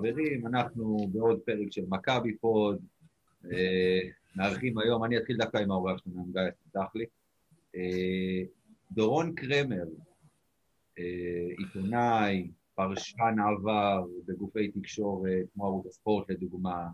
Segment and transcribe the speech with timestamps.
[0.00, 2.78] חברים, אנחנו בעוד פרק של מכבי פוד,
[3.52, 4.00] אה,
[4.36, 7.04] מארחים היום, אני אתחיל דווקא עם האורח שלנו, גיא, תפתח לי.
[7.76, 8.42] אה,
[8.92, 9.84] דורון קרמר,
[10.98, 16.88] אה, עיתונאי, פרשן עבר בגופי תקשורת, כמו ערוץ הספורט לדוגמה,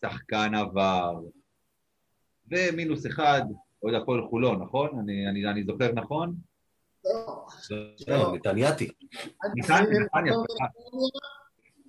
[0.00, 1.20] שחקן עבר,
[2.50, 3.42] ומינוס אחד,
[3.82, 4.98] אוהד הפועל חולון, נכון?
[4.98, 6.34] אני, אני, אני זוכר נכון?
[8.08, 8.88] לא, נתניאתי.
[9.56, 10.34] נתניה,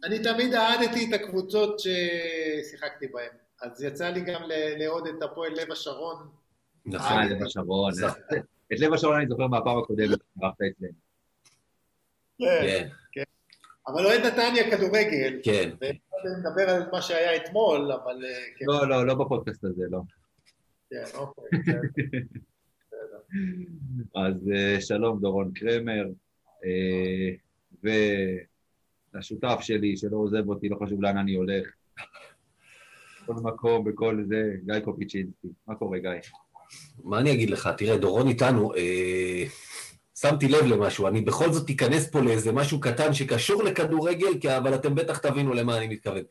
[0.04, 3.30] אני תמיד אהדתי את הקבוצות ששיחקתי בהן.
[3.62, 4.42] אז יצא לי גם
[4.80, 6.30] לאהוד את הפועל לב השרון.
[6.86, 7.92] נכון, לב השרון.
[8.74, 10.94] את לב השרון אני זוכר מהפעם הקודמת, ערכת אצלנו.
[12.40, 13.24] כן, כן.
[13.88, 15.40] אבל אוהד נתניה כדורגל.
[15.44, 15.70] כן.
[16.40, 18.24] נדבר על מה שהיה אתמול, אבל...
[18.62, 20.02] לא, לא, לא בפודקאסט הזה, לא.
[20.90, 21.60] כן, אוקיי.
[24.26, 24.36] אז
[24.80, 26.06] שלום, דורון קרמר,
[29.14, 31.68] והשותף שלי, שלא עוזב אותי, לא חשוב לאן אני הולך.
[33.24, 35.48] בכל מקום, בכל זה, גיא קופיצ'ינסקי.
[35.68, 36.12] מה קורה, גיא?
[37.04, 37.70] מה אני אגיד לך?
[37.78, 39.44] תראה, דורון איתנו, אה,
[40.16, 44.76] שמתי לב למשהו, אני בכל זאת אכנס פה לאיזה משהו קטן שקשור לכדורגל, כי, אבל
[44.76, 46.24] אתם בטח תבינו למה אני מתכוון.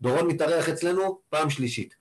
[0.00, 1.97] דורון מתארח אצלנו פעם שלישית.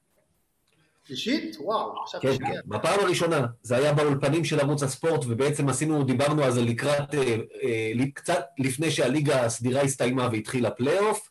[1.07, 1.57] שלישית?
[1.59, 2.61] וואו, עכשיו כן, שנייה.
[2.65, 7.37] בפעם הראשונה, זה היה באולפנים של ערוץ הספורט, ובעצם עשינו, דיברנו על זה לקראת, אה,
[7.63, 11.29] אה, קצת לפני שהליגה הסדירה הסתיימה והתחיל הפלייאוף.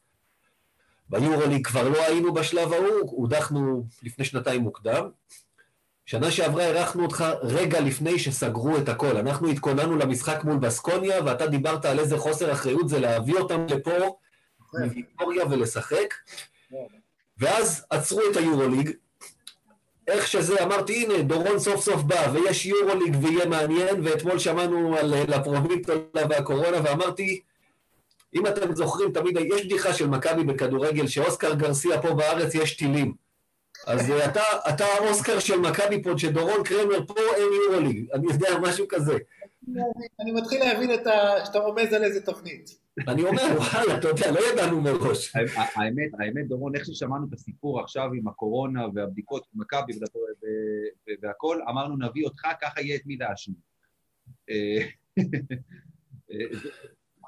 [1.08, 5.08] ביורוליג כבר לא היינו בשלב ההוא, הודחנו לפני שנתיים מוקדם.
[6.06, 9.16] שנה שעברה אירחנו אותך רגע לפני שסגרו את הכל.
[9.16, 14.18] אנחנו התכוננו למשחק מול בסקוניה, ואתה דיברת על איזה חוסר אחריות זה להביא אותם לפה,
[14.80, 16.14] מוויטוריה ולשחק.
[17.38, 18.90] ואז עצרו את היורוליג,
[20.06, 25.14] איך שזה, אמרתי, הנה, דורון סוף סוף בא, ויש יורוליג ויהיה מעניין, ואתמול שמענו על
[25.28, 27.40] לפרוביטולה והקורונה, ואמרתי,
[28.34, 33.14] אם אתם זוכרים, תמיד יש בדיחה של מכבי בכדורגל, שאוסקר גרסיה פה בארץ יש טילים.
[33.86, 38.88] אז אתה, אתה האוסקר של מכבי פה, שדורון קרמר פה אין יורוליג, אני יודע, משהו
[38.88, 39.16] כזה.
[40.20, 41.44] אני מתחיל להבין את ה...
[41.44, 42.85] שאתה רומז על איזה תוכנית.
[43.08, 45.36] אני אומר, וואלה, אתה יודע, לא ידענו מראש.
[45.56, 49.92] האמת, האמת, דורון, איך ששמענו את הסיפור עכשיו עם הקורונה והבדיקות של מכבי
[51.22, 53.54] והכל, אמרנו, נביא אותך, ככה יהיה את מי להאשים.
[54.50, 54.78] אה,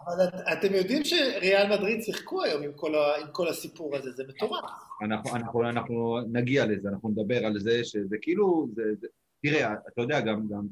[0.06, 4.24] אבל אתם יודעים שריאל מדריד שיחקו היום עם כל, ה, עם כל הסיפור הזה, זה
[4.28, 4.64] מטורף.
[5.02, 9.06] אנחנו, אנחנו, אנחנו נגיע לזה, אנחנו נדבר על זה, שזה כאילו, זה, זה,
[9.42, 10.66] תראה, אתה יודע, גם, גם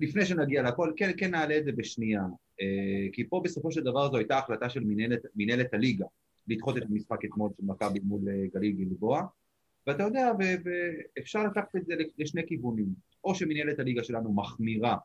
[0.00, 2.22] לפני שנגיע לכל, כן, כן נעלה את זה בשנייה,
[3.12, 4.84] כי פה בסופו של דבר זו הייתה החלטה של
[5.34, 6.06] מנהלת, הליגה,
[6.48, 9.26] לדחות את המשחק אתמול של מכבי מול אה, גליל גלבוע,
[9.86, 12.86] ואתה יודע, ואפשר לקחת את זה לשני כיוונים,
[13.24, 14.96] או שמנהלת הליגה שלנו מחמירה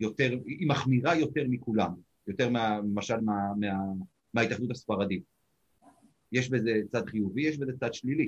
[0.00, 1.94] יותר, היא מחמירה יותר מכולם,
[2.26, 3.78] יותר למשל מה, מה,
[4.34, 5.22] מההתאחדות הספרדית.
[6.32, 8.26] יש בזה צד חיובי, יש בזה צד שלילי.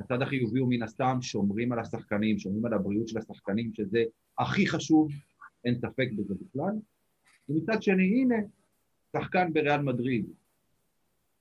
[0.00, 4.04] הצד החיובי הוא מן הסתם שומרים על השחקנים, שומרים על הבריאות של השחקנים, שזה
[4.38, 5.08] הכי חשוב,
[5.64, 6.72] אין ספק בזה בכלל.
[7.50, 8.36] ומצד שני, הנה,
[9.16, 10.26] שחקן בריאל מדריד,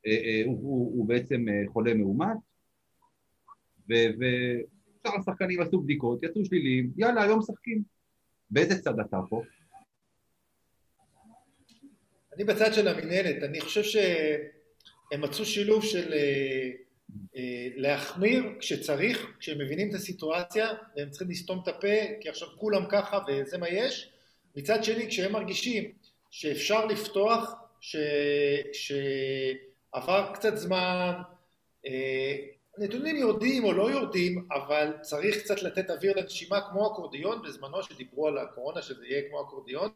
[0.08, 2.38] אה, אה, הוא, הוא, הוא בעצם אה, חולה מאומת,
[3.88, 7.84] ושאר השחקנים עשו בדיקות, יצאו שליליים, יאללה, היום משחקים.
[8.50, 9.44] באיזה צד אתה פה?
[12.36, 16.14] אני בצד של המנהלת, אני חושב שהם מצאו שילוב של
[17.76, 21.88] להחמיר כשצריך, כשהם מבינים את הסיטואציה והם צריכים לסתום את הפה
[22.22, 24.12] כי עכשיו כולם ככה וזה מה יש,
[24.56, 25.92] מצד שני כשהם מרגישים
[26.30, 27.96] שאפשר לפתוח, ש...
[28.74, 31.14] שעבר קצת זמן,
[31.86, 32.36] אה,
[32.78, 38.28] נתונים יורדים או לא יורדים, אבל צריך קצת לתת אוויר לנשימה כמו אקורדיון, בזמנו שדיברו
[38.28, 39.90] על הקורונה שזה יהיה כמו אקורדיון,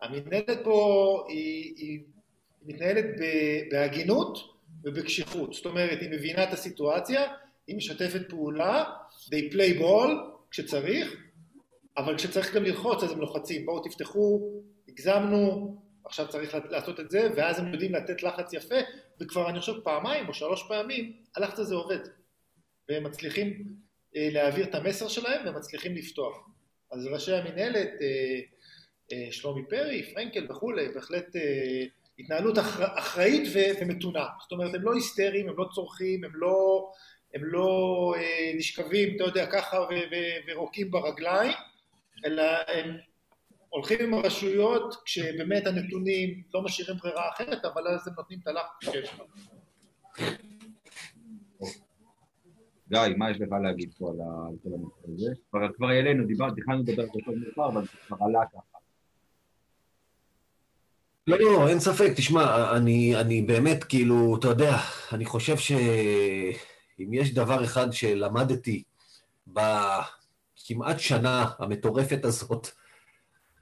[0.00, 2.00] המנהלת פה היא, היא
[2.62, 3.04] מתנהלת
[3.70, 4.38] בהגינות
[4.84, 7.22] ובקשיחות, זאת אומרת היא מבינה את הסיטואציה,
[7.66, 8.84] היא משתפת פעולה,
[9.26, 10.10] they play ball
[10.50, 11.16] כשצריך,
[11.96, 14.40] אבל כשצריך גם ללחוץ אז הם לוחצים, בואו תפתחו,
[14.94, 18.74] הגזמנו, עכשיו צריך לעשות את זה, ואז הם יודעים לתת לחץ יפה,
[19.20, 21.98] וכבר אני חושב פעמיים או שלוש פעמים הלחץ הזה עובד,
[22.88, 23.64] והם מצליחים
[24.16, 26.48] אה, להעביר את המסר שלהם והם מצליחים לפתוח.
[26.92, 28.40] אז ראשי המנהלת, אה,
[29.12, 31.84] אה, שלומי פרי, פרנקל וכולי, בהחלט אה,
[32.18, 33.48] התנהלות אחראית
[33.80, 34.26] ומתונה.
[34.42, 36.90] זאת אומרת, הם לא היסטריים, הם לא צורכים, הם לא,
[37.34, 39.86] הם לא אה, נשכבים, אתה יודע, ככה
[40.48, 41.52] ורוקים ברגליים,
[42.24, 42.96] אלא הם
[43.74, 48.74] הולכים עם הרשויות כשבאמת הנתונים לא משאירים ברירה אחרת, אבל אז הם נותנים את הלחץ
[48.80, 49.24] שיש לנו.
[52.88, 54.16] גיא, מה יש לך להגיד פה על
[54.62, 55.34] כל הנושא הזה?
[55.76, 58.78] כבר העלינו, דיברנו, תכננו לדבר על זה יותר מאוחר, אבל זה כבר עלה ככה.
[61.26, 62.12] לא, לא, אין ספק.
[62.16, 64.76] תשמע, אני, אני באמת, כאילו, אתה יודע,
[65.12, 68.82] אני חושב שאם יש דבר אחד שלמדתי
[69.46, 72.68] בכמעט שנה המטורפת הזאת,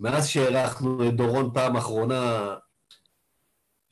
[0.02, 2.54] מאז שהארחנו את דורון פעם אחרונה,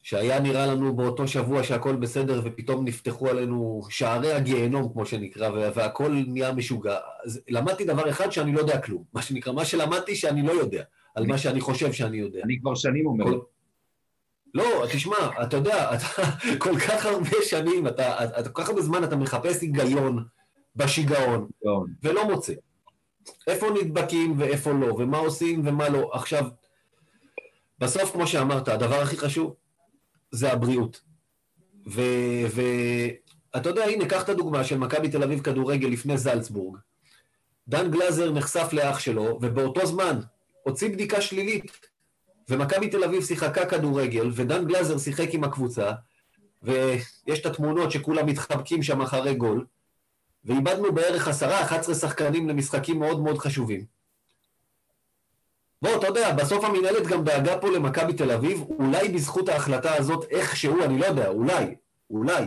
[0.03, 6.23] שהיה נראה לנו באותו שבוע שהכל בסדר ופתאום נפתחו עלינו שערי הגיהנום, כמו שנקרא, והכל
[6.27, 6.99] נהיה משוגע.
[7.25, 9.05] אז למדתי דבר אחד שאני לא יודע כלום.
[9.13, 10.83] מה שנקרא, מה שלמדתי שאני לא יודע,
[11.15, 12.41] על מה שאני חושב שאני יודע.
[12.45, 13.25] אני כבר שנים אומר.
[13.25, 13.39] כל...
[14.55, 16.07] לא, תשמע, אתה יודע, אתה
[16.65, 20.25] כל כך הרבה שנים, אתה, אתה כל כך הרבה זמן אתה מחפש היגיון
[20.77, 21.49] בשיגעון,
[22.03, 22.53] ולא מוצא.
[23.47, 26.11] איפה נדבקים ואיפה לא, ומה עושים ומה לא.
[26.13, 26.45] עכשיו,
[27.79, 29.55] בסוף, כמו שאמרת, הדבר הכי חשוב
[30.31, 31.01] זה הבריאות.
[31.87, 36.79] ואתה יודע, הנה, קח את הדוגמה של מכבי תל אביב כדורגל לפני זלצבורג.
[37.69, 40.21] דן גלזר נחשף לאח שלו, ובאותו זמן
[40.63, 41.81] הוציא בדיקה שלילית,
[42.49, 45.93] ומכבי תל אביב שיחקה כדורגל, ודן גלזר שיחק עם הקבוצה,
[46.63, 49.67] ויש את התמונות שכולם מתחבקים שם אחרי גול,
[50.45, 53.85] ואיבדנו בערך עשרה, 11 שחקנים למשחקים מאוד מאוד חשובים.
[55.83, 60.25] בוא, אתה יודע, בסוף המנהלת גם דאגה פה למכבי תל אביב, אולי בזכות ההחלטה הזאת
[60.31, 61.75] איכשהו, אני לא יודע, אולי,
[62.11, 62.45] אולי.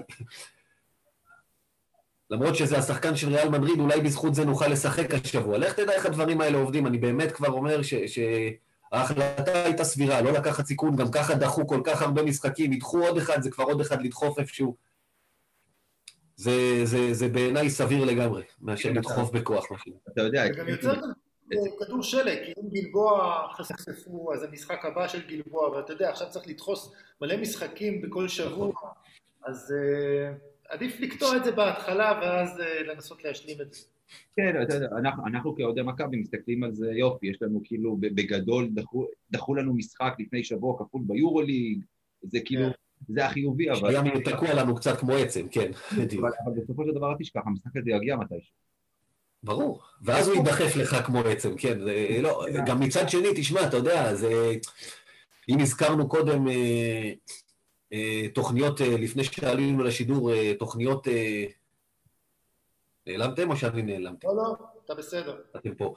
[2.29, 5.57] למרות שזה השחקן של ריאל מדריד, אולי בזכות זה נוכל לשחק השבוע.
[5.57, 7.93] לך תדע איך הדברים האלה עובדים, אני באמת כבר אומר ש...
[7.93, 13.17] שההחלטה הייתה סבירה, לא לקחת סיכון, גם ככה דחו כל כך הרבה משחקים, ידחו עוד
[13.17, 14.75] אחד, זה כבר עוד אחד לדחוף איפשהו.
[16.43, 19.65] זה, זה, זה בעיניי סביר לגמרי, מאשר כן, לדחוף בכוח.
[20.13, 20.47] אתה יודע...
[20.47, 20.93] זה גם יוצר
[21.79, 26.47] כדור שלג, כי אם גלבוע חשפו, אז המשחק הבא של גלבוע, ואתה יודע, עכשיו צריך
[26.47, 28.89] לדחוס מלא משחקים בכל שבוע, נכון.
[29.43, 33.81] אז uh, עדיף לקטוע את זה בהתחלה, ואז uh, לנסות להשלים את זה.
[34.35, 38.69] כן, אתה יודע, אנחנו, אנחנו כאוהדי מכבי מסתכלים על זה, יופי, יש לנו כאילו, בגדול,
[38.73, 41.79] דחו, דחו לנו משחק לפני שבוע כפול ביורוליג,
[42.23, 42.71] זה כאילו, כן.
[43.09, 43.79] זה החיובי, אבל...
[43.79, 46.25] שהיה תקוע לנו קצת כמו עצם, כן, בדיוק.
[46.45, 48.53] אבל בסופו של דבר אל תשכח, המשחק הזה יגיע מתישהו.
[49.44, 51.79] ברור, ואז הוא יידחף לך כמו עצם, כן,
[52.21, 54.53] לא, גם מצד שני, תשמע, אתה יודע, זה...
[55.50, 57.11] אם הזכרנו קודם אה,
[57.94, 61.07] אה, תוכניות, אה, לפני שעלינו לשידור, תוכניות...
[63.07, 64.27] נעלמתם או שאני נעלמתי?
[64.27, 64.55] לא, לא,
[64.85, 65.41] אתה בסדר.
[65.55, 65.94] אתם פה.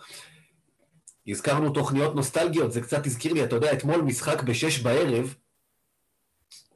[1.28, 5.34] הזכרנו תוכניות נוסטלגיות, זה קצת הזכיר לי, אתה יודע, אתמול משחק בשש בערב,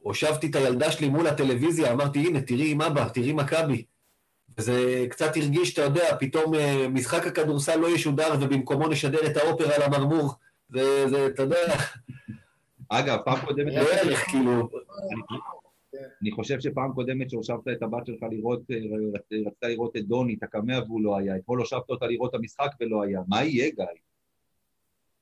[0.03, 3.85] הושבתי את הילדה שלי מול הטלוויזיה, אמרתי, הנה, תראי עם אבא, תראי מכבי.
[4.59, 9.77] וזה קצת הרגיש, אתה יודע, פתאום אה, משחק הכדורסל לא ישודר ובמקומו נשדר את האופרה
[9.77, 10.35] על המרמור.
[10.69, 11.57] זה, זה, אתה יודע...
[12.89, 13.75] אגב, פעם קודמת...
[13.75, 14.69] לא ערך, כאילו...
[16.23, 18.77] אני חושב שפעם קודמת שהושבת את הבת שלך לראות, אה,
[19.47, 21.37] רצתה לראות את דוני, את הקמע והוא לא היה.
[21.37, 23.21] אתמול הושבת אותה לראות את המשחק ולא היה.
[23.29, 23.85] מה יהיה, גיא?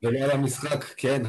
[0.02, 1.22] ולא היה משחק, כן.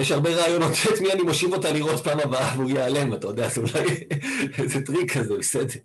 [0.00, 3.48] יש הרבה רעיונות את מי אני מושיב אותה לראות פעם הבאה והוא ייעלם, אתה יודע,
[3.48, 4.06] זה אולי
[4.62, 5.80] איזה טריק כזה, בסדר.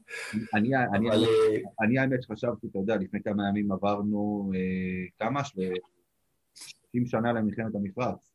[1.82, 5.44] אני האמת שחשבתי, אתה יודע, לפני כמה ימים עברנו אה, כמה?
[5.44, 8.34] 30 שנה למלחמת המפרץ.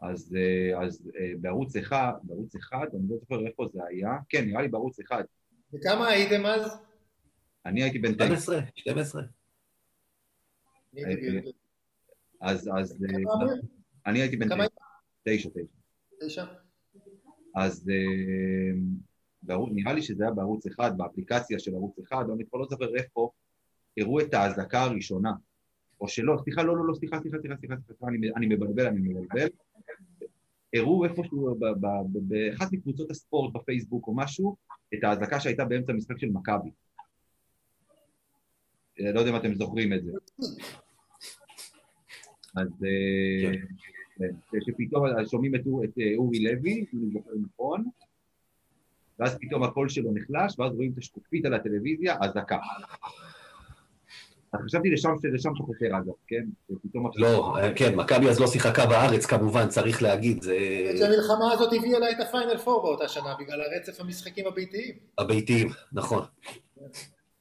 [0.00, 4.44] אז, אה, אז אה, בערוץ אחד, בערוץ אחד, אני לא זוכר איפה זה היה, כן,
[4.44, 5.24] נראה לי בערוץ אחד.
[5.72, 6.78] וכמה הייתם אז?
[7.66, 9.22] אני הייתי בן 12, 12.
[12.40, 12.96] אז, אז...
[14.06, 14.66] אני הייתי בן תשע.
[15.24, 15.48] תשע,
[16.20, 16.44] תשע.
[17.56, 22.66] אז אה, נראה לי שזה היה בערוץ אחד, באפליקציה של ערוץ אחד, אני כבר לא
[22.70, 23.30] זוכר איפה,
[23.98, 25.32] הראו את האזעקה הראשונה.
[26.00, 29.48] או שלא, סליחה, לא, לא, לא, סליחה, סליחה, סליחה, סליחה, סליחה, אני, מבלבל, אני מבלבל.
[30.74, 31.58] הראו איפשהו
[32.12, 34.56] באחת מקבוצות הספורט בפייסבוק או משהו,
[34.94, 36.70] את האזעקה שהייתה באמצע המשחק של מכבי.
[39.00, 40.12] אה, לא יודע אם אתם זוכרים את זה.
[42.56, 43.66] אז אה, כן.
[44.66, 45.60] שפתאום שומעים את
[46.16, 47.84] אורי לוי, אם אני זוכר נכון,
[49.18, 52.58] ואז פתאום הקול שלו נחלש, ואז רואים את השקופית על הטלוויזיה, אזעקה.
[54.52, 56.44] אז חשבתי לשם, לשם אתה חותר אגב, כן?
[57.14, 60.58] לא, כן, מכבי אז לא שיחקה בארץ כמובן, צריך להגיד, זה...
[60.98, 64.94] שהמלחמה הזאת הביאה לה את הפיינל פור באותה שנה, בגלל הרצף המשחקים הביתיים.
[65.18, 66.22] הביתיים, נכון.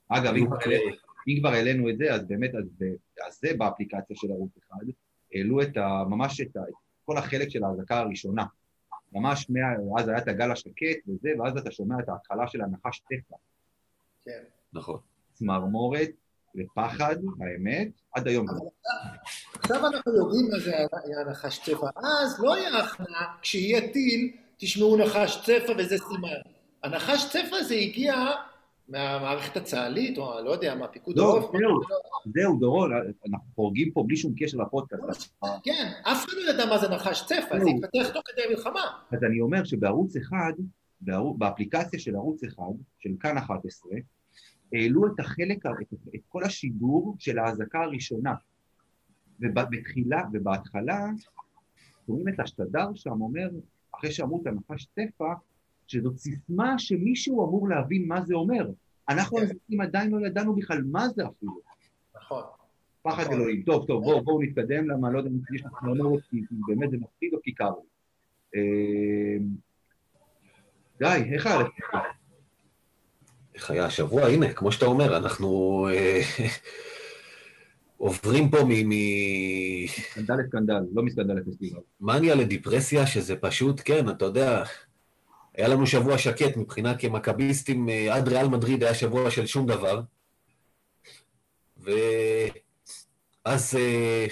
[0.09, 0.33] אגב,
[1.27, 2.51] אם כבר העלינו את זה, אז באמת,
[3.27, 4.85] אז זה באפליקציה של ערוץ אחד,
[5.33, 6.73] העלו את ה, ממש את, ה, את
[7.05, 8.45] כל החלק של האזעקה הראשונה.
[9.13, 9.59] ממש, מה,
[10.01, 13.37] אז היה את הגל השקט וזה, ואז אתה שומע את ההתחלה של הנחש טפח.
[14.25, 14.43] כן.
[14.73, 14.99] נכון.
[15.33, 16.09] צמרמורת
[16.55, 18.45] ופחד, האמת, עד היום.
[19.53, 21.87] עכשיו אנחנו יודעים מה זה היה נחש צפע.
[21.97, 26.39] אז לא היה הכנעה, כשיהיה טיל, תשמעו נחש צפע וזה סימן.
[26.83, 28.15] הנחש צפע הזה הגיע
[28.89, 31.51] מהמערכת הצה"לית, או לא יודע, מהפיקוד לא, העורף.
[31.51, 31.79] זהו,
[32.33, 32.91] זהו, דורון,
[33.29, 35.33] אנחנו חורגים פה בלי שום קשר לפודקאסט.
[35.63, 37.69] כן, אף אחד לא ידע מה זה נחש צפה, זה לא.
[37.69, 38.81] התפתח תוך כדי המלחמה.
[39.11, 40.53] אז אני אומר שבערוץ אחד,
[41.37, 42.63] באפליקציה של ערוץ אחד,
[42.99, 43.91] של כאן 11,
[44.73, 48.33] העלו את החלק, את, את כל השידור של האזעקה הראשונה.
[49.39, 51.07] ובתחילה, ובהתחלה,
[52.05, 53.49] שומעים את השתדר שם אומר,
[53.95, 55.33] אחרי שאמרו את הנחש טפה,
[55.89, 58.69] שזאת סיסמה שמישהו אמור להבין מה זה אומר.
[59.09, 59.43] אנחנו כן.
[59.43, 61.59] האזרחים עדיין לא ידענו בכלל מה זה אפילו.
[62.15, 62.43] נכון.
[63.01, 63.33] פחד נכון.
[63.33, 63.61] אלוהים.
[63.61, 66.97] טוב, טוב, בואו בואו נתקדם, למה לא יודע אם יש לך חלומות, כי באמת זה
[66.97, 67.89] מפחיד או כי קר לי.
[68.55, 69.37] אה,
[70.99, 71.97] גיא, איך היה לך?
[73.55, 74.27] איך היה השבוע?
[74.27, 76.21] הנה, כמו שאתה אומר, אנחנו אה,
[77.97, 81.79] עוברים פה ממאניה סקנדל לסקנדל, לא מסקנדל לפסטיבל.
[82.35, 84.63] לדיפרסיה, שזה פשוט, כן, אתה יודע,
[85.59, 90.01] היה לנו שבוע שקט מבחינה כמכביסטים, אה, עד ריאל מדריד היה שבוע של שום דבר.
[91.77, 94.27] ואז אה,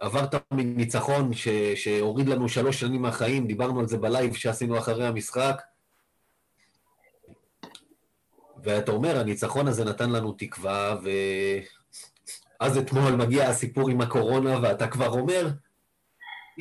[0.00, 1.48] עברת מניצחון ש...
[1.74, 5.62] שהוריד לנו שלוש שנים מהחיים, דיברנו על זה בלייב שעשינו אחרי המשחק.
[8.62, 10.96] ואתה אומר, הניצחון הזה נתן לנו תקווה,
[12.60, 15.48] ואז אתמול מגיע הסיפור עם הקורונה, ואתה כבר אומר,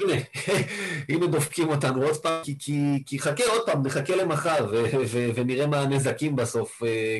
[0.01, 0.21] הנה,
[1.09, 5.29] הנה דופקים אותנו עוד פעם, כי, כי, כי חכה עוד פעם, נחכה למחר, ו, ו,
[5.35, 6.83] ונראה מה הנזקים בסוף.
[6.83, 7.19] אה,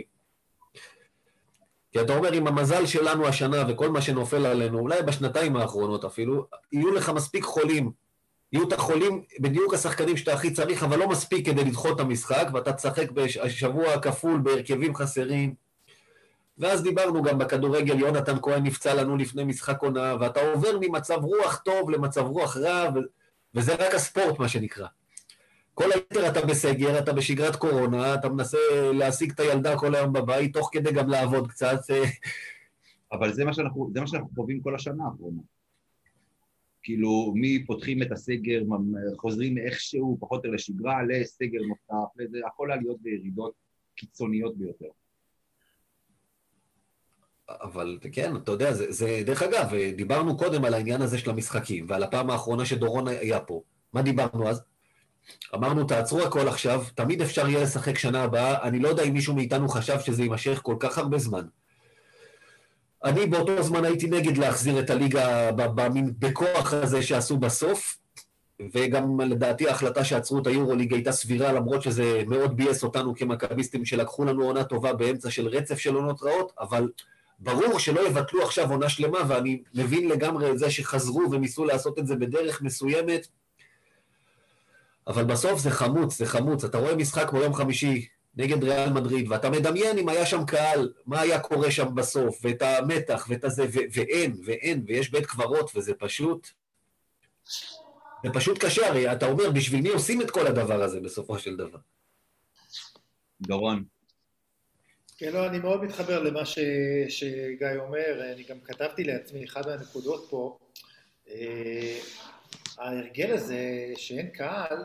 [1.92, 6.46] כי אתה אומר, עם המזל שלנו השנה וכל מה שנופל עלינו, אולי בשנתיים האחרונות אפילו,
[6.72, 7.92] יהיו לך מספיק חולים.
[8.54, 12.48] יהיו את החולים, בדיוק השחקנים שאתה הכי צריך, אבל לא מספיק כדי לדחות את המשחק,
[12.54, 15.69] ואתה תשחק בשבוע כפול בהרכבים חסרים.
[16.60, 21.62] ואז דיברנו גם בכדורגל, יונתן כהן נפצע לנו לפני משחק עונה, ואתה עובר ממצב רוח
[21.66, 23.00] טוב למצב רוח רע, ו-
[23.56, 24.88] וזה רק הספורט, מה שנקרא.
[25.74, 28.58] כל היתר אתה בסגר, אתה בשגרת קורונה, אתה מנסה
[28.94, 31.80] להשיג את הילדה כל היום בבית, תוך כדי גם לעבוד קצת.
[33.14, 35.42] אבל זה מה שאנחנו, זה מה שאנחנו חווים כל השנה האחרונה.
[36.84, 38.62] כאילו, מפותחים את הסגר,
[39.18, 43.54] חוזרים איכשהו, פחות או יותר לשגרה, לסגר נוסף, הכל עליות וירידות
[43.96, 44.88] קיצוניות ביותר.
[47.62, 51.86] אבל כן, אתה יודע, זה, זה, דרך אגב, דיברנו קודם על העניין הזה של המשחקים,
[51.88, 53.62] ועל הפעם האחרונה שדורון היה פה.
[53.94, 54.62] מה דיברנו אז?
[55.56, 59.36] אמרנו, תעצרו הכל עכשיו, תמיד אפשר יהיה לשחק שנה הבאה, אני לא יודע אם מישהו
[59.36, 61.46] מאיתנו חשב שזה יימשך כל כך הרבה זמן.
[63.04, 67.98] אני באותו זמן הייתי נגד להחזיר את הליגה במין בכוח הזה שעשו בסוף,
[68.74, 74.26] וגם לדעתי ההחלטה שעצרו את היורוליג הייתה סבירה, למרות שזה מאוד ביאס אותנו כמכביסטים שלקחו
[74.26, 76.90] לנו עונה טובה באמצע של רצף של עונות רעות, אבל
[77.40, 82.08] ברור שלא יבטלו עכשיו עונה שלמה, ואני מבין לגמרי את זה שחזרו וניסו לעשות את
[82.08, 83.28] זה בדרך מסוימת,
[85.08, 86.64] אבל בסוף זה חמוץ, זה חמוץ.
[86.64, 91.22] אתה רואה משחק ביום חמישי נגד ריאל מדריד, ואתה מדמיין אם היה שם קהל, מה
[91.22, 95.94] היה קורה שם בסוף, ואת המתח, ואת הזה, ו- ואין, ואין, ויש בית קברות, וזה
[95.94, 96.48] פשוט...
[98.24, 101.56] זה פשוט קשה, הרי אתה אומר, בשביל מי עושים את כל הדבר הזה בסופו של
[101.56, 101.80] דבר?
[103.42, 103.84] דורון,
[105.20, 106.60] כן, לא, אני מאוד מתחבר למה ש...
[107.10, 110.58] שגיא אומר, אני גם כתבתי לעצמי, אחת מהנקודות פה,
[111.30, 111.98] אה,
[112.78, 113.60] ההרגל הזה
[113.96, 114.78] שאין קהל,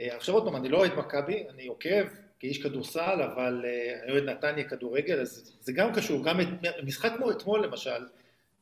[0.00, 2.04] אה, עכשיו עוד פעם, אני לא אוהד מכבי, אני עוקב
[2.38, 6.46] כאיש כדורסל, אבל אה, אני אוהד נתניה כדורגל, אז זה גם קשור, גם את-
[6.84, 8.06] משחק כמו אתמול למשל,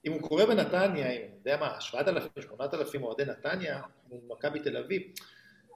[0.07, 4.77] אם הוא קורה בנתניה, עם, אתה יודע מה, 7,000, 8,000 אוהדי נתניה, מול מכבי תל
[4.77, 5.03] אביב,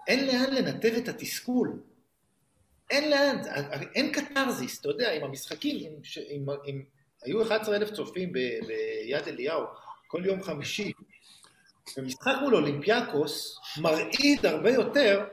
[0.09, 1.81] אין לאן לנתב את התסכול.
[2.91, 3.37] אין לאן,
[3.95, 5.93] אין קתרזיס, אתה יודע, עם המשחקים,
[6.31, 6.83] עם, עם,
[7.25, 9.65] היו 11,000 צופים ב, ביד אליהו
[10.07, 10.93] כל יום חמישי,
[11.97, 15.25] ומשחק מול אולימפיאקוס מרעיד הרבה יותר,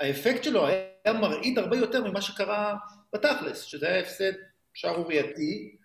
[0.00, 2.76] האפקט שלו היה מרעיד הרבה יותר ממה שקרה
[3.12, 4.32] בתכלס, שזה היה הפסד
[4.74, 5.76] שערורייתי,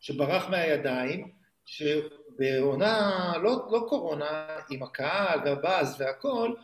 [0.00, 1.30] שברח מהידיים,
[1.64, 6.54] שבעונה, לא, לא קורונה, עם הקהל והבאז והכל,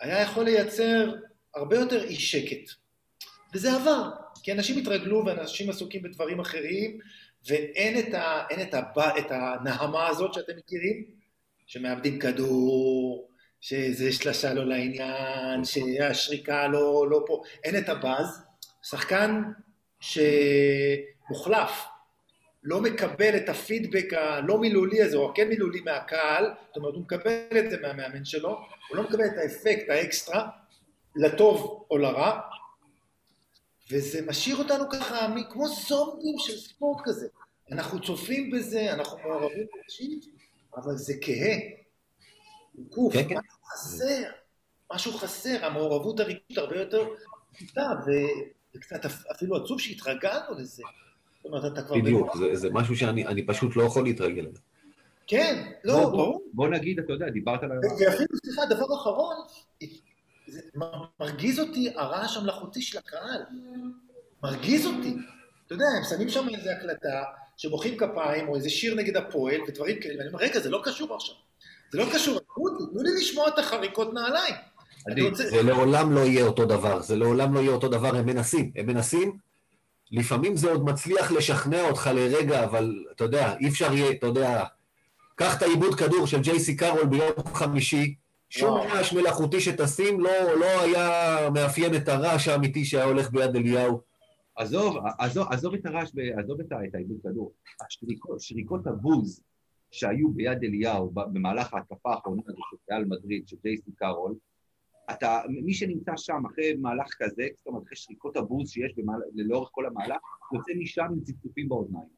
[0.00, 1.14] היה יכול לייצר
[1.54, 2.85] הרבה יותר אי שקט.
[3.54, 4.10] וזה עבר,
[4.42, 6.98] כי אנשים התרגלו ואנשים עסוקים בדברים אחרים,
[7.48, 11.04] ואין את, ה, את, הבא, את הנהמה הזאת שאתם מכירים,
[11.66, 13.28] שמאבדים כדור,
[13.60, 18.42] שזה שלשה לא לעניין, שהשריקה לא, לא פה, אין את הבאז.
[18.82, 19.42] שחקן
[20.00, 21.70] שמוחלף,
[22.62, 27.58] לא מקבל את הפידבק הלא מילולי הזה, או הכן מילולי מהקהל, זאת אומרת, הוא מקבל
[27.58, 30.48] את זה מהמאמן שלו, הוא לא מקבל את האפקט האקסטרה,
[31.16, 32.40] לטוב או לרע,
[33.90, 37.26] וזה משאיר אותנו ככה כמו זומבים של ספורט כזה.
[37.72, 40.24] אנחנו צופים בזה, אנחנו מעורבים רגשית,
[40.76, 41.56] אבל זה כהה.
[42.90, 43.34] גוף, כן, כן.
[43.34, 44.22] משהו חסר,
[44.92, 47.04] משהו חסר, המעורבות הרגשית הרבה יותר
[47.52, 49.00] פשוטה, ו- זה קצת
[49.36, 50.82] אפילו עצוב שהתרגלנו לזה.
[51.36, 51.96] זאת אומרת, אתה כבר...
[51.96, 54.52] בדיוק, זה, זה משהו שאני אני פשוט לא יכול להתרגל אליו.
[55.26, 56.44] כן, לא, בוא, ברור.
[56.52, 57.70] בוא נגיד, אתה יודע, דיברת על...
[58.00, 59.36] ואפילו, סליחה, דבר אחרון,
[61.20, 63.42] מרגיז אותי הרעש המלאכותי של הקהל.
[64.42, 65.16] מרגיז אותי.
[65.66, 67.22] אתה יודע, הם שמים שם איזו הקלטה,
[67.56, 71.14] שמוחאים כפיים, או איזה שיר נגד הפועל, ודברים כאלה, ואני אומר, רגע, זה לא קשור
[71.14, 71.34] עכשיו.
[71.92, 74.54] זה לא קשור, תנו לי לשמוע את החריקות נעליים.
[75.08, 75.46] אני רוצה...
[75.48, 78.86] זה לעולם לא יהיה אותו דבר, זה לעולם לא יהיה אותו דבר, הם מנסים, הם
[78.86, 79.38] מנסים,
[80.10, 84.64] לפעמים זה עוד מצליח לשכנע אותך לרגע, אבל אתה יודע, אי אפשר יהיה, אתה יודע,
[85.34, 88.14] קח את העיבוד כדור של ג'ייסי קארול ביום חמישי,
[88.48, 88.88] שום וואו.
[88.88, 94.00] רעש מלאכותי שתשים לא, לא היה מאפיין את הרעש האמיתי שהיה הולך ביד אליהו.
[94.56, 97.52] עזוב, עזוב, עזוב את הרעש, עזוב את העיבוד כדור.
[97.86, 99.42] השריקות, שריקות הבוז
[99.90, 104.34] שהיו ביד אליהו במהלך ההתקפה האחרונה הזו של ריאל מדריד, של ג'ייסי קארול,
[105.10, 109.68] אתה, מי שנמצא שם אחרי מהלך כזה, זאת אומרת, אחרי שריקות הבוז שיש במהל, לאורך
[109.72, 110.20] כל המהלך,
[110.54, 112.08] יוצא משם עם צפצופים באוזניים.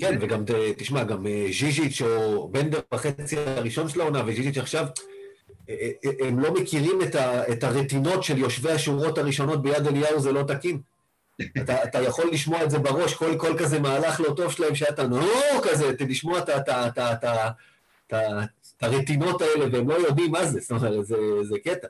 [0.00, 4.86] כן, וגם, ת- תשמע, גם אה, ז'יז'יץ' או בנדר בחצי הראשון של העונה, וז'יז'יץ' עכשיו,
[5.68, 10.20] אה, אה, הם לא מכירים את, ה, את הרטינות של יושבי השורות הראשונות ביד אליהו,
[10.20, 10.80] זה לא תקין.
[11.62, 15.06] אתה, אתה יכול לשמוע את זה בראש, כל, כל כזה מהלך לא טוב שלהם, שאתה
[15.06, 15.20] נו
[15.62, 16.50] כזה, לשמוע את
[18.12, 21.88] את הרטינות האלה, והם לא יודעים מה זה, זאת אומרת, זה, זה קטע.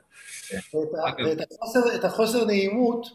[1.93, 3.07] ואת החוסר נעימות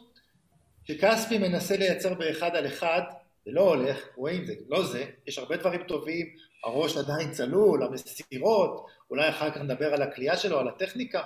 [0.85, 3.01] שכספי מנסה לייצר באחד על אחד,
[3.45, 6.27] זה לא הולך, רואים זה, לא זה, יש הרבה דברים טובים,
[6.65, 11.23] הראש עדיין צלול, המסירות, אולי אחר כך נדבר על הכלייה שלו, על הטכניקה,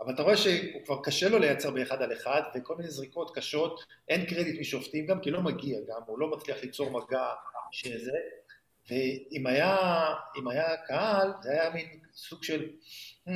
[0.00, 3.80] אבל אתה רואה שהוא כבר קשה לו לייצר באחד על אחד, וכל מיני זריקות קשות,
[4.08, 7.26] אין קרדיט משופטים גם, כי לא מגיע גם, הוא לא מצליח ליצור מגע
[7.72, 8.18] שזה,
[8.90, 9.78] ואם היה,
[10.50, 12.68] היה קהל, זה היה מין סוג של...
[13.28, 13.30] "Hmm,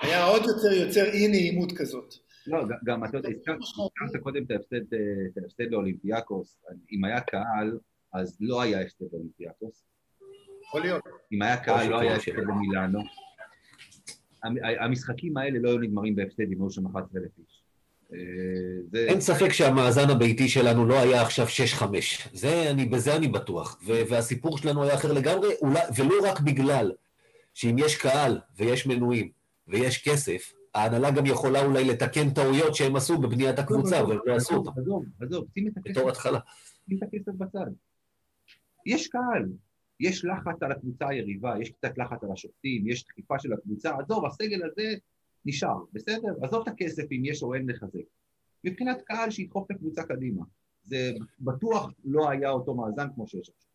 [0.00, 2.14] היה עוד יותר יוצר אי נעימות כזאת.
[2.46, 3.56] לא, גם אתה יודע, הזכרת
[4.04, 4.98] הזכרת קודם את ההפסד, אה,
[5.32, 6.58] את ההפסד לאולימפיאקוס,
[6.92, 7.78] אם היה קהל,
[8.12, 9.84] אז לא היה הפסד לאולימפיאקוס.
[10.68, 11.02] יכול להיות.
[11.32, 12.16] אם היה קהל, לא היה.
[12.16, 13.00] הפסד במילאנו.
[14.44, 17.62] המ- המשחקים האלה לא היו נגמרים בהפסד אם היו שם 11,000 איש.
[18.90, 19.06] זה...
[19.08, 21.46] אין ספק שהמאזן הביתי שלנו לא היה עכשיו
[21.78, 21.82] 6-5.
[22.32, 23.78] זה, אני, בזה אני בטוח.
[23.86, 26.92] ו- והסיפור שלנו היה אחר לגמרי, אולי, ולא רק בגלל
[27.54, 29.30] שאם יש קהל ויש מנויים
[29.68, 34.54] ויש כסף, ההנהלה גם יכולה אולי לתקן טעויות שהם עשו בבניית הקבוצה, והם לא עשו
[34.54, 36.38] אותן, עזוב, עזוב, שים את הכסף בתור התחלה.
[36.88, 37.66] שים את הכסף בצד.
[38.86, 39.48] יש קהל,
[40.00, 44.24] יש לחץ על הקבוצה היריבה, יש קצת לחץ על השופטים, יש דחיפה של הקבוצה, עזוב,
[44.26, 44.94] הסגל הזה
[45.44, 46.28] נשאר, בסדר?
[46.42, 48.00] עזוב את הכסף אם יש או אין לחזק.
[48.64, 50.44] מבחינת קהל שידחוף את הקבוצה קדימה.
[50.84, 53.70] זה בטוח לא היה אותו מאזן כמו שיש עכשיו.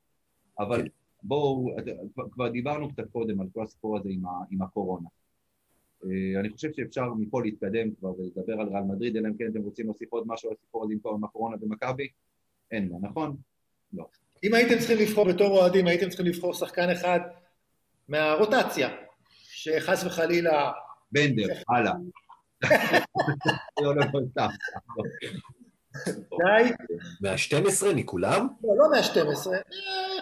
[0.60, 0.88] אבל כן.
[1.24, 1.76] בואו,
[2.14, 5.10] כבר- כבר דיברנו קצת קודם על כל הסיפור הזה עם, ה, עם הקורונה.
[6.04, 9.62] אה, אני חושב שאפשר מפה להתקדם כבר ולדבר על ריאל מדריד, אלא אם כן אתם
[9.62, 12.08] רוצים להוסיף עוד משהו על הסיפור הזה עם כל- הקורונה במכבי?
[12.72, 13.36] אין מה, נכון?
[13.94, 14.06] לא.
[14.44, 17.20] אם הייתם צריכים לבחור בתור אוהדים, הייתם צריכים לבחור שחקן אחד
[18.10, 18.90] מהרוטציה,
[19.44, 20.72] שחס וחלילה...
[21.12, 21.94] בנדר, הלאה.
[23.82, 24.48] לא, לא, לא, סתם.
[26.32, 26.72] די,
[27.22, 28.48] מה-12 מכולם?
[28.64, 29.48] לא, לא מה-12,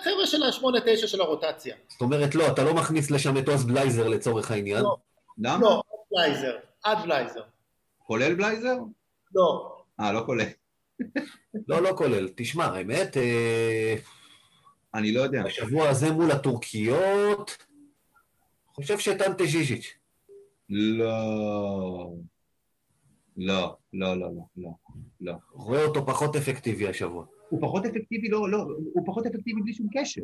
[0.04, 1.76] חבר'ה של ה-8-9 של הרוטציה.
[1.88, 4.82] זאת אומרת, לא, אתה לא מכניס לשם את עוז בלייזר לצורך העניין.
[4.84, 4.98] לא.
[5.40, 5.60] למה?
[5.62, 7.44] לא, עד בלייזר, עד בלייזר.
[7.98, 8.78] כולל בלייזר?
[9.36, 9.78] לא.
[10.00, 10.46] אה, לא כולל.
[11.68, 12.30] לא, לא כולל.
[12.36, 13.96] תשמע, האמת, אה,
[14.94, 15.42] אני לא יודע.
[15.46, 17.58] השבוע הזה מול הטורקיות,
[18.68, 19.94] חושב שאנטה ז'יז'יץ'.
[20.70, 22.14] לא.
[23.38, 24.72] לא, לא, לא, לא, לא,
[25.22, 25.34] לא.
[25.52, 27.26] רואה אותו פחות אפקטיבי השבוע.
[27.50, 28.58] הוא פחות אפקטיבי, לא, לא,
[28.94, 30.22] הוא פחות אפקטיבי בלי שום קשר.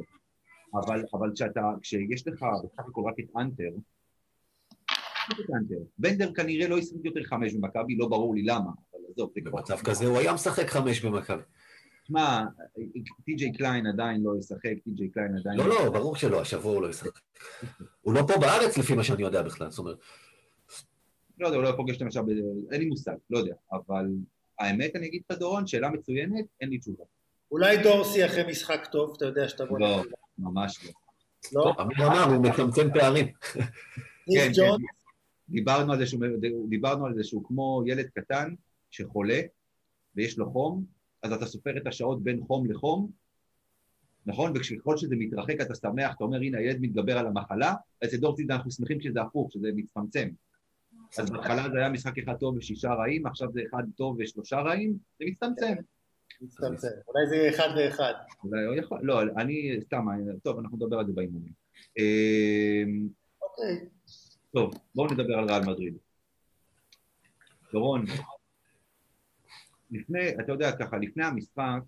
[0.74, 3.70] אבל, אבל כשאתה, כשיש לך בסך הכל רק את האנטר.
[5.98, 9.52] בנדר כנראה לא ישחק יותר חמש במכבי, לא ברור לי למה, אבל עזוב, זה כבר...
[9.52, 11.44] במצב כזה הוא היה משחק חמש במכבי.
[12.04, 12.44] תשמע,
[13.26, 15.58] טי.ג'יי קליין עדיין לא ישחק, טי.ג'יי קליין עדיין...
[15.58, 17.20] לא, לא, ברור שלא, השבוע הוא לא ישחק.
[18.02, 19.98] הוא לא פה בארץ לפי מה שאני יודע בכלל, זאת אומרת.
[21.40, 22.24] לא יודע, הוא לא פוגש אותם עכשיו,
[22.72, 23.54] אין לי מושג, לא יודע.
[23.72, 24.06] אבל
[24.60, 27.04] האמת, אני אגיד לך, דורון, שאלה מצוינת, אין לי תשובה.
[27.52, 30.04] אולי דורסי אחרי משחק טוב, אתה יודע שאתה בוא לא.
[30.38, 30.92] ממש לא.
[31.54, 31.74] לא?
[31.82, 33.26] אמיר אמר, הוא מצמצם פערים.
[34.28, 34.84] ניס כן, כן.
[35.50, 36.22] דיברנו על זה שהוא,
[36.70, 38.54] דיברנו על זה שהוא כמו ילד קטן
[38.90, 39.42] שחולה
[40.16, 40.86] ויש לו חום,
[41.24, 43.12] אז אתה סופר את השעות בין חום לחום,
[44.26, 44.54] נכון?
[44.56, 48.72] וככל שזה מתרחק אתה שמח, אתה אומר, הנה, הילד מתגבר על המחלה, אצל דורציד אנחנו
[48.72, 50.30] שמחים שזה הפוך, שזה מצטמצם.
[51.20, 54.98] אז בהתחלה זה היה משחק אחד טוב ושישה רעים, עכשיו זה אחד טוב ושלושה רעים,
[55.20, 55.76] זה מצטמצם.
[56.42, 56.88] מצטמצם.
[57.08, 58.14] אולי זה יהיה אחד ואחד.
[58.44, 60.06] אולי יכול, לא, אני סתם,
[60.44, 61.52] טוב, אנחנו נדבר על זה באימונים.
[61.98, 63.08] אמ,
[63.42, 63.95] אוקיי.
[64.56, 65.98] טוב, בואו נדבר על ריאל מדריד.
[67.74, 68.06] דורון,
[69.92, 71.80] לפני, אתה יודע ככה, לפני המשחק,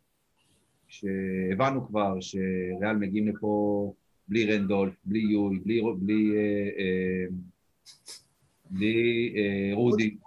[0.87, 3.93] שהבנו כבר שריאל מגיעים לפה
[4.27, 7.25] בלי רנדולף, בלי יוי, בלי, בלי, אה, אה,
[8.69, 10.17] בלי אה, רודי.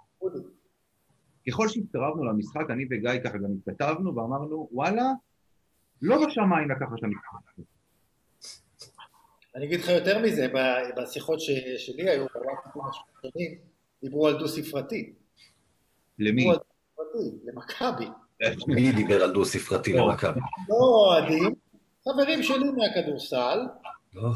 [1.47, 5.11] ככל שהתקרבנו למשחק, אני וגיא ככה גם התכתבנו ואמרנו, וואלה,
[6.01, 7.70] לא בשמיים לקחת את המשחק הזה.
[9.55, 10.47] אני אגיד לך יותר מזה,
[10.97, 11.39] בשיחות
[11.77, 12.25] שלי היו,
[14.03, 15.13] דיברו על דו-ספרתי.
[16.19, 16.47] למי?
[17.43, 18.05] למכבי.
[18.67, 20.07] מי דיבר על דו-ספרתי לא.
[20.07, 20.39] למכבי?
[20.69, 21.55] לא אוהדים,
[22.09, 23.59] חברים שלי מהכדורסל.
[24.13, 24.29] לא.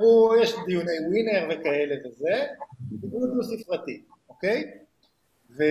[0.00, 2.46] אמרו, יש דיוני ווינר וכאלה וזה,
[2.80, 4.70] דיברו דו-ספרתי, אוקיי?
[5.50, 5.62] וזה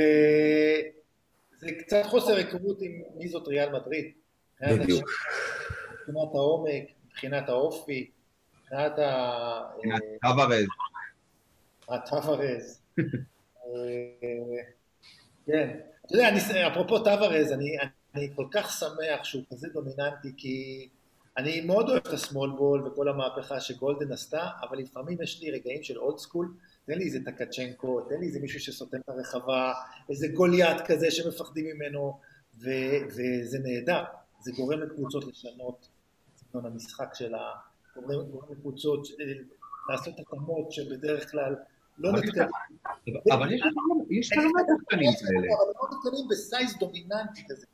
[1.80, 4.12] קצת חוסר היכרות עם מי זאת ריאל מדריד.
[4.62, 5.10] בדיוק.
[5.92, 8.12] מבחינת העומק, מבחינת האופי,
[8.66, 9.62] מבחינת ה...
[9.76, 10.66] מבחינת טווארז.
[11.90, 12.82] הטווארז.
[15.46, 15.80] כן.
[16.06, 17.78] אתה יודע, אני, אפרופו טווארז, אני,
[18.16, 20.90] אני כל כך שמח שהוא כזה דומיננטי, כי
[21.38, 25.84] אני מאוד אוהב את הסמול בול וכל המהפכה שגולדן עשתה, אבל לפעמים יש לי רגעים
[25.84, 26.54] של אולד סקול,
[26.86, 29.74] תן לי איזה טקצ'נקו, תן לי איזה מישהו שסותם את הרחבה,
[30.10, 32.20] איזה גוליית כזה שמפחדים ממנו,
[32.60, 32.70] ו,
[33.08, 34.04] וזה נהדר.
[34.40, 35.88] זה גורם לקבוצות לשנות
[36.34, 37.52] את סגנון המשחק שלה,
[38.02, 39.26] גורם, לקבוצות אה,
[39.90, 41.56] לעשות התאמות שבדרך כלל
[41.98, 42.48] לא נתקלים.
[43.32, 43.54] אבל
[44.10, 45.48] יש מעט שחקנים כאלה.
[45.56, 47.66] אבל לא נתקלים בסייז דומיננטי כזה,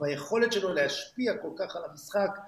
[0.00, 2.38] ביכולת שלו להשפיע כל כך על המשחק,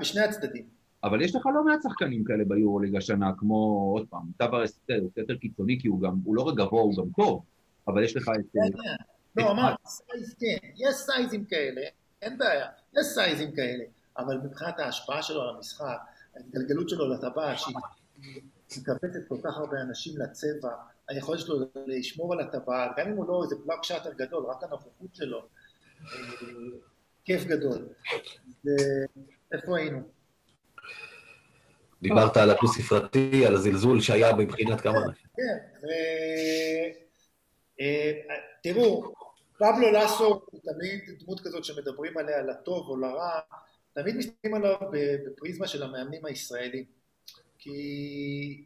[0.00, 0.68] בשני הצדדים.
[1.04, 4.80] אבל יש לך לא מעט שחקנים כאלה ביורוליג השנה, כמו, עוד פעם, טווארס
[5.16, 7.42] יותר קיצוני, כי הוא גם, הוא לא רק גבוה, הוא גם טוב,
[7.88, 8.44] אבל יש לך את...
[8.52, 9.42] כן, כן.
[9.42, 11.80] לא, אמרתי, size כן, יש סייזים כאלה,
[12.22, 13.84] אין בעיה, יש סייזים כאלה,
[14.18, 15.98] אבל מבחינת ההשפעה שלו על המשחק,
[16.36, 17.74] ההתגלגלות שלו לטבעת, שהיא
[18.82, 20.70] מקבצת כל כך הרבה אנשים לצבע,
[21.08, 25.14] היכולת שלו לשמור על הטבעת, גם אם הוא לא איזה block shotter גדול, רק הנוכחות
[25.14, 25.42] שלו,
[27.24, 27.88] כיף גדול.
[29.52, 30.02] איפה היינו?
[32.02, 35.28] דיברת על הדו-ספרתי, על הזלזול שהיה מבחינת כמה אנשים.
[35.36, 35.56] כן,
[38.62, 39.12] תראו,
[39.58, 43.40] פבלו לסו הוא תמיד דמות כזאת שמדברים עליה לטוב או לרע,
[43.96, 44.76] תמיד מסתכלים עליו
[45.26, 46.84] בפריזמה של המאמנים הישראלים.
[47.58, 48.64] כי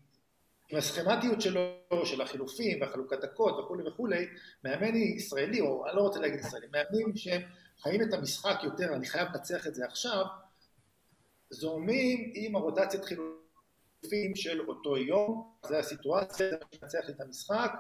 [0.71, 1.73] עם הסכמטיות שלו,
[2.05, 4.27] של החילופים והחלוקת דקות וכולי וכולי,
[4.65, 7.43] מאמן ישראלי, או אני לא רוצה להגיד ישראלי, מאמנים שהם
[7.83, 10.25] חיים את המשחק יותר, אני חייב לנצח את זה עכשיו,
[11.51, 17.73] זורמים עם הרוטציית חילופים של אותו יום, זה הסיטואציה, זה מנצח את המשחק,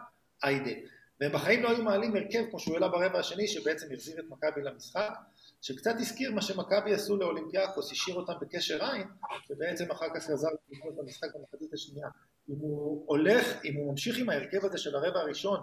[0.43, 0.73] היידה.
[1.21, 4.63] והם בחיים לא היו מעלים הרכב כמו שהוא העלה ברבע השני, שבעצם החזיר את מכבי
[4.63, 5.13] למשחק,
[5.63, 9.09] שקצת הזכיר מה שמכבי עשו לאולימפיאקוס, השאיר אותם בקשר עין,
[9.51, 12.09] ובעצם אחר כך חזר לקרוא את המשחק במחצית השנייה.
[12.49, 15.61] אם הוא הולך, אם הוא ממשיך עם ההרכב הזה של הרבע הראשון,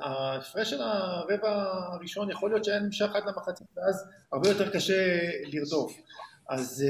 [0.00, 5.92] ההפרש של הרבע הראשון יכול להיות שהיה נמשך עד למחצית, ואז הרבה יותר קשה לרדוף.
[6.48, 6.84] אז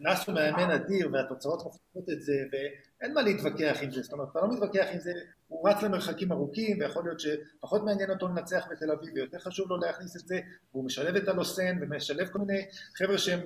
[0.00, 4.40] נאסו מאמן אדיר והתוצאות מוכנות את זה ואין מה להתווכח עם זה, זאת אומרת אתה
[4.40, 5.12] לא מתווכח עם זה,
[5.48, 9.76] הוא רץ למרחקים ארוכים ויכול להיות שפחות מעניין אותו לנצח בתל אביב ויותר חשוב לו
[9.76, 10.40] להכניס את זה
[10.72, 12.66] והוא משלב את הלוסן ומשלב כל מיני
[12.98, 13.40] חבר'ה שהם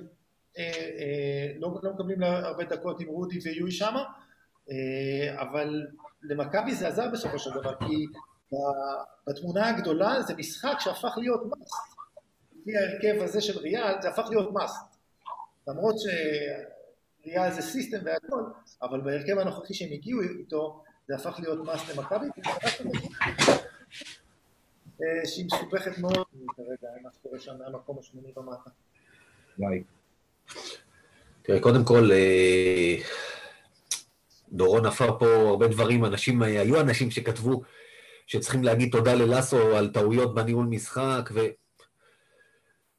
[0.57, 4.03] אה, אה, לא, לא מקבלים הרבה דקות עם רודי ויואי שמה
[4.71, 5.87] אה, אבל
[6.23, 8.05] למכבי זה עזר בסופו של דבר כי
[9.27, 11.73] בתמונה הגדולה זה משחק שהפך להיות מאסט
[12.51, 14.88] לפי ההרכב הזה של ריאל זה הפך להיות מאסט
[15.67, 18.43] למרות שריאל זה סיסטם והכל,
[18.81, 22.25] אבל בהרכב הנוכחי שהם הגיעו איתו, זה הפך להיות מס למכבי,
[25.25, 28.69] שהיא מסובכת מאוד כרגע, מה שקורה שם מהמקום השמיני ומטה.
[29.59, 29.83] וואי.
[31.41, 32.95] תראה, קודם כל, אה,
[34.51, 37.61] דורון עפר פה הרבה דברים, אנשים, היו אנשים שכתבו
[38.27, 41.39] שצריכים להגיד תודה ללאסו על טעויות בניהול משחק, ו...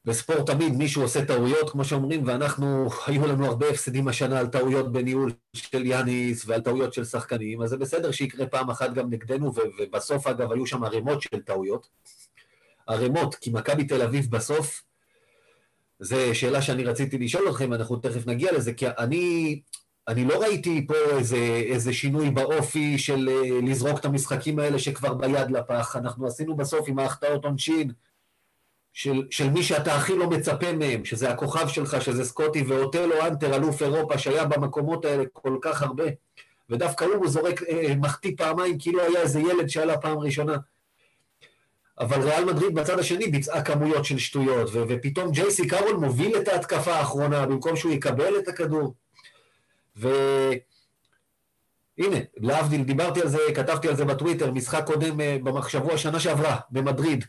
[0.05, 4.91] בספורט תמיד מישהו עושה טעויות, כמו שאומרים, ואנחנו, היו לנו הרבה הפסדים השנה על טעויות
[4.91, 9.53] בניהול של יאניס ועל טעויות של שחקנים, אז זה בסדר שיקרה פעם אחת גם נגדנו,
[9.77, 11.87] ובסוף אגב היו שם ערימות של טעויות.
[12.87, 14.83] ערימות, כי מכבי תל אביב בסוף,
[15.99, 19.61] זו שאלה שאני רציתי לשאול אתכם, אנחנו תכף נגיע לזה, כי אני,
[20.07, 25.13] אני לא ראיתי פה איזה, איזה שינוי באופי של אה, לזרוק את המשחקים האלה שכבר
[25.13, 25.95] ביד לפח.
[25.95, 27.91] אנחנו עשינו בסוף עם ההחטאות עונשין,
[28.93, 33.55] של, של מי שאתה הכי לא מצפה מהם, שזה הכוכב שלך, שזה סקוטי ואוטלו אנטר,
[33.55, 36.03] אלוף אירופה, שהיה במקומות האלה כל כך הרבה,
[36.69, 40.57] ודווקא הוא זורק, אה, מחטיא פעמיים, כאילו היה איזה ילד שעלה פעם ראשונה.
[41.99, 46.47] אבל ריאל מדריד בצד השני ביצעה כמויות של שטויות, ו- ופתאום ג'ייסי קארול מוביל את
[46.47, 48.93] ההתקפה האחרונה במקום שהוא יקבל את הכדור.
[49.95, 50.61] והנה,
[52.37, 57.25] להבדיל, דיברתי על זה, כתבתי על זה בטוויטר, משחק קודם, אה, בשבוע שנה שעברה, במדריד.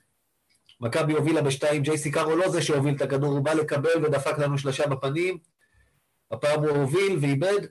[0.83, 4.59] מכבי הובילה בשתיים, ג'ייסי קארו לא זה שהוביל את הכדור, הוא בא לקבל ודפק לנו
[4.59, 5.39] שלושה בפנים.
[6.31, 7.67] הפעם הוא הוביל ואיבד.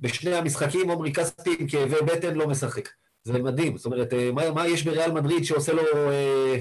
[0.00, 2.88] בשני המשחקים עומרי כספי עם כאבי בטן לא משחק.
[3.24, 3.76] זה מדהים.
[3.76, 6.56] זאת אומרת, אה, מה, מה יש בריאל מדריד שעושה לו אה,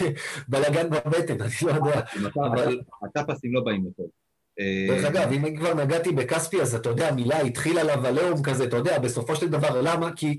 [0.48, 1.42] בלאגן בבטן?
[1.42, 2.00] אני לא יודע.
[2.34, 2.80] אבל...
[3.04, 4.06] הטאפסים לא באים לטוב.
[4.88, 8.76] דרך אגב, אם כבר נגעתי בכספי, אז אתה יודע, מילה התחיל עליו עליהום כזה, אתה
[8.76, 10.10] יודע, בסופו של דבר, למה?
[10.16, 10.38] כי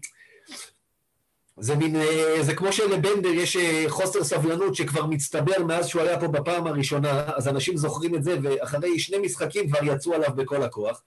[1.62, 6.20] זה מין, אה, זה כמו שלבנדר יש אה, חוסר סבלנות שכבר מצטבר מאז שהוא היה
[6.20, 10.64] פה בפעם הראשונה, אז אנשים זוכרים את זה, ואחרי שני משחקים כבר יצאו עליו בכל
[10.64, 11.04] הכוח.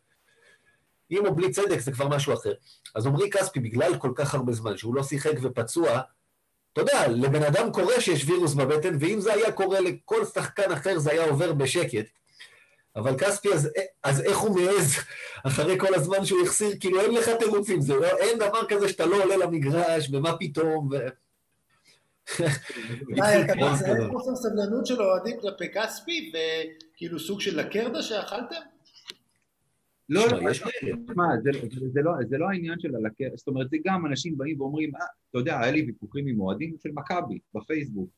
[1.11, 2.53] עם או בלי צדק זה כבר משהו אחר.
[2.95, 6.01] אז עמרי כספי, בגלל כל כך הרבה זמן שהוא לא שיחק ופצוע,
[6.73, 10.99] אתה יודע, לבן אדם קורה שיש וירוס בבטן, ואם זה היה קורה לכל שחקן אחר
[10.99, 12.07] זה היה עובר בשקט.
[12.97, 13.71] אבל כספי, אז,
[14.03, 14.95] אז איך הוא מעז
[15.47, 19.07] אחרי כל הזמן שהוא החסיר, כאילו אין לך תירוצים, זה לא, אין דבר כזה שאתה
[19.07, 20.97] לא עולה למגרש, ומה פתאום, ו...
[23.17, 28.61] זה חוסר סבלנות של אוהדים כלפי כספי, וכאילו סוג של לקרדה שאכלתם?
[30.09, 30.41] לא, לא,
[32.05, 35.39] לא, זה לא העניין של הלקר, זאת אומרת, זה גם אנשים באים ואומרים, אה, אתה
[35.39, 38.11] יודע, היה לי ויכוחים עם אוהדים של מכבי בפייסבוק.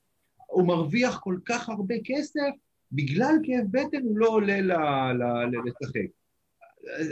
[0.47, 2.51] הוא מרוויח כל כך הרבה כסף,
[2.93, 4.59] בגלל כאב בטן הוא לא עולה
[5.65, 6.07] לשחק.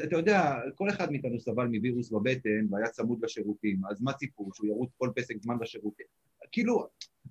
[0.05, 4.67] אתה יודע, כל אחד מאיתנו סבל מווירוס בבטן והיה צמוד לשירותים, אז מה ציפו, שהוא
[4.67, 6.07] ירוץ כל פסק זמן בשירותים?
[6.53, 6.87] כאילו,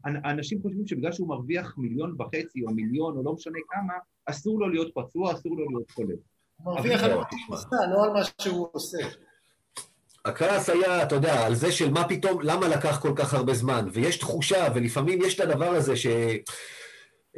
[0.06, 3.94] אנשים חושבים שבגלל שהוא מרוויח מיליון וחצי או מיליון או לא משנה כמה,
[4.26, 6.16] אסור לו להיות פצוע, אסור לו להיות חולה.
[6.58, 8.98] הוא מרוויח על מה שהוא עושה, לא על מה שהוא עושה.
[10.26, 13.86] הכעס היה, אתה יודע, על זה של מה פתאום, למה לקח כל כך הרבה זמן,
[13.94, 16.08] ויש תחושה, ולפעמים יש את הדבר הזה ש...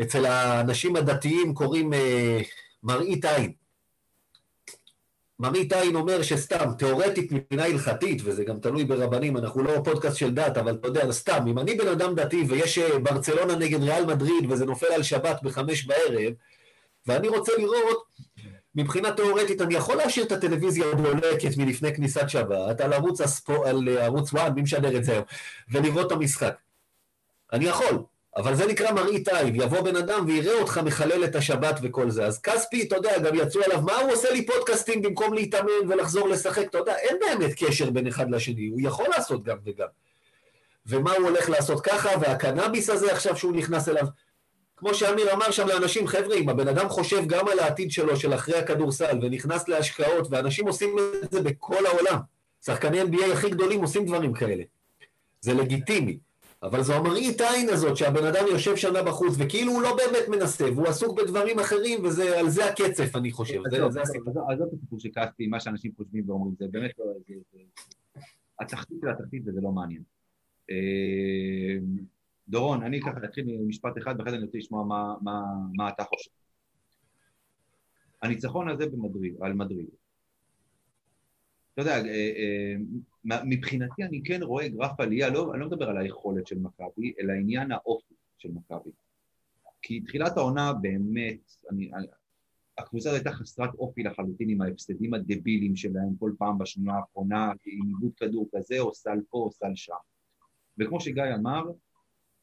[0.02, 2.42] אצל האנשים הדתיים קוראים אה,
[2.84, 3.54] מראית עין.
[5.40, 10.34] מראית עין אומר שסתם, תיאורטית מבחינה הלכתית, וזה גם תלוי ברבנים, אנחנו לא פודקאסט של
[10.34, 14.06] דת, אבל אתה יודע, סתם, אם אני בן אדם דתי ויש אה, ברצלונה נגד ריאל
[14.06, 16.34] מדריד וזה נופל על שבת בחמש בערב,
[17.08, 18.04] ואני רוצה לראות,
[18.76, 23.90] מבחינה תיאורטית, אני יכול להשאיר את הטלוויזיה הדולקת מלפני כניסת שבת על ערוץ, הספור, על
[23.90, 25.26] אה, ערוץ 1, מי משדר את זה היום,
[25.72, 26.56] ולראות את המשחק.
[27.54, 28.15] אני יכול.
[28.38, 32.26] אבל זה נקרא מראית עין, יבוא בן אדם ויראה אותך מחלל את השבת וכל זה.
[32.26, 36.28] אז כספי, אתה יודע, גם יצאו עליו, מה הוא עושה לי פודקאסטים במקום להתאמן ולחזור
[36.28, 36.66] לשחק?
[36.70, 39.88] אתה יודע, אין באמת קשר בין אחד לשני, הוא יכול לעשות גם וגם.
[40.86, 44.06] ומה הוא הולך לעשות ככה, והקנאביס הזה עכשיו שהוא נכנס אליו.
[44.78, 48.34] כמו שאמיר אמר שם לאנשים, חבר'ה, אם הבן אדם חושב גם על העתיד שלו, של
[48.34, 52.20] אחרי הכדורסל, ונכנס להשקעות, ואנשים עושים את זה בכל העולם.
[52.66, 54.64] שחקני NBA הכי גדולים עושים דברים כאלה.
[55.42, 56.18] זה לגיטימי.
[56.66, 60.66] אבל זו המראית העין הזאת שהבן אדם יושב שנה בחוץ וכאילו הוא לא באמת מנסה
[60.72, 64.52] והוא עסוק בדברים אחרים ועל זה הקצף אני חושב, זה הסיפור.
[64.52, 67.06] אז זאת הסיפור שכעסתי, מה שאנשים חושבים ואומרים, זה באמת לא...
[68.60, 70.04] התחתית של התחתית וזה לא מעניין.
[70.70, 71.78] אה,
[72.50, 74.86] דורון, אני ככה אתחיל ממשפט אחד ואחרי זה אני רוצה לשמוע
[75.74, 76.32] מה אתה חושב.
[78.22, 79.88] הניצחון הזה במדריד, על מדריד,
[81.74, 82.76] אתה יודע, אה, אה,
[83.26, 87.34] מבחינתי אני כן רואה גרף עלייה, לא, אני לא מדבר על היכולת של מכבי, אלא
[87.34, 88.92] עניין האופי של מכבי.
[89.82, 91.92] כי תחילת העונה באמת, אני,
[92.78, 98.12] הקבוצה הייתה חסרת אופי לחלוטין עם ההפסדים הדבילים שלהם כל פעם בשנייה האחרונה, עם עיבוד
[98.18, 99.94] כדור כזה, או סל פה או סל שם.
[100.78, 101.64] וכמו שגיא אמר,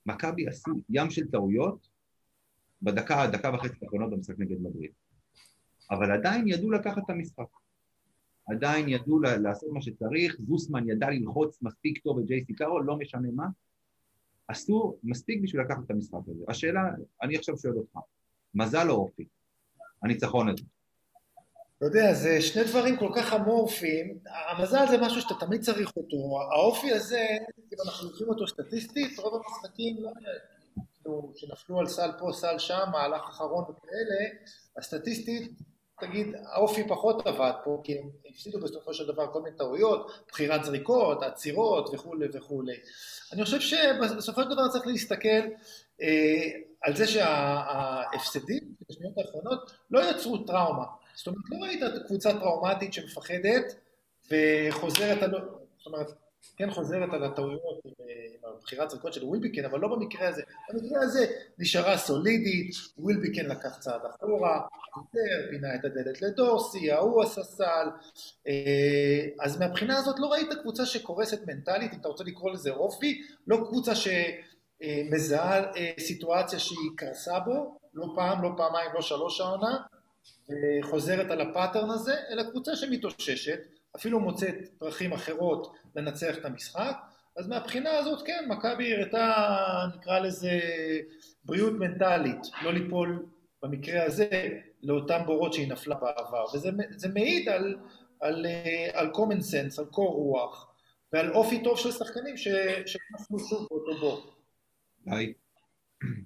[0.07, 1.89] מכבי עשו ים של טעויות
[2.83, 4.91] בדקה, דקה וחצי האחרונות במשחק נגד מדריד.
[5.91, 7.62] אבל עדיין ידעו לקחת את המשחק.
[8.49, 13.29] עדיין ידעו לעשות מה שצריך, זוסמן ידע ללחוץ מספיק טוב את ג'ייסי קארול, לא משנה
[13.35, 13.47] מה,
[14.49, 16.45] עשו מספיק בשביל לקחת את המשחק הזה.
[16.49, 16.81] השאלה,
[17.23, 17.99] אני עכשיו שואל אותך,
[18.55, 19.25] מזל או אופי?
[20.03, 20.63] הניצחון הזה.
[21.77, 24.19] אתה יודע, זה שני דברים כל כך אמורפיים,
[24.51, 27.27] המזל זה משהו שאתה תמיד צריך אותו, האופי הזה,
[27.73, 29.97] אם אנחנו לוקחים אותו סטטיסטית, רוב המשחקים
[31.07, 34.29] לא, שנפלו על סל פה, סל שם, מהלך אחרון וכאלה,
[34.79, 35.53] הסטטיסטית
[36.03, 40.65] תגיד, האופי פחות עבד פה, כי הם הפסידו בסופו של דבר כל מיני טעויות, בחירת
[40.65, 42.77] זריקות, עצירות וכולי וכולי.
[43.33, 45.43] אני חושב שבסופו של דבר צריך להסתכל
[46.03, 46.51] אה,
[46.83, 50.85] על זה שההפסדים בשניות האחרונות לא יצרו טראומה.
[51.15, 53.75] זאת אומרת, לא ראית קבוצה טראומטית שמפחדת
[54.31, 55.21] וחוזרת,
[55.79, 56.13] זאת אומרת,
[56.57, 60.43] כן חוזרת על הטעויות עם, עם הבחירת זריקות של ווילביקן, אבל לא במקרה הזה.
[60.73, 61.27] במקרה הזה
[61.59, 64.61] נשארה סולידית, ווילביקן לקח צעד אחורה,
[64.97, 67.89] יותר, פינה את הדלת לדורסי, ההוא עשה סל.
[68.49, 73.23] אה, אז מהבחינה הזאת לא ראית קבוצה שקורסת מנטלית, אם אתה רוצה לקרוא לזה אופי,
[73.47, 79.77] לא קבוצה שמזהה אה, סיטואציה שהיא קרסה בו, לא פעם, לא פעמיים, לא שלוש העונה,
[80.83, 83.59] חוזרת על הפאטרן הזה, אלא קבוצה שמתאוששת,
[83.97, 86.97] אפילו מוצאת דרכים אחרות לנצח את המשחק,
[87.37, 89.47] אז מהבחינה הזאת, כן, מכבי הראתה,
[89.97, 90.61] נקרא לזה,
[91.45, 93.27] בריאות מנטלית, לא ליפול
[93.63, 94.49] במקרה הזה
[94.83, 97.77] לאותם בורות שהיא נפלה בעבר, וזה מעיד על,
[98.21, 100.73] על, אה, על common sense, על קור רוח,
[101.13, 104.35] ועל אופי טוב של שחקנים שנפלו שוב באותו בור.
[105.07, 105.33] היי.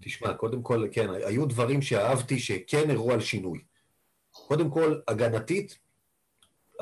[0.02, 3.58] תשמע, קודם כל, כן, היו דברים שאהבתי שכן הראו על שינוי.
[4.30, 5.78] קודם כל, הגנתית,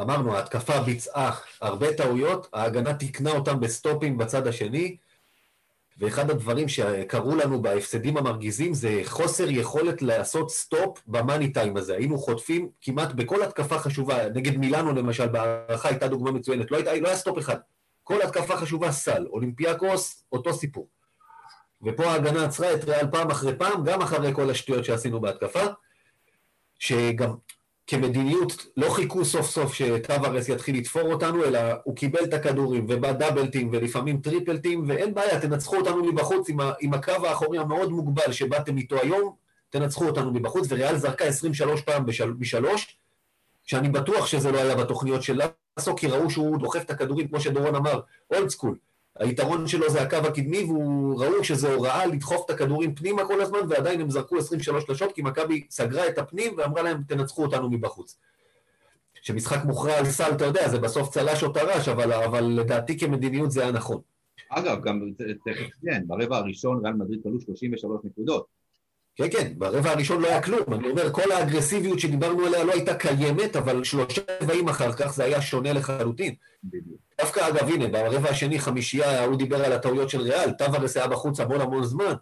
[0.00, 4.96] אמרנו, ההתקפה ביצעה הרבה טעויות, ההגנה תיקנה אותם בסטופים בצד השני,
[5.98, 11.96] ואחד הדברים שקרו לנו בהפסדים המרגיזים זה חוסר יכולת לעשות stop ב money time הזה.
[11.96, 16.94] היינו חוטפים כמעט בכל התקפה חשובה, נגד מילאנו למשל, בהארכה הייתה דוגמה מצוינת, לא, הייתה,
[16.94, 17.56] לא היה stop אחד.
[18.02, 20.88] כל התקפה חשובה סל, אולימפיאקוס, אותו סיפור.
[21.82, 25.64] ופה ההגנה עצרה את ריאל פעם אחרי פעם, גם אחרי כל השטויות שעשינו בהתקפה,
[26.78, 27.34] שגם
[27.86, 33.70] כמדיניות לא חיכו סוף סוף שטווארס יתחיל לתפור אותנו, אלא הוא קיבל את הכדורים ובדאבלטים
[33.72, 38.96] ולפעמים טריפלטים, ואין בעיה, תנצחו אותנו מבחוץ עם, עם הקו האחורי המאוד מוגבל שבאתם איתו
[39.02, 39.34] היום,
[39.70, 42.96] תנצחו אותנו מבחוץ, וריאל זרקה 23 פעם בשל, בשלוש,
[43.64, 45.40] שאני בטוח שזה לא היה בתוכניות של
[45.78, 48.76] לאסו, כי ראו שהוא דוחף את הכדורים, כמו שדורון אמר, אולד סקול.
[49.18, 53.58] היתרון שלו זה הקו הקדמי, והוא ראו שזו הוראה לדחוף את הכדורים פנימה כל הזמן,
[53.68, 58.18] ועדיין הם זרקו 23 שלשות, כי מכבי סגרה את הפנים ואמרה להם, תנצחו אותנו מבחוץ.
[59.22, 63.50] כשמשחק מוכרע על סל, אתה יודע, זה בסוף צל"ש או טר"ש, אבל, אבל לדעתי כמדיניות
[63.50, 64.00] זה היה נכון.
[64.50, 65.12] אגב, גם
[65.44, 68.46] תכף כן, ברבע הראשון ריאל מדריד כלו 33 נקודות.
[69.16, 70.74] כן, כן, ברבע הראשון לא היה כלום.
[70.74, 75.24] אני אומר, כל האגרסיביות שדיברנו עליה לא הייתה קיימת, אבל שלושה רבעים אחר כך זה
[75.24, 76.34] היה שונה לחלוטין.
[76.64, 77.03] בדיוק.
[77.20, 81.40] דווקא, אגב, הנה, ברבע השני, חמישייה, הוא דיבר על הטעויות של ריאל, טווארס היה בחוץ
[81.40, 82.14] המון המון זמן,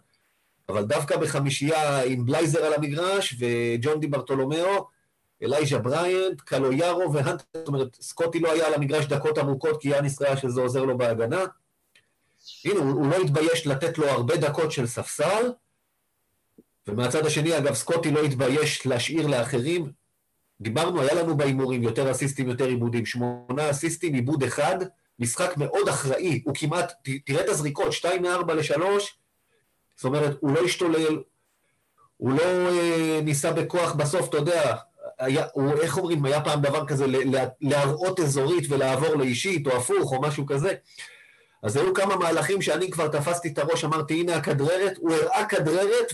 [0.69, 4.87] אבל דווקא בחמישייה עם בלייזר על המגרש, וג'ון די ברטולומיאו,
[5.43, 10.21] אלייז'ה בריינט, קלויארו והנטר, זאת אומרת, סקוטי לא היה על המגרש דקות ארוכות, כי יאניס
[10.21, 11.43] ראה שזה עוזר לו בהגנה.
[12.65, 15.51] הנה, הוא, הוא לא התבייש לתת לו הרבה דקות של ספסל,
[16.87, 20.02] ומהצד השני, אגב, סקוטי לא התבייש להשאיר לאחרים.
[20.63, 23.05] דיברנו, היה לנו בהימורים יותר אסיסטים, יותר עיבודים.
[23.05, 24.77] שמונה אסיסטים, עיבוד אחד,
[25.19, 26.41] משחק מאוד אחראי.
[26.45, 26.93] הוא כמעט,
[27.25, 29.17] תראה את הזריקות, שתיים מארבע לשלוש,
[29.95, 31.21] זאת אומרת, הוא לא השתולל,
[32.17, 34.75] הוא לא אה, ניסה בכוח בסוף, אתה יודע,
[35.19, 37.05] היה, הוא, איך אומרים, היה פעם דבר כזה,
[37.61, 40.73] להראות אזורית ולעבור לאישית, או הפוך, או משהו כזה.
[41.63, 46.13] אז היו כמה מהלכים שאני כבר תפסתי את הראש, אמרתי, הנה הכדררת, הוא הראה כדררת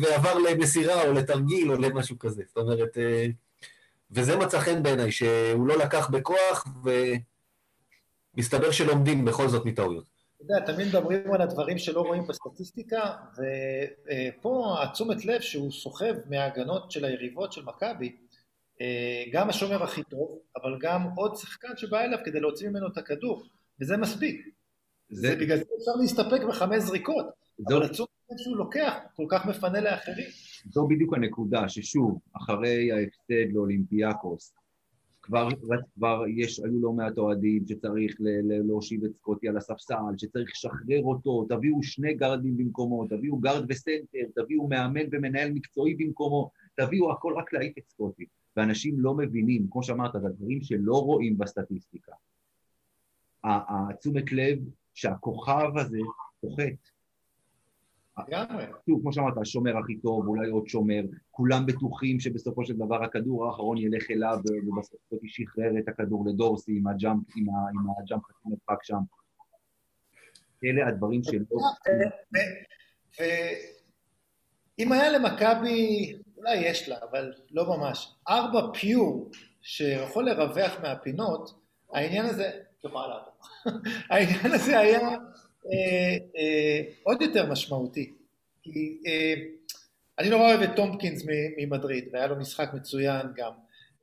[0.00, 2.42] ועבר למסירה או לתרגיל או למשהו כזה.
[2.46, 3.26] זאת אומרת, אה,
[4.10, 6.66] וזה מצא חן בעיניי, שהוא לא לקח בכוח,
[8.34, 10.04] ומסתבר שלומדים בכל זאת מטעויות.
[10.36, 16.90] אתה יודע, תמיד מדברים על הדברים שלא רואים בסטטיסטיקה, ופה התשומת לב שהוא סוחב מההגנות
[16.90, 18.16] של היריבות של מכבי,
[18.80, 22.98] אה, גם השומר הכי טוב, אבל גם עוד שחקן שבא אליו כדי להוציא ממנו את
[22.98, 23.42] הכדור,
[23.80, 24.46] וזה מספיק.
[25.08, 25.28] זה...
[25.28, 27.26] זה בגלל זה אפשר להסתפק בחמש זריקות.
[27.66, 30.28] אבל התשומת לב שהוא לוקח כל כך מפנה לאחרים.
[30.70, 34.54] זו בדיוק הנקודה, ששוב, אחרי ההפסד לאולימפיאקוס,
[35.22, 35.48] כבר,
[35.94, 38.16] כבר יש, היו לא מעט אוהדים שצריך
[38.66, 44.18] להושיב את סקוטי על הספסל, שצריך לשחרר אותו, תביאו שני גארדים במקומו, תביאו גארד וסנטר,
[44.34, 48.24] תביאו מאמן ומנהל מקצועי במקומו, תביאו הכל רק להעיף את סקוטי.
[48.56, 52.12] ואנשים לא מבינים, כמו שאמרת, זה דברים שלא רואים בסטטיסטיקה.
[53.44, 54.58] התשומת לב
[54.94, 55.98] שהכוכב הזה
[56.40, 56.95] פוחת.
[58.18, 58.64] לגמרי.
[58.86, 63.46] שוב, כמו שאמרת, השומר הכי טוב, אולי עוד שומר, כולם בטוחים שבסופו של דבר הכדור
[63.46, 67.46] האחרון ילך אליו, ובסוף היא שחרר את הכדור לדורסי עם הג'אמפ, עם
[68.02, 69.00] הג'אמפ חצי מרחק שם.
[70.64, 71.58] אלה הדברים שלא...
[74.78, 79.30] אם היה למכבי, אולי יש לה, אבל לא ממש, ארבע פיור
[79.60, 81.60] שיכול לרווח מהפינות,
[81.92, 82.50] העניין הזה.
[84.10, 85.16] העניין הזה היה אה, אה,
[87.02, 88.12] עוד יותר משמעותי.
[88.62, 89.34] כי אה,
[90.18, 91.22] אני נורא אוהב את תומפקינס
[91.56, 93.52] ממדריד, והיה לו משחק מצוין גם.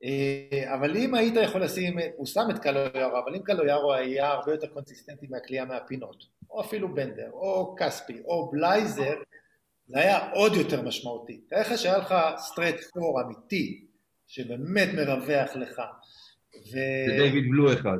[0.04, 4.52] אה, אבל אם היית יכול לשים, הוא שם את קלויארו, אבל אם קלויארו היה הרבה
[4.52, 9.14] יותר קונסיסטנטי מהקליעה מהפינות, או אפילו בנדר, או כספי, או בלייזר,
[9.86, 11.40] זה היה עוד יותר משמעותי.
[11.48, 13.86] תאר לך שהיה לך stretch four אמיתי,
[14.26, 15.78] שבאמת מרווח לך.
[16.54, 16.76] ו...
[17.06, 17.98] זה דיוויד בלו אחד.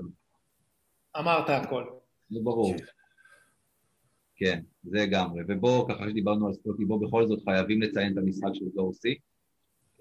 [1.19, 1.85] אמרת הכל.
[2.31, 2.75] זה ברור.
[4.37, 5.43] כן, זה לגמרי.
[5.49, 9.15] ובואו, ככה שדיברנו על סקוטי, בואו בכל זאת חייבים לציין את המשחק של דורסי.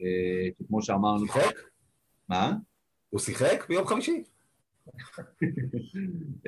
[0.01, 1.25] אה, שכמו שאמרנו...
[1.25, 1.55] שיחק?
[2.29, 2.53] מה?
[3.09, 4.23] הוא שיחק ביום חמישי.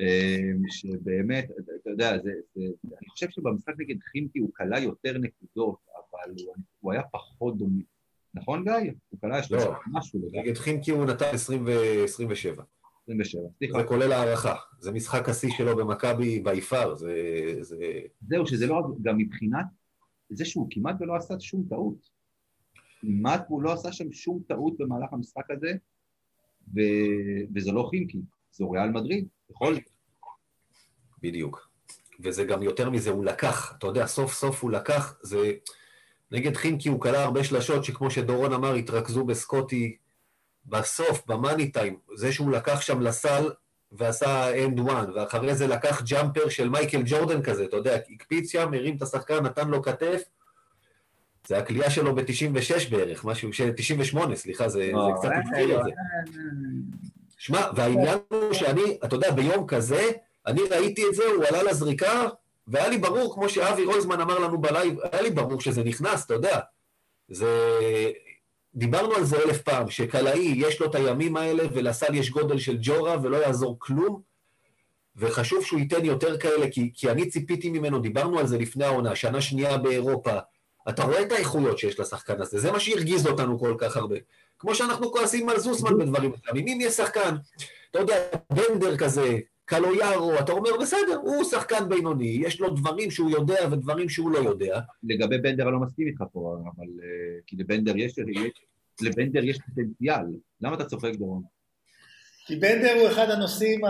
[0.00, 1.50] אה, שבאמת,
[1.82, 2.62] אתה יודע, זה, זה,
[2.98, 7.82] אני חושב שבמשחק נגד חימקי הוא כלה יותר נקודות, אבל הוא, הוא היה פחות דומי.
[8.34, 8.92] נכון, גיא?
[9.08, 10.20] הוא כלה לא, משהו.
[10.32, 11.30] נגד חימקי הוא נתן
[12.04, 12.64] 27.
[13.08, 13.78] 27, סליחה.
[13.78, 14.54] זה כולל הערכה.
[14.78, 17.12] זה משחק השיא שלו במכבי בי פאר, זה...
[17.60, 17.76] זה...
[18.28, 19.66] זהו, שזה לא גם מבחינת
[20.30, 22.08] זה שהוא כמעט ולא עשה שום טעות.
[23.00, 25.72] כמעט הוא לא עשה שם שום טעות במהלך המשחק הזה,
[26.74, 26.80] ו...
[27.54, 28.20] וזה לא חינקי,
[28.52, 29.82] זו ריאל מדריד, בכל זאת.
[31.22, 31.70] בדיוק.
[32.20, 35.52] וזה גם יותר מזה, הוא לקח, אתה יודע, סוף סוף הוא לקח, זה...
[36.32, 39.96] נגד חימקי הוא קלע הרבה שלשות, שכמו שדורון אמר, התרכזו בסקוטי
[40.68, 43.50] בסוף, ב money time, זה שהוא לקח שם לסל
[43.92, 48.74] ועשה and one, ואחרי זה לקח jumper של מייקל ג'ורדן כזה, אתה יודע, הקפיץ שם,
[48.74, 50.22] הרים את השחקן, נתן לו כתף,
[51.46, 55.90] זה הקליעה שלו ב-96 בערך, משהו, 98, סליחה, זה, זה קצת התחיל את זה.
[57.38, 60.10] שמע, והעניין הוא שאני, אתה יודע, ביום כזה,
[60.46, 62.28] אני ראיתי את זה, הוא עלה לזריקה,
[62.68, 66.34] והיה לי ברור, כמו שאבי רולזמן אמר לנו בלייב, היה לי ברור שזה נכנס, אתה
[66.34, 66.60] יודע.
[67.28, 67.50] זה...
[68.76, 72.78] דיברנו על זה אלף פעם, שקלעי, יש לו את הימים האלה, ולסל יש גודל של
[72.80, 74.20] ג'ורה, ולא יעזור כלום,
[75.16, 79.16] וחשוב שהוא ייתן יותר כאלה, כי, כי אני ציפיתי ממנו, דיברנו על זה לפני העונה,
[79.16, 80.38] שנה שנייה באירופה.
[80.88, 84.16] אתה רואה את האיכויות שיש לשחקן הזה, זה מה שהרגיז אותנו כל כך הרבה.
[84.58, 86.68] כמו שאנחנו כועסים על זוסמן בדברים מסוימים.
[86.68, 87.36] אם יש שחקן,
[87.90, 88.16] אתה יודע,
[88.50, 94.08] בנדר כזה, קלויארו, אתה אומר, בסדר, הוא שחקן בינוני, יש לו דברים שהוא יודע ודברים
[94.08, 94.80] שהוא לא יודע.
[95.02, 98.52] לגבי בנדר אני לא מסכים איתך פה, אבל uh, כי לבנדר יש, יש,
[99.02, 100.24] לבנדר יש פוטנציאל.
[100.60, 101.42] למה אתה צוחק, דורון?
[102.46, 103.80] כי בנדר הוא אחד הנושאים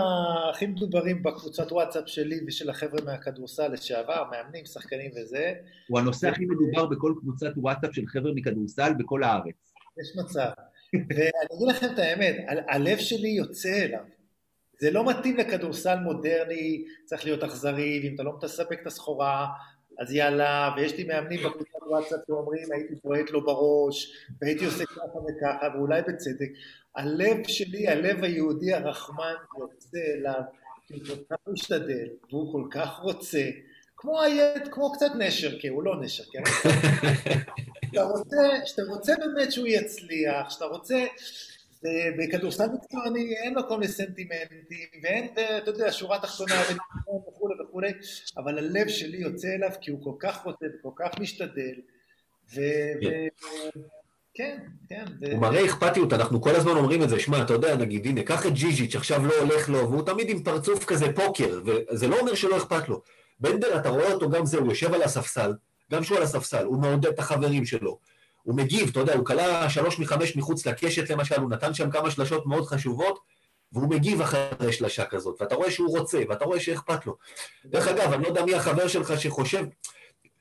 [0.51, 5.53] הכי מדוברים בקבוצת וואטסאפ שלי ושל החבר'ה מהכדורסל לשעבר, מאמנים, שחקנים וזה.
[5.87, 9.73] הוא הנושא הכי מדובר בכל קבוצת וואטסאפ של חבר'ה מכדורסל בכל הארץ.
[10.01, 10.49] יש מצב.
[10.93, 12.35] ואני אגיד לכם את האמת,
[12.67, 14.16] הלב שלי יוצא אליו.
[14.79, 19.47] זה לא מתאים לכדורסל מודרני, צריך להיות אכזרי, ואם אתה לא מספק את הסחורה,
[19.99, 25.17] אז יאללה, ויש לי מאמנים בקבוצת וואטסאפ שאומרים, הייתי פועט לו בראש, והייתי עושה ככה
[25.17, 26.49] וככה, ואולי בצדק.
[26.95, 30.41] הלב שלי, הלב היהודי הרחמן יוצא אליו,
[30.87, 33.49] כי הוא כל כך משתדל, והוא כל כך רוצה,
[33.97, 36.43] כמו הילד, כמו קצת נשר, כי הוא לא נשר, כן?
[37.87, 41.05] שאתה רוצה, שאתה רוצה באמת שהוא יצליח, שאתה רוצה,
[42.17, 46.55] בכדורסל מקצועני אין מקום לסנטימנטים, ואין, אתה יודע, שורה תחתונה
[47.29, 47.91] וכולי וכולי,
[48.37, 51.75] אבל הלב שלי יוצא אליו כי הוא כל כך רוצה וכל כך משתדל,
[52.55, 52.61] ו...
[54.33, 54.57] כן,
[54.89, 55.05] כן.
[55.31, 58.45] הוא מראה אכפתיות, אנחנו כל הזמן אומרים את זה, שמע, אתה יודע, נגיד, הנה, קח
[58.45, 62.35] את ג'יז'יץ', עכשיו לא הולך לו, והוא תמיד עם פרצוף כזה פוקר, וזה לא אומר
[62.35, 63.01] שלא אכפת לו.
[63.39, 65.53] בנדר, אתה רואה אותו גם זה, הוא יושב על הספסל,
[65.91, 67.99] גם שהוא על הספסל, הוא מעודד את החברים שלו.
[68.47, 72.11] הוא מגיב, אתה יודע, הוא כלה שלוש מחמש מחוץ לקשת למשל, הוא נתן שם כמה
[72.11, 73.19] שלשות מאוד חשובות,
[73.71, 77.15] והוא מגיב אחרי שלשה כזאת, ואתה רואה שהוא רוצה, ואתה רואה שאכפת לו.
[77.65, 79.65] דרך אגב, אני לא יודע מי החבר שלך שחושב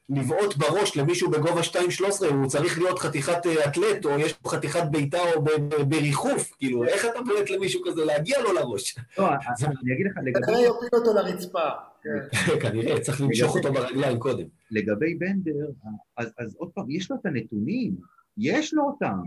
[0.08, 4.82] לבעוט בראש למישהו בגובה 2.13, הוא צריך להיות חתיכת אה, אתלט, או יש פה חתיכת
[4.90, 5.44] בעיטה או
[5.88, 8.96] בריחוף, כאילו, איך אתה בועט למישהו כזה להגיע לו לראש?
[9.18, 10.46] לא, אני אגיד לך, לגבי...
[10.46, 11.68] כנראה יופיל אותו לרצפה.
[12.06, 12.60] כן.
[12.62, 14.46] כנראה, צריך למשוך אותו ברגליים קודם.
[14.70, 15.70] לגבי בנדר,
[16.16, 17.96] אז עוד פעם, יש לו את הנתונים,
[18.38, 19.18] יש לו אותם.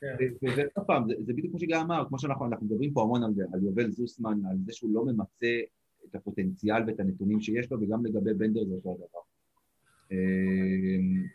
[0.00, 0.16] כן.
[0.42, 4.38] ועוד פעם, זה בדיוק כמו שגיא אמר, כמו שאנחנו מדברים פה המון על יובל זוסמן,
[4.50, 5.60] על זה שהוא לא ממצה
[6.04, 9.33] את הפוטנציאל ואת הנתונים שיש לו, וגם לגבי בנדר זה אותו הדבר.
[10.12, 10.16] אמ,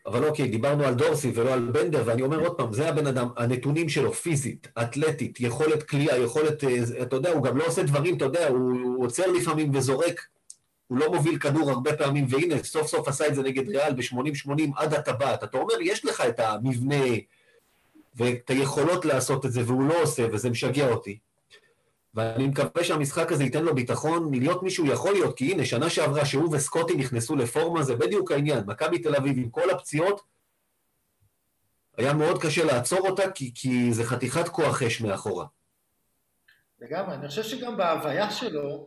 [0.07, 3.27] אבל אוקיי, דיברנו על דורסי ולא על בנדר, ואני אומר עוד פעם, זה הבן אדם,
[3.37, 8.17] הנתונים שלו, פיזית, אתלטית, יכולת כליאה, יכולת, אה, אתה יודע, הוא גם לא עושה דברים,
[8.17, 10.27] אתה יודע, הוא עוצר לפעמים וזורק,
[10.87, 14.51] הוא לא מוביל כדור הרבה פעמים, והנה, סוף סוף עשה את זה נגד ריאל ב-80-80
[14.75, 15.43] עד הטבעת.
[15.43, 17.05] אתה אומר, יש לך את המבנה
[18.15, 21.17] ואת היכולות לעשות את זה, והוא לא עושה, וזה משגע אותי.
[22.13, 26.25] ואני מקווה שהמשחק הזה ייתן לו ביטחון להיות מישהו יכול להיות, כי הנה, שנה שעברה
[26.25, 28.63] שהוא וסקוטי נכנסו לפורמה, זה בדיוק העניין.
[28.67, 30.21] מכבי תל אביב עם כל הפציעות,
[31.97, 35.45] היה מאוד קשה לעצור אותה, כי, כי זה חתיכת כוח אש מאחורה.
[36.79, 38.85] לגמרי, אני חושב שגם בהוויה שלו,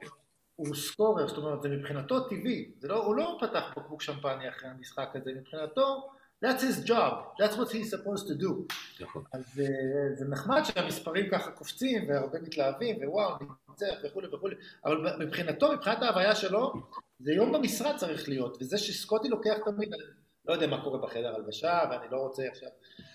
[0.56, 2.70] הוא סקורר, זאת אומרת, זה מבחינתו טבעי.
[2.82, 6.10] לא, הוא לא פתח בקבוק שמפניה אחרי המשחק הזה, מבחינתו
[6.42, 8.66] That's his job, that's what he's supposed to do.
[9.00, 9.24] נכון.
[9.32, 13.34] אז uh, זה נחמד שהמספרים ככה קופצים והרבה מתלהבים ווואו,
[13.68, 16.72] ניצח וכולי וכולי, אבל מבחינתו, מבחינת ההוויה שלו,
[17.20, 20.02] זה יום במשרד צריך להיות, וזה שסקוטי לוקח תמיד, אני
[20.44, 22.68] לא יודע מה קורה בחדר הלבשה, ואני לא רוצה עכשיו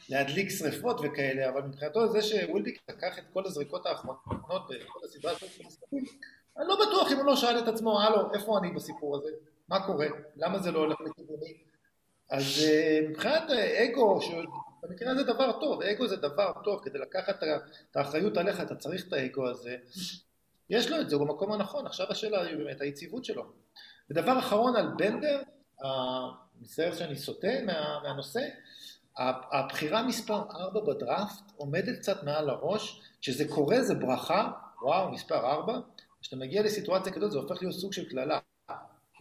[0.09, 5.45] להדליק שריפות וכאלה, אבל מבחינתו זה שווילדיק לקח את כל הזריקות האחרונות וכל הסדרה של
[5.63, 6.03] המשחקים,
[6.57, 9.29] אני לא בטוח אם הוא לא שאל את עצמו, הלו, איפה אני בסיפור הזה?
[9.69, 10.07] מה קורה?
[10.35, 11.66] למה זה לא הולך לכיווני?
[12.29, 14.19] אז אה, מבחינת אגו,
[14.83, 17.43] במקרה הזה דבר טוב, אגו זה דבר טוב, כדי לקחת
[17.91, 19.75] את האחריות עליך, אתה צריך את האגו הזה.
[20.69, 23.43] יש לו את זה, הוא במקום הנכון, עכשיו השאלה היא באמת היציבות שלו.
[24.09, 25.41] ודבר אחרון על בנדר,
[26.61, 28.41] מצטער שאני סוטה מה, מהנושא,
[29.51, 34.51] הבחירה מספר 4 בדראפט עומדת קצת מעל הראש, כשזה קורה זה ברכה,
[34.81, 35.79] וואו, מספר ארבע,
[36.21, 38.39] כשאתה מגיע לסיטואציה כזאת זה הופך להיות סוג של קללה.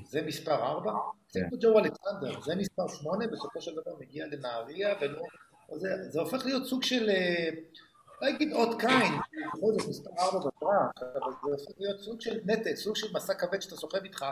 [0.05, 0.93] זה מספר ארבע,
[1.31, 5.23] זה כמו ג'ו אלכסנדר, זה מספר שמונה, בסופו של דבר מגיע לנהריה, ולא...
[5.75, 7.49] זה, זה הופך להיות סוג של, אה,
[8.23, 9.13] לא אגיד אות קין,
[9.55, 13.35] בכל זאת מספר ארבע בפרח, אבל זה הופך להיות סוג של נטל, סוג של מסע
[13.35, 14.25] כבד שאתה סוחב איתך,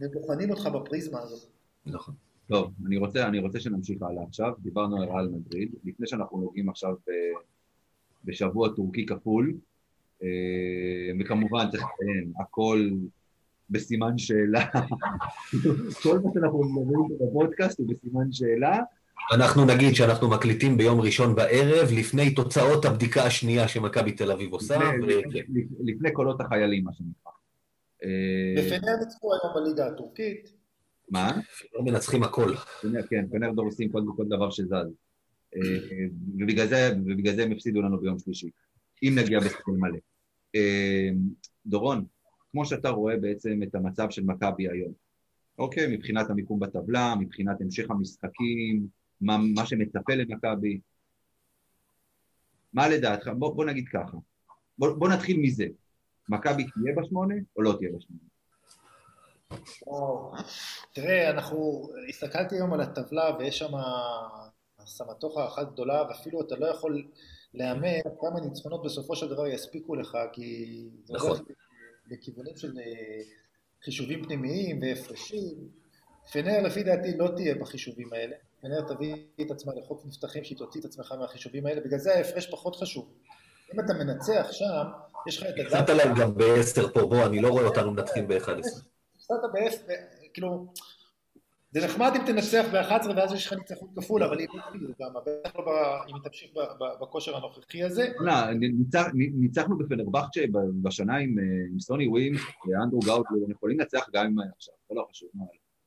[0.00, 1.50] ובוחנים אותך בפריזמה הזאת.
[1.86, 2.14] נכון.
[2.48, 6.68] טוב, אני רוצה, אני רוצה שנמשיך הלאה עכשיו, דיברנו על ריאל מדריד, לפני שאנחנו נוגעים
[6.68, 7.10] עכשיו ב,
[8.24, 9.54] בשבוע טורקי כפול,
[10.22, 10.28] אה,
[11.20, 12.90] וכמובן צריך לציין, הכל
[13.70, 14.64] בסימן שאלה,
[16.02, 18.78] כל מה שאנחנו מדברים בפודקאסט הוא בסימן שאלה.
[19.32, 24.78] אנחנו נגיד שאנחנו מקליטים ביום ראשון בערב, לפני תוצאות הבדיקה השנייה שמכבי תל אביב עושה.
[24.78, 27.32] לפני, ו- לפני, לפני קולות החיילים, מה שנקרא.
[28.04, 30.52] אה, ופנר ניצחו היום בליגה הטורקית,
[31.10, 31.40] מה?
[31.74, 32.54] לא מנצחים הכל.
[32.82, 34.72] פנר, כן, פנר דורסים כל, כל דבר שזז.
[35.56, 35.60] אה,
[36.38, 38.50] ובגלל זה, ובגלל זה הם הפסידו לנו ביום שלישי,
[39.02, 39.98] אם נגיע בסקל מלא.
[40.54, 41.08] אה,
[41.66, 42.04] דורון,
[42.52, 44.92] כמו שאתה רואה בעצם את המצב של מכבי היום,
[45.58, 48.86] אוקיי, מבחינת המיקום בטבלה, מבחינת המשך המשחקים,
[49.20, 50.80] מה, מה שמצפה למכבי,
[52.72, 53.28] מה לדעתך?
[53.38, 54.16] בוא, בוא נגיד ככה,
[54.78, 55.66] בוא, בוא נתחיל מזה,
[56.28, 58.22] מכבי תהיה בשמונה או לא תהיה בשמונה?
[59.86, 60.32] וואו.
[60.92, 63.72] תראה, אנחנו, הסתכלתי היום על הטבלה ויש שם
[64.86, 67.08] סמטוחה אחת גדולה ואפילו אתה לא יכול
[67.54, 71.38] להמר כמה ניצחונות בסופו של דבר יספיקו לך כי זה נכון.
[72.12, 73.22] לכיוונים של אה,
[73.84, 75.68] חישובים פנימיים והפרשים.
[76.32, 78.36] פנר לפי דעתי לא תהיה בחישובים האלה.
[78.60, 82.46] פנר תביא את עצמה לחוק מבטחים שהיא תוציא את עצמך מהחישובים האלה, בגלל זה ההפרש
[82.50, 83.12] פחות חשוב.
[83.74, 84.84] אם אתה מנצח שם,
[85.28, 85.74] יש לך את הדף...
[85.74, 88.50] הפסדת להם גם בעשר פה, בוא, אני לא רואה אותנו מנצחים ב-11.
[89.16, 89.76] הפסדת בעשר,
[90.34, 90.66] כאילו,
[91.72, 94.36] זה נחמד אם תנצח ב-11 ואז יש לך ניצחון כפול, אבל
[95.26, 96.50] בטח לא ב- אם תמשיך
[97.00, 98.08] בכושר הנוכחי הזה.
[98.18, 101.44] לא, ניצח, ניצחנו בפנרבכצ'ה ב- בשנה עם, אה,
[101.80, 105.28] סוני ווימס ואנדרו גאוטלו, הם יכולים לנצח גם עם עכשיו, זה לא חשוב.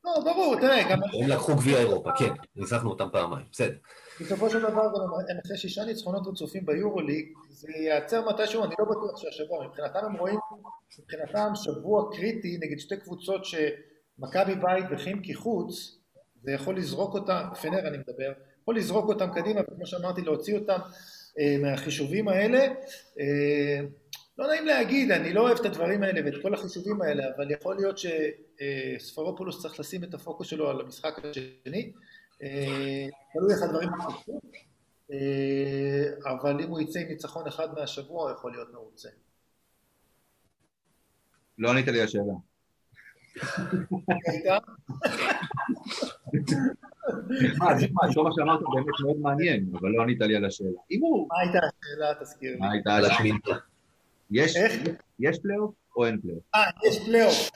[0.05, 3.75] לא, ברור, תראה, גם הם לקחו גביע אירופה, כן, ניצחנו אותם פעמיים, בסדר.
[4.21, 8.85] בסופו של דבר, גם הם אחרי שישה ניצחונות רצופים ביורוליג, זה ייעצר מתישהו, אני לא
[8.85, 10.39] בטוח שהשבוע, מבחינתם הם רואים,
[10.99, 13.45] מבחינתם שבוע קריטי נגד שתי קבוצות
[14.17, 15.97] שמכבי בית וחימקי חוץ,
[16.43, 20.79] זה יכול לזרוק אותם, פנר אני מדבר, יכול לזרוק אותם קדימה, וכמו שאמרתי, להוציא אותם
[21.39, 22.59] אה, מהחישובים האלה.
[23.19, 23.79] אה,
[24.37, 27.75] לא נעים להגיד, אני לא אוהב את הדברים האלה ואת כל החישובים האלה, אבל יכול
[27.75, 31.91] להיות שספרופולוס צריך לשים את הפוקוס שלו על המשחק השני.
[32.43, 34.39] אה, תלוי איך הדברים יתפתחו,
[35.11, 39.09] אה, אבל אם הוא יצא עם ניצחון אחד מהשבוע, הוא יכול להיות מרוצה.
[41.57, 42.33] לא ענית לי לשאלה.
[48.13, 50.79] כל מה שאמרת באמת מאוד מעניין, אבל לא ענית לי על השאלה.
[50.91, 51.27] אם הוא...
[51.29, 52.13] מה הייתה השאלה?
[52.21, 52.59] תזכיר לי.
[52.59, 53.15] מה הייתה על השאלה?
[53.15, 53.55] השמינתה.
[54.31, 56.43] יש, פלייאוף או אין פלייאוף?
[56.55, 57.51] אה, יש פלייאוף.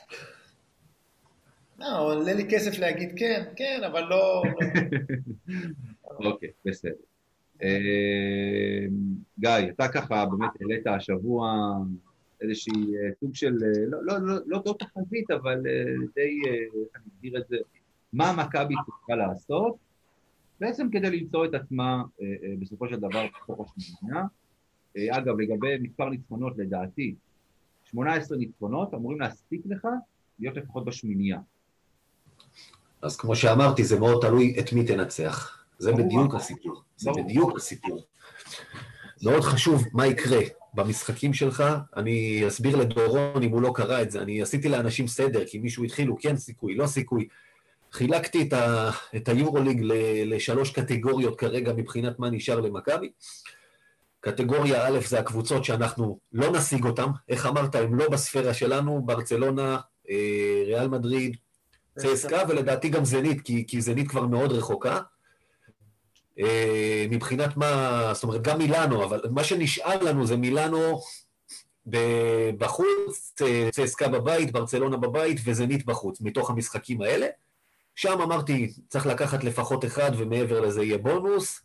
[1.79, 4.43] לא, עולה לי כסף להגיד כן, כן, אבל לא...
[6.19, 6.31] לא.
[6.31, 6.91] אוקיי, בסדר.
[7.63, 8.85] אה,
[9.39, 11.73] גיא, אתה ככה באמת העלית השבוע
[12.41, 15.83] איזושהי אה, סוג של, אה, לא, לא, לא, לא, לא תחזית, אבל אה,
[16.15, 17.57] די, איך אני אגדיר את זה,
[18.13, 19.75] מה מכבי צריכה לעשות,
[20.59, 22.03] בעצם כדי למצוא את עצמה
[22.59, 24.23] בסופו של דבר בתוך השמונה.
[25.11, 27.15] אגב, לגבי מספר ניצחונות, לדעתי,
[27.85, 29.87] 18 ניצחונות אמורים להספיק לך
[30.39, 31.39] להיות לפחות בשמינייה.
[33.01, 35.65] אז כמו שאמרתי, זה מאוד תלוי את מי תנצח.
[35.77, 35.93] זה.
[35.93, 36.83] בדיוק הסיפור.
[36.97, 37.11] זה.
[37.17, 38.01] בדיוק הסיפור.
[39.23, 40.39] מאוד חשוב מה יקרה
[40.73, 41.63] במשחקים שלך.
[41.95, 44.21] אני אסביר לדורון אם הוא לא קרא את זה.
[44.21, 47.27] אני עשיתי לאנשים סדר, כי מישהו התחילו כן סיכוי, לא סיכוי.
[47.91, 53.09] חילקתי את, ה, את היורוליג ל- לשלוש קטגוריות כרגע מבחינת מה נשאר למכבי.
[54.21, 57.05] קטגוריה א' זה הקבוצות שאנחנו לא נשיג אותן.
[57.29, 59.77] איך אמרת, הם לא בספירה שלנו, ברצלונה,
[60.09, 61.37] אה, ריאל מדריד,
[61.99, 64.99] צסקה, ולדעתי גם זנית, כי, כי זנית כבר מאוד רחוקה.
[66.39, 71.01] אה, מבחינת מה, זאת אומרת, גם מילאנו, אבל מה שנשאר לנו זה מילאנו
[72.57, 77.27] בחוץ, צ- צסקה בבית, ברצלונה בבית וזנית בחוץ, מתוך המשחקים האלה.
[77.95, 81.61] שם אמרתי, צריך לקחת לפחות אחד, ומעבר לזה יהיה בונוס.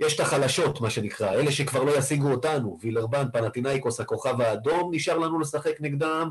[0.00, 5.18] יש את החלשות, מה שנקרא, אלה שכבר לא ישיגו אותנו, וילרבן, פנטינאיקוס, הכוכב האדום, נשאר
[5.18, 6.30] לנו לשחק נגדם,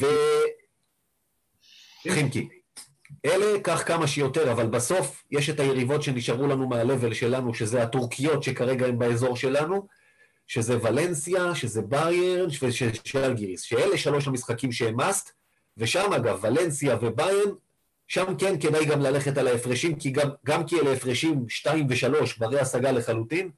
[0.00, 0.06] ו...
[2.08, 2.48] חימקי.
[3.24, 8.42] אלה, קח כמה שיותר, אבל בסוף יש את היריבות שנשארו לנו מהלבל שלנו, שזה הטורקיות
[8.42, 9.86] שכרגע הן באזור שלנו,
[10.46, 15.32] שזה ולנסיה, שזה ביירן ושאלגיריס, שאלה שלוש המשחקים שהם מאסט,
[15.76, 17.50] ושם אגב, ולנסיה וביירן,
[18.08, 22.38] שם כן כדאי גם ללכת על ההפרשים, כי גם, גם כי אלה הפרשים 2 ו-3
[22.38, 23.50] ברי השגה לחלוטין,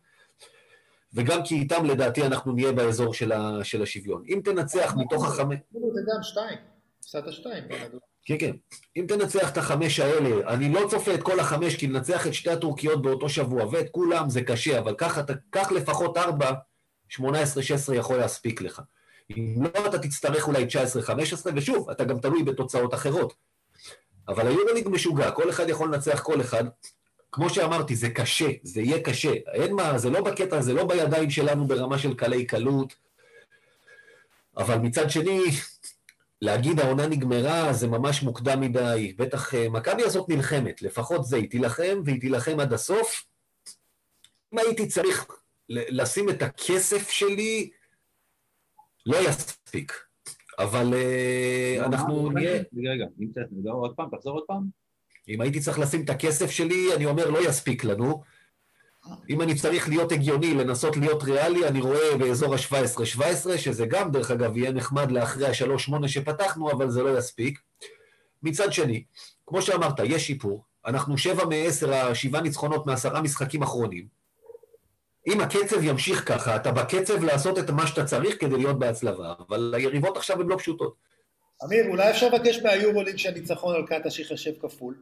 [1.14, 4.22] וגם כי איתם לדעתי אנחנו נהיה באזור של, ה, של השוויון.
[4.28, 5.58] אם תנצח מתוך החמש...
[5.72, 6.58] זה גם שתיים,
[7.00, 7.64] הפסדת שתיים.
[8.26, 8.56] כן, כן.
[8.96, 12.50] אם תנצח את החמש האלה, אני לא צופה את כל החמש, כי לנצח את שתי
[12.50, 14.94] הטורקיות באותו שבוע, ואת כולם זה קשה, אבל
[15.50, 16.52] קח לפחות ארבע,
[17.12, 17.18] 18-16
[17.94, 18.82] יכול להספיק לך.
[19.30, 21.08] אם לא, אתה תצטרך אולי 19-15,
[21.54, 23.34] ושוב, אתה גם תלוי בתוצאות אחרות.
[24.28, 26.64] אבל היורוליג משוגע, כל אחד יכול לנצח כל אחד.
[27.32, 29.32] כמו שאמרתי, זה קשה, זה יהיה קשה.
[29.52, 32.94] אין מה, זה לא בקטע, זה לא בידיים שלנו ברמה של קלי קלות.
[34.56, 35.40] אבל מצד שני,
[36.42, 39.14] להגיד העונה נגמרה זה ממש מוקדם מדי.
[39.18, 43.24] בטח אה, מכבי הזאת נלחמת, לפחות זה, היא תילחם והיא תילחם עד הסוף.
[44.52, 45.26] אם הייתי צריך
[45.68, 47.70] לשים את הכסף שלי,
[49.06, 50.06] לא יספיק.
[50.58, 52.52] אבל אה, אנחנו נהיה...
[52.52, 54.66] רגע, רגע, אם צריך, עוד פעם, תחזור עוד פעם.
[55.28, 58.22] אם הייתי צריך לשים את הכסף שלי, אני אומר, לא יספיק לנו.
[59.30, 64.30] אם אני צריך להיות הגיוני, לנסות להיות ריאלי, אני רואה באזור ה-17-17, שזה גם, דרך
[64.30, 67.60] אגב, יהיה נחמד לאחרי ה-3-8 שפתחנו, אבל זה לא יספיק.
[68.42, 69.04] מצד שני,
[69.46, 70.64] כמו שאמרת, יש שיפור.
[70.86, 74.06] אנחנו 7 מ-10, 7 ניצחונות מעשרה משחקים אחרונים.
[75.26, 79.74] אם הקצב ימשיך ככה, אתה בקצב לעשות את מה שאתה צריך כדי להיות בהצלבה, אבל
[79.76, 80.94] היריבות עכשיו הן לא פשוטות.
[81.64, 84.94] אמיר, אולי אפשר לבקש מהיורוליג שהניצחון על קטש ייחשב כפול?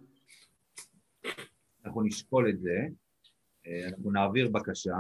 [1.84, 2.70] אנחנו נשקול את זה,
[3.67, 4.97] אנחנו נעביר בקשה.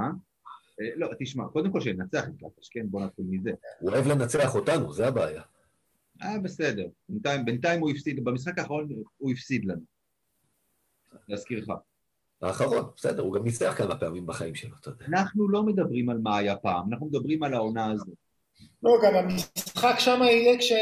[0.80, 2.86] אה, לא, תשמע, קודם כל שננצח את קטש, כן?
[2.90, 3.50] בוא נתחיל מזה.
[3.80, 5.42] הוא אוהב לנצח אותנו, זה הבעיה.
[6.22, 6.86] אה, בסדר.
[7.08, 8.88] בינתיים, בינתיים הוא הפסיד, במשחק האחרון
[9.18, 9.82] הוא הפסיד לנו.
[11.28, 11.68] להזכירך.
[12.42, 15.06] האחרון, בסדר, הוא גם ניצח כמה פעמים בחיים שלו, אתה יודע.
[15.06, 18.14] אנחנו לא מדברים על מה היה פעם, אנחנו מדברים על העונה הזאת.
[18.82, 20.72] לא, גם המשחק שם יהיה כש...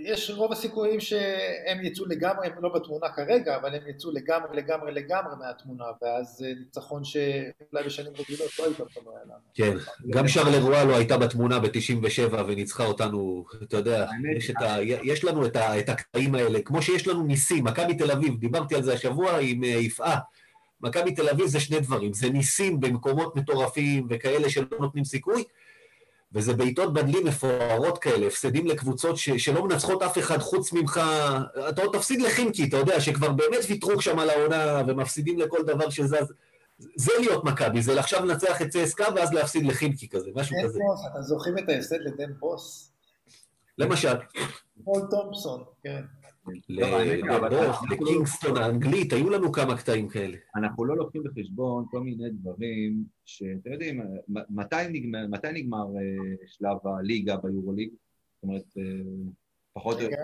[0.00, 4.92] יש רוב הסיכויים שהם יצאו לגמרי, הם לא בתמונה כרגע, אבל הם יצאו לגמרי לגמרי
[4.92, 9.18] לגמרי מהתמונה, ואז ניצחון שאולי בשנים רגילות לא הייתה בתמונה.
[9.54, 9.76] כן,
[10.10, 15.56] גם שרלרואה לא הייתה בתמונה ב-97 וניצחה אותנו, אתה יודע, יש, ה, יש לנו את,
[15.56, 19.38] ה, את הקטעים האלה, כמו שיש לנו ניסים, מכבי תל אביב, דיברתי על זה השבוע
[19.38, 20.18] עם אה, יפעה,
[20.80, 25.44] מכבי תל אביב זה שני דברים, זה ניסים במקומות מטורפים וכאלה שלא נותנים סיכוי,
[26.32, 31.00] וזה בעיטות בדלים מפוארות כאלה, הפסדים לקבוצות ש, שלא מנצחות אף אחד חוץ ממך,
[31.68, 35.90] אתה עוד תפסיד לחינקי, אתה יודע, שכבר באמת ויתרו שם על העונה ומפסידים לכל דבר
[35.90, 36.32] שזז.
[36.96, 40.78] זה להיות מכבי, זה עכשיו לנצח את צסקה ואז להפסיד לחינקי כזה, משהו כזה.
[40.78, 42.92] בוס, אתה זוכרים את ההפסד לדן בוס?
[43.78, 44.14] למשל.
[44.84, 46.02] פול תומפסון, כן.
[47.90, 50.36] לקינגסטון האנגלית, היו לנו כמה קטעים כאלה.
[50.56, 54.76] אנחנו לא לוקחים בחשבון כל מיני דברים שאתם יודעים, מתי
[55.52, 57.90] נגמר אה, שלב הליגה ביורוליג?
[57.90, 58.82] זאת אומרת, אה,
[59.72, 60.22] פחות או יותר...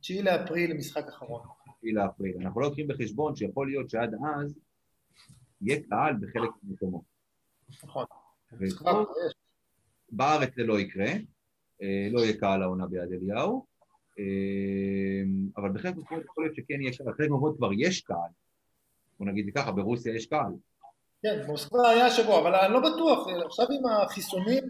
[0.00, 1.42] 9 אה, לאפריל, משחק אחרון.
[1.82, 2.36] 9 לאפריל.
[2.40, 4.58] אנחנו לא לוקחים בחשבון שיכול להיות שעד אז
[5.60, 7.02] יהיה קהל בחלק מהמקומות.
[7.84, 8.04] נכון.
[10.12, 11.06] בארץ זה לא יקרה.
[11.82, 13.66] אה, לא יהיה קהל העונה ביד אליהו,
[14.18, 14.24] אה,
[15.56, 18.30] אבל בחלק מהמקומות יכול להיות שכן יהיה קהל, בחלק מהמקומות כבר יש קהל,
[19.18, 20.52] בוא נגיד ככה, ברוסיה יש קהל.
[21.22, 24.64] כן, במוסקבה היה שבוע, אבל אני לא בטוח, עכשיו עם החיסונים,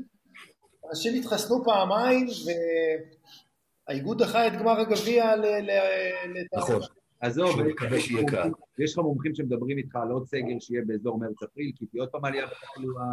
[0.91, 2.27] אנשים התחסנו פעמיים,
[3.89, 5.71] והאיגוד דחה את גמר הגביע ל...
[6.57, 6.81] נכון.
[7.21, 7.61] עזוב,
[8.79, 12.25] יש לך מומחים שמדברים איתך על עוד סגר שיהיה באזור מרץ-אפריל, כי תהיה עוד פעם
[12.25, 13.05] עלייה בתחלואה,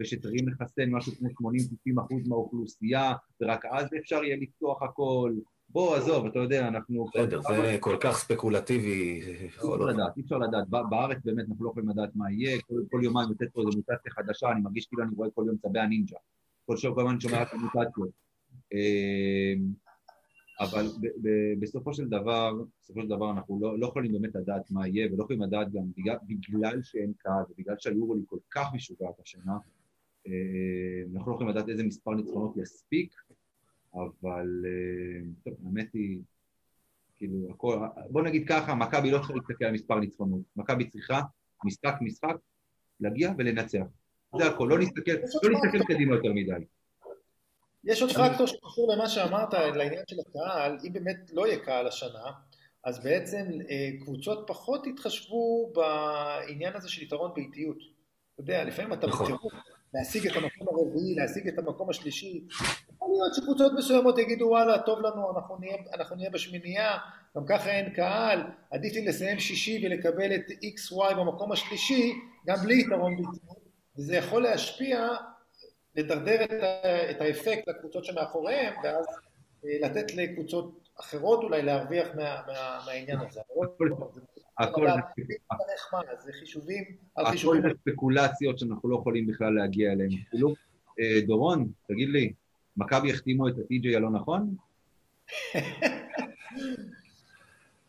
[0.00, 1.54] ושצריכים לחסן משהו כמו 80-90
[2.00, 5.34] אחוז מהאוכלוסייה, ורק אז אפשר יהיה לפתוח הכל.
[5.68, 7.06] בוא, עזוב, אתה יודע, אנחנו...
[7.14, 9.20] בסדר, זה כל כך ספקולטיבי.
[9.40, 10.68] אי אפשר לדעת, אי אפשר לדעת.
[10.68, 12.58] בארץ באמת אנחנו לא יכולים לדעת מה יהיה,
[12.90, 15.78] כל יומיים יוצאת פה איזו מוטציה חדשה, אני מרגיש כאילו אני רואה כל יום צבי
[15.78, 16.16] הנינג'ה.
[16.66, 18.10] כל שבוע כל אני שומע רק מוטציות.
[18.72, 19.72] אמ,
[20.60, 20.86] אבל
[21.60, 25.22] בסופו של דבר, בסופו של דבר אנחנו לא, לא יכולים באמת לדעת מה יהיה, ולא
[25.22, 29.56] יכולים לדעת גם בגלל, בגלל שאין קהל, ובגלל שהיורולי כל כך משוגעת השנה,
[31.14, 33.14] אנחנו לא יכולים לדעת איזה מספר ניצחונות יספיק,
[33.94, 36.18] אבל אה, טוב, האמת היא,
[37.16, 37.78] כאילו, הכל,
[38.10, 41.20] בוא נגיד ככה, מכבי לא צריכה להסתכל על מספר ניצחונות, מכבי צריכה
[41.64, 42.36] משחק משחק
[43.00, 43.84] להגיע ולנצח,
[44.38, 45.12] זה הכל, לא נסתכל,
[45.42, 46.64] לא נסתכל קדימה יותר מדי.
[47.84, 52.30] יש עוד פקטור שקשור למה שאמרת, לעניין של הקהל, אם באמת לא יהיה קהל השנה,
[52.84, 57.78] אז בעצם אה, קבוצות פחות יתחשבו בעניין הזה של יתרון באיטיות.
[58.34, 59.26] אתה יודע, לפעמים אתה נכון.
[59.26, 59.52] בטירוף
[59.94, 62.44] להשיג את המקום הרביעי, להשיג את המקום השלישי.
[62.94, 66.98] יכול להיות שקבוצות מסוימות יגידו וואלה, טוב לנו, אנחנו נהיה, אנחנו נהיה בשמינייה,
[67.36, 72.14] גם ככה אין קהל, עדיף לי לסיים שישי ולקבל את XY במקום השלישי,
[72.46, 73.54] גם בלי יתרון ביטוי,
[73.98, 75.08] וזה יכול להשפיע,
[75.96, 76.50] לדרדר את,
[77.10, 79.06] את האפקט לקבוצות שמאחוריהם, ואז
[79.64, 83.40] אה, לתת לקבוצות אחרות אולי להרוויח מה, מה, מהעניין הזה.
[84.60, 84.86] הכל
[86.24, 86.84] זה- חישובים
[87.16, 87.62] הכל.
[87.62, 90.10] זה ספקולציות שאנחנו לא יכולים בכלל להגיע אליהן.
[90.28, 90.54] אפילו,
[91.00, 92.32] אה, דורון, תגיד לי,
[92.76, 94.54] מכבי החתימו את הטי.ג'יי הלא נכון?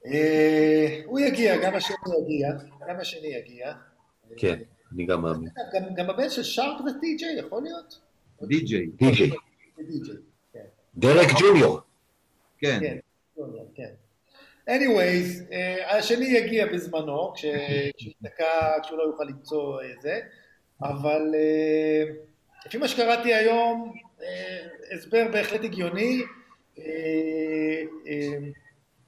[0.05, 2.49] אה, הוא יגיע, גם השני יגיע,
[2.89, 3.73] גם השני יגיע.
[4.37, 4.59] כן,
[4.93, 5.49] אני גם מאמין.
[5.73, 7.99] גם- גם הבן של שרק זה טי.ג'יי, יכול להיות?
[8.43, 9.31] די.ג'יי, די.ג'יי.
[10.53, 10.59] כן.
[10.95, 11.79] דרק ג'וניור.
[12.57, 12.97] כן, כן.
[14.69, 17.45] Anyways, אה, השני יגיע בזמנו, כש-
[18.83, 20.19] כשהוא לא יוכל למצוא אה, זה,
[20.81, 22.03] אבל אה,
[22.65, 23.93] לפי מה שקראתי היום,
[24.23, 26.21] אה, הסבר בהחלט הגיוני.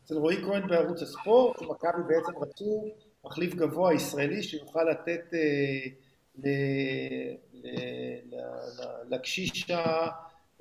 [0.06, 2.86] אצל רועי כהן בערוץ הספורט, שמכבי בעצם רצו
[3.26, 10.08] מחליף גבוה ישראלי שיוכל לתת ל- ל- ל- ל- לקשיש ה-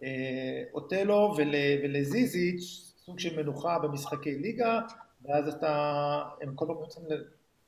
[0.03, 4.81] אה, אוטלו ול, ולזיזיץ' סוג של מנוחה במשחקי ליגה,
[5.25, 7.03] ואז אתה, הם כל פעם רוצים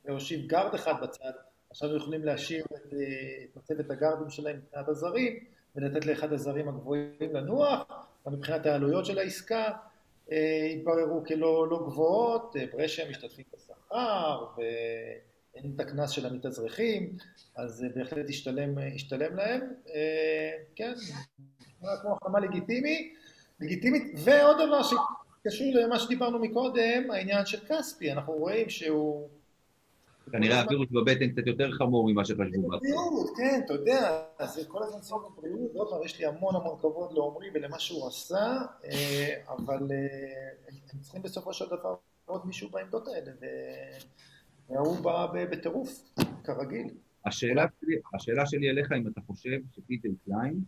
[0.04, 1.32] להושיב גארד אחד בצד,
[1.70, 5.38] עכשיו יכולים להשאיר את, אה, את מצבת הגארדים שלהם מבחינת הזרים,
[5.76, 9.72] ולתת לאחד הזרים הגבוהים לנוח, ומבחינת העלויות של העסקה
[10.32, 17.16] אה, התבררו כלא לא גבוהות, אה, ברשע משתתפים בשכר, ואין את הקנס של המתאזרחים,
[17.56, 19.60] אז זה בהחלט השתלם, השתלם להם,
[19.94, 20.92] אה, כן,
[22.02, 23.14] כמו החלמה לגיטימי,
[23.60, 24.82] לגיטימית, ועוד דבר
[25.48, 29.28] שקשור למה שדיברנו מקודם, העניין של כספי, אנחנו רואים שהוא...
[30.32, 32.68] כנראה הווירוס בבטן קצת יותר חמור ממה שחשבו.
[32.68, 32.78] בהתחלה.
[32.78, 36.78] בריאות, כן, אתה יודע, זה כל הזמן סוף בבריאות, עוד פעם, יש לי המון המון
[36.78, 41.94] כבוד לעומרי ולמה שהוא עשה, אה, אבל אה, הם צריכים בסופו של דבר
[42.26, 43.32] עוד מישהו בעמדות האלה,
[44.68, 46.02] והוא בא בטירוף,
[46.44, 46.88] כרגיל.
[48.14, 50.60] השאלה שלי אליך, אם אתה חושב שפיטר קליין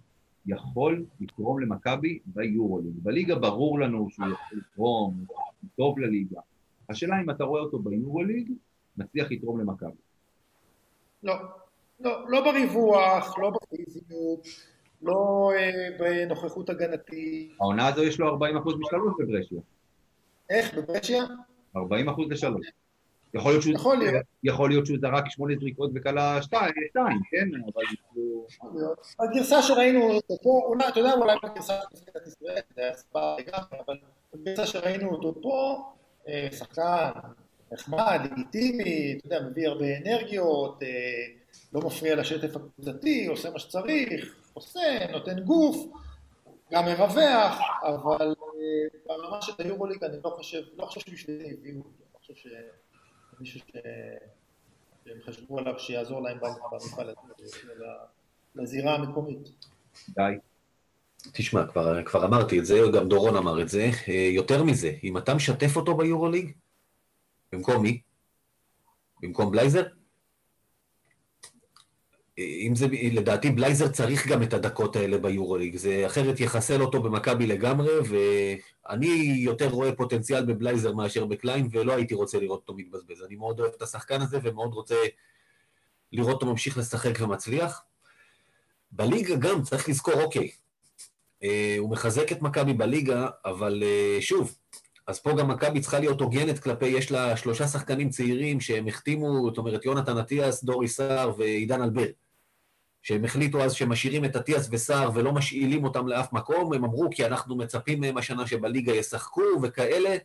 [0.46, 2.92] יכול לתרום למכבי ביורוליג.
[3.02, 6.40] בליגה ברור לנו שהוא יכול לתרום, הוא טוב לליגה.
[6.88, 8.52] השאלה אם אתה רואה אותו ביורוליג,
[8.96, 9.90] מצליח לתרום למכבי.
[11.22, 11.34] לא,
[12.00, 14.46] לא, לא בריווח, לא בפיזיות,
[15.02, 17.52] לא אה, בנוכחות הגנתית.
[17.60, 18.40] העונה הזו יש לו 40%
[18.78, 19.60] משלוש בברשיה.
[20.50, 21.24] איך, בברשיה?
[21.76, 21.80] 40%
[22.30, 22.66] לשלוש.
[23.36, 24.24] יכול להיות שהוא, יכול להיות.
[24.44, 27.48] יכול להיות שהוא זרק שמונה זריקות וכלה שתיים, שתיים, כן?
[27.74, 27.82] אבל
[28.14, 28.46] הוא...
[29.20, 33.36] הגרסה שראינו אותו פה, אולי, אתה יודע, אולי בגרסה של נבחרת ישראל, זה היה סבבה
[33.38, 33.96] לגמרי, אבל
[34.34, 35.84] בגרסה שראינו אותו פה,
[36.28, 37.10] אה, שחקן
[37.72, 40.88] נחמד, לגיטימי, אתה יודע, מביא הרבה אנרגיות, אה,
[41.72, 45.76] לא מפריע לשטף הקבוצתי, עושה מה שצריך, עושה, נותן גוף,
[46.72, 51.78] גם מרווח, אבל אה, ברמה של היורוליג אני לא חושב, לא חושב שבשביל זה הביאו
[51.78, 52.85] אותו, אני לא חושב שמישהו
[53.44, 53.58] ש...
[55.04, 56.38] שהם חשבו עליו שיעזור להם
[56.70, 57.58] במפעל הזה,
[58.54, 59.48] לזירה המקומית.
[60.08, 60.32] די.
[61.32, 63.90] תשמע, כבר, כבר אמרתי את זה, גם דורון אמר את זה.
[64.08, 66.52] אה, יותר מזה, אם אתה משתף אותו ביורוליג,
[67.52, 68.00] במקום מי?
[69.22, 69.86] במקום בלייזר?
[72.38, 77.46] אם זה, לדעתי בלייזר צריך גם את הדקות האלה ביורוליג, זה אחרת יחסל אותו במכבי
[77.46, 83.22] לגמרי, ואני יותר רואה פוטנציאל בבלייזר מאשר בקליין, ולא הייתי רוצה לראות אותו מתבזבז.
[83.26, 84.94] אני מאוד אוהב את השחקן הזה, ומאוד רוצה
[86.12, 87.82] לראות אותו ממשיך לשחק ומצליח.
[88.92, 90.50] בליגה גם צריך לזכור, אוקיי,
[91.42, 94.56] אה, הוא מחזק את מכבי בליגה, אבל אה, שוב,
[95.06, 99.48] אז פה גם מכבי צריכה להיות הוגנת כלפי, יש לה שלושה שחקנים צעירים שהם החתימו,
[99.48, 102.06] זאת אומרת, יונתן אטיאס, דורי סער ועידן אלבר.
[103.06, 107.26] שהם החליטו אז שמשאירים את אטיאס וסער ולא משאילים אותם לאף מקום, הם אמרו כי
[107.26, 110.16] אנחנו מצפים מהם השנה שבליגה ישחקו וכאלה,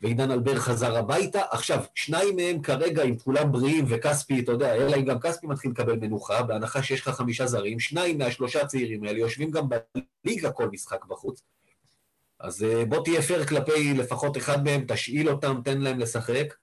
[0.00, 1.40] ועידן אלבר חזר הביתה.
[1.50, 5.70] עכשיו, שניים מהם כרגע, אם כולם בריאים וכספי, אתה יודע, אלא אם גם כספי מתחיל
[5.70, 9.66] לקבל מנוחה, בהנחה שיש לך חמישה זרים, שניים מהשלושה הצעירים האלה יושבים גם
[10.24, 11.42] בליגה כל משחק בחוץ.
[12.40, 16.54] אז אה, בוא תהיה פייר כלפי לפחות אחד מהם, תשאיל אותם, תן להם לשחק.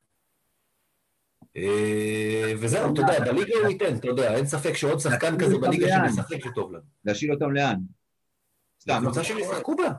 [1.63, 5.87] אה, וזהו, אתה יודע, בליגה הוא ייתן, אתה יודע, אין ספק שעוד שחקן כזה בליגה
[5.87, 6.83] שמשחק זה טוב לנו.
[7.05, 7.75] להשאיל אותם לאן?
[8.81, 8.93] סתם.
[8.93, 9.91] הקבוצה שהם ישחקו בה.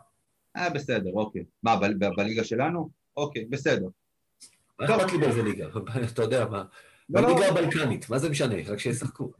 [0.57, 1.45] אה, בסדר, אוקיי.
[1.63, 2.89] מה, ב- ב- בליגה שלנו?
[3.17, 3.87] אוקיי, בסדר.
[4.81, 5.67] מה אכפת לי באיזה ליגה?
[6.15, 6.65] אתה יודע מה.
[7.11, 7.29] לא, לא.
[7.35, 8.55] בליגה הבלקנית, מה זה משנה?
[8.67, 9.31] רק שישחקו.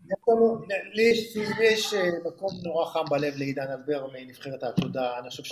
[0.95, 5.43] יש- לי יש אה, מקום נורא חם בלב לעידן אלבר מנבחרת העתודה, אני חושב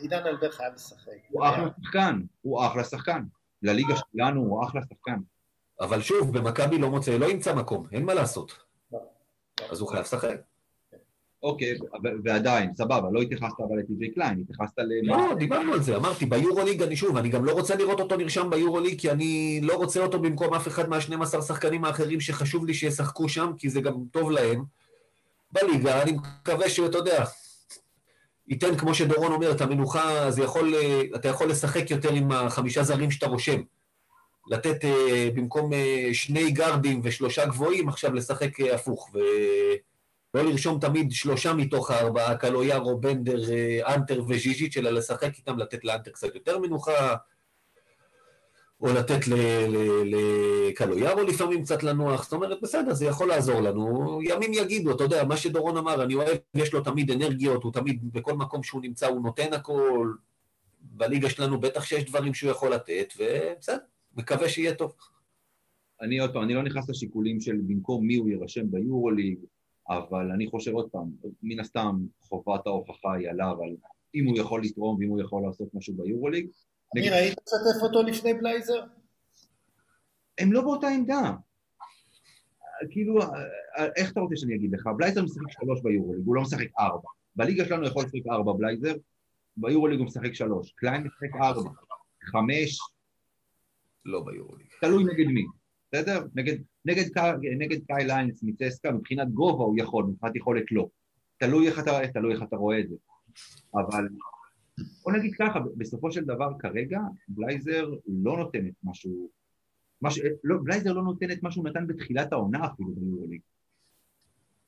[0.00, 1.10] שעידן אלבר חייב לשחק.
[1.28, 3.22] הוא אחלה שחקן, הוא אחלה שחקן.
[3.62, 5.20] לליגה שלנו הוא אחלה שחקן.
[5.80, 8.58] אבל שוב, במכבי לא מוצא, לא ימצא מקום, אין מה לעשות.
[8.92, 8.98] לא.
[9.70, 10.36] אז הוא חייב לשחק.
[11.42, 11.78] אוקיי,
[12.24, 15.06] ועדיין, סבבה, לא התייחסת אבל לטי.ג'יי קליין, התייחסת ל...
[15.06, 18.50] לא, דיברנו על זה, אמרתי, ביורוליג, אני שוב, אני גם לא רוצה לראות אותו נרשם
[18.50, 23.28] ביורוליג, כי אני לא רוצה אותו במקום אף אחד מה-12 שחקנים האחרים שחשוב לי שישחקו
[23.28, 24.64] שם, כי זה גם טוב להם.
[25.52, 27.24] בליגה, אני מקווה שאתה יודע,
[28.48, 32.82] ייתן, כמו שדורון אומר, את המנוחה, אז יכול, אה, אתה יכול לשחק יותר עם החמישה
[32.82, 33.60] זרים שאתה רושם.
[34.46, 39.10] לתת אה, במקום אה, שני גארדים ושלושה גבוהים, עכשיו לשחק הפוך.
[40.34, 43.40] ולא לרשום תמיד שלושה מתוך הארבעה, קלויארו, בנדר,
[43.86, 47.14] אנטר וז'יז'יץ', אלא לשחק איתם, לתת לאנטר קצת יותר מנוחה,
[48.82, 49.20] או לתת
[50.04, 54.18] לקלויארו לפעמים קצת לנוח, זאת אומרת, בסדר, זה יכול לעזור לנו.
[54.22, 58.12] ימים יגידו, אתה יודע, מה שדורון אמר, אני אוהב, יש לו תמיד אנרגיות, הוא תמיד,
[58.12, 60.12] בכל מקום שהוא נמצא, הוא נותן הכל.
[60.80, 63.76] בליגה שלנו בטח שיש דברים שהוא יכול לתת, ובסדר,
[64.16, 64.92] מקווה שיהיה טוב.
[66.00, 69.38] אני עוד פעם, אני לא נכנס לשיקולים של במקום מי הוא יירשם ביורוליג,
[69.88, 71.10] אבל אני חושב עוד פעם,
[71.42, 73.76] מן הסתם חובת ההוכחה היא עליו, אבל
[74.14, 76.46] אם הוא יכול לתרום ואם הוא יכול לעשות משהו ביורוליג,
[76.96, 78.84] אני ראית לשתף אותו לפני בלייזר?
[80.38, 81.32] הם לא באותה עמדה.
[82.90, 83.20] כאילו,
[83.96, 84.86] איך אתה רוצה שאני אגיד לך?
[84.96, 87.08] בלייזר משחק שלוש ביורוליג, הוא לא משחק ארבע.
[87.36, 88.94] בליגה שלנו יכול לשחק ארבע בלייזר,
[89.56, 90.72] ביורוליג הוא משחק שלוש.
[90.72, 91.70] קליין משחק ארבע.
[92.24, 92.78] חמש.
[94.04, 94.66] לא ביורוליג.
[94.80, 95.44] תלוי נגד מי,
[95.92, 96.26] בסדר?
[96.34, 97.08] נגד, נגד,
[97.58, 100.88] נגד קייל היינס מצסקה, מבחינת גובה הוא יכול, מבחינת יכולת לא.
[101.38, 102.96] תלוי איך אתה, תלוי איך אתה רואה את זה.
[103.74, 104.08] אבל
[105.02, 109.28] בוא נגיד ככה, בסופו של דבר כרגע בלייזר לא נותן את משהו,
[110.02, 113.40] מש, לא, בלייזר לא נותן את מה שהוא נתן בתחילת העונה אפילו ביורוליג.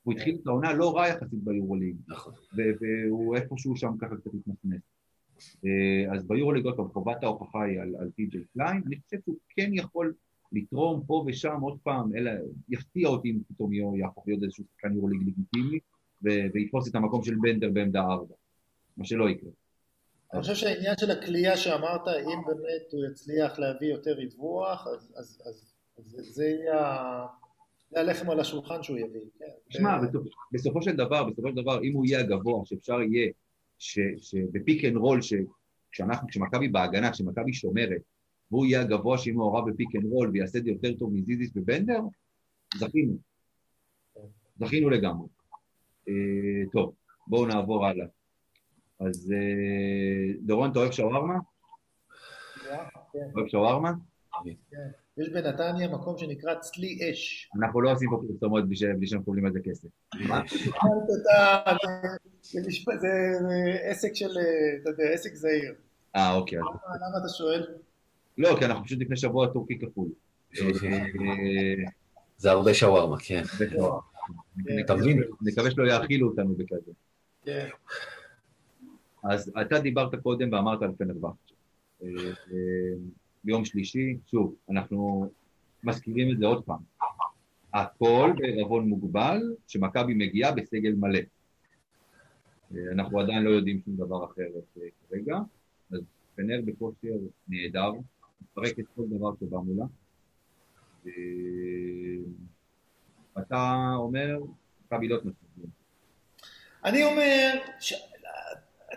[0.03, 2.33] הוא התחיל את העונה לא רע יחסית ביורוליג, נכון.
[2.53, 4.81] והוא איפשהו שם ככה קצת התמסמס.
[5.65, 9.37] אה, אז ביורוליג עוד פעם, חובת ההוכחה היא על, על טי.ג'יי קליין, אני חושב שהוא
[9.49, 10.13] כן יכול
[10.51, 12.31] לתרום פה ושם עוד פעם, אלא
[12.69, 15.79] יפתיע אותי אם פתאום יהפוך להיות איזשהו שחקן יורוליג לגיטימי,
[16.21, 18.35] ויתפוס את המקום של בנדר בעמדה ארבע,
[18.97, 19.51] מה שלא יקרה.
[20.33, 25.41] אני חושב שהעניין של הכלייה שאמרת, אם באמת הוא יצליח להביא יותר ריווח, אז, אז,
[25.45, 27.25] אז, אז זה יהיה
[27.95, 29.21] הלחם על השולחן שהוא יביא.
[29.39, 29.45] כן.
[29.69, 33.31] שמע, בסופ, בסופו של דבר, בסופו של דבר, אם הוא יהיה הגבוה, שאפשר יהיה,
[34.17, 35.19] שב pick and roll,
[35.91, 38.01] כשאנחנו, כשמכבי בהגנה, כשמכבי שומרת,
[38.51, 41.51] והוא יהיה הגבוה שיהיה מעורב ב pick and roll ויעשה את זה יותר טוב מז'יז'יץ'
[41.55, 41.99] ובנדר,
[42.77, 43.17] זכינו.
[44.59, 45.27] זכינו לגמרי.
[46.07, 46.13] אה,
[46.71, 46.93] טוב,
[47.27, 48.05] בואו נעבור הלאה.
[49.07, 51.35] אז אה, דורון, אתה אוהב שווארמה?
[53.13, 53.19] כן.
[53.35, 53.91] אוהב שווארמה?
[54.43, 54.89] כן.
[55.17, 57.49] יש בנתניה מקום שנקרא צלי אש.
[57.59, 59.87] אנחנו לא עושים פה פרסומות בלי שהם מקבלים על זה כסף.
[62.99, 63.07] זה
[63.83, 64.29] עסק של,
[64.81, 65.73] אתה יודע, עסק זעיר.
[66.15, 66.59] אה, אוקיי.
[66.59, 67.67] למה אתה שואל?
[68.37, 70.07] לא, כי אנחנו פשוט לפני שבוע טורקי כפול.
[72.37, 73.41] זה הרבה שווארמה, כן.
[75.41, 76.91] נקווה שלא יאכילו אותנו בכזה.
[79.29, 81.51] אז אתה דיברת קודם ואמרת על פנרבכט.
[82.03, 82.07] אה,
[82.51, 82.93] אה,
[83.43, 85.29] ביום שלישי, שוב, אנחנו
[85.83, 86.79] מזכירים את זה עוד פעם.
[87.73, 91.19] הכל בערבון מוגבל, שמכבי מגיעה בסגל מלא.
[92.75, 94.43] אה, אנחנו עדיין לא יודעים שום דבר אחר
[95.09, 95.37] כרגע,
[95.91, 95.99] אז
[96.35, 97.15] פנר בכושר
[97.47, 97.91] נהדר,
[98.41, 99.85] מפרק את כל דבר שבא מולה.
[103.37, 104.39] אתה אומר,
[104.85, 105.45] מכבי לא תנצח.
[106.85, 107.53] אני אומר,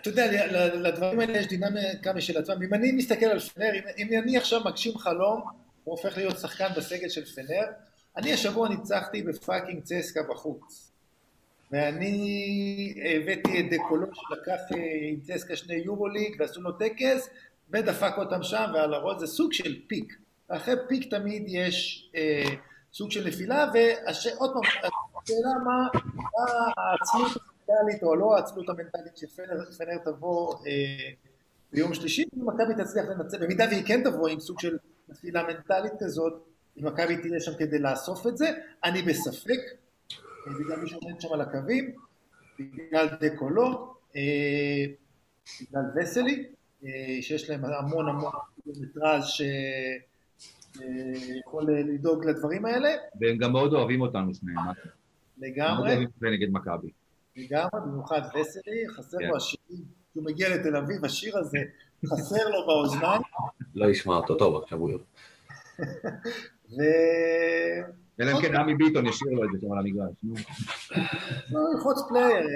[0.01, 2.39] אתה יודע, לדברים האלה יש דינמיקה משל.
[2.65, 5.41] אם אני מסתכל על פנר, אם אני עכשיו מגשים חלום,
[5.85, 7.65] הוא הופך להיות שחקן בסגל של פנר,
[8.17, 10.93] אני השבוע ניצחתי ב fucking צסקה בחוץ.
[11.73, 14.79] ואני הבאתי את דה קולו שלקח אה,
[15.09, 17.29] עם צסקה שני יורו ליג ועשו לו טקס
[17.71, 20.19] ודפק אותם שם ועל הראש, זה סוג של peak.
[20.49, 22.45] אחרי peak תמיד יש אה,
[22.93, 24.63] סוג של נפילה, ועוד פעם,
[25.23, 25.89] השאלה מה
[26.77, 31.11] העצמות המנטלית או לא העצלות המנטלית שפנר תבוא אה,
[31.73, 34.77] ביום שלישי, אם מכבי תצליח לנצח, במידה והיא כן תבוא עם סוג של
[35.09, 36.33] נפילה מנטלית כזאת,
[36.79, 38.51] אם מכבי תהיה שם כדי לאסוף את זה,
[38.85, 39.61] אני בספק,
[40.47, 41.93] בגלל מי שעומד שם על הקווים,
[42.59, 44.85] בגלל דקולו, אה,
[45.63, 46.47] בגלל וסלי,
[46.85, 48.33] אה, שיש להם המון המון
[48.67, 49.25] מטראז'
[50.75, 52.89] שיכול לדאוג לדברים האלה.
[53.21, 54.59] והם גם מאוד אוהבים אותנו שניהם.
[55.39, 55.75] לגמרי.
[55.75, 56.91] מאוד אוהבים נגד מכבי.
[57.39, 59.37] לגמרי, במיוחד וסלי, חסר לו כן.
[59.37, 61.59] השירים, כשהוא מגיע לתל אביב, השיר הזה
[62.07, 63.23] חסר לו באוזניים.
[63.75, 64.91] לא ישמע אותו טוב עכשיו הוא
[66.77, 66.83] ו...
[68.21, 70.35] אלא אם כן עמי ביטון ישיר לו את זה שם על המגרש, נו.
[71.51, 72.47] לא, חוץ פלייר,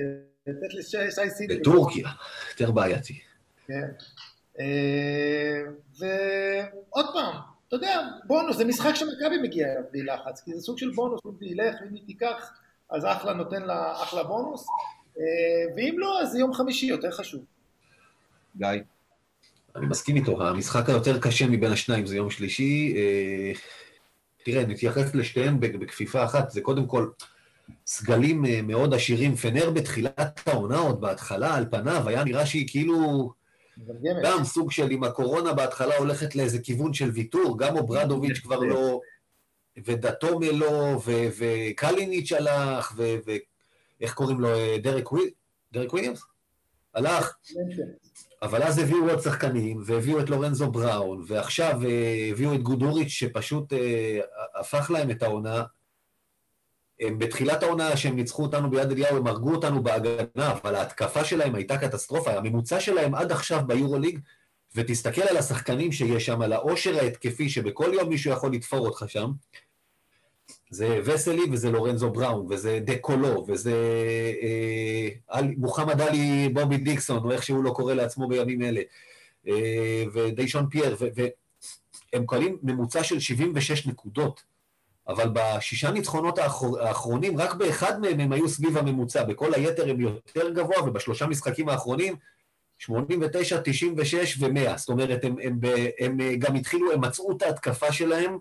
[0.47, 1.57] לתת לשי סידי.
[1.57, 2.09] בטורקיה,
[2.51, 3.21] יותר בעייתי.
[3.67, 3.89] כן.
[4.61, 5.63] אה,
[5.99, 7.37] ועוד פעם,
[7.69, 11.21] אתה יודע, בונוס, זה משחק שמכבי מגיע אליו בלי לחץ, כי זה סוג של בונוס,
[11.25, 12.53] הוא ילך, אם היא תיקח
[12.93, 14.67] אז אחלה נותן לה אחלה בונוס,
[15.19, 15.25] אה,
[15.77, 17.45] ואם לא, אז יום חמישי, יותר חשוב.
[18.57, 18.69] גיא.
[19.77, 22.95] אני מסכים איתו, המשחק היותר קשה מבין השניים זה יום שלישי.
[22.97, 23.53] אה,
[24.45, 27.09] תראה, נתייחס לשתיהם בכפיפה אחת, זה קודם כל
[27.87, 29.37] סגלים אה, מאוד עשירים.
[29.37, 33.31] פנר בתחילת העונה, עוד בהתחלה, על פניו, היה נראה שהיא כאילו.
[34.25, 39.01] גם סוג של עם הקורונה בהתחלה הולכת לאיזה כיוון של ויתור, גם אוברדוביץ' כבר לא,
[39.85, 44.77] ודאטומה לא, ו- וקאליניץ' הלך, ואיך קוראים לו, אה.
[45.73, 46.23] דרק וויליאמס?
[46.95, 47.37] הלך.
[48.43, 53.73] אבל אז הביאו עוד שחקנים, והביאו את לורנזו בראון, ועכשיו אה, הביאו את גודוריץ', שפשוט
[53.73, 54.21] אה,
[54.61, 55.65] הפך להם את העונה.
[57.01, 61.55] הם בתחילת העונה שהם ניצחו אותנו ביד אליהו, הם הרגו אותנו בהגנה, אבל ההתקפה שלהם
[61.55, 62.33] הייתה קטסטרופה.
[62.33, 64.21] הממוצע שלהם עד עכשיו ביורוליג,
[64.75, 69.31] ותסתכל על השחקנים שיש שם, על העושר ההתקפי, שבכל יום מישהו יכול לתפור אותך שם,
[70.71, 73.75] זה וסלי וזה לורנזו בראון, וזה דה קולו, וזה
[74.43, 78.81] אה, על, מוחמד עלי בובי דיקסון, או איך שהוא לא קורא לעצמו בימים אלה,
[79.49, 84.43] אה, ודיישון פייר, והם קולים ממוצע של 76 נקודות,
[85.09, 90.01] אבל בשישה ניצחונות האחר, האחרונים, רק באחד מהם הם היו סביב הממוצע, בכל היתר הם
[90.01, 92.17] יותר גבוה, ובשלושה משחקים האחרונים,
[92.83, 94.77] 89, 96 ו-100.
[94.77, 95.61] זאת אומרת, הם, הם,
[95.99, 98.39] הם, הם גם התחילו, הם מצאו את ההתקפה שלהם,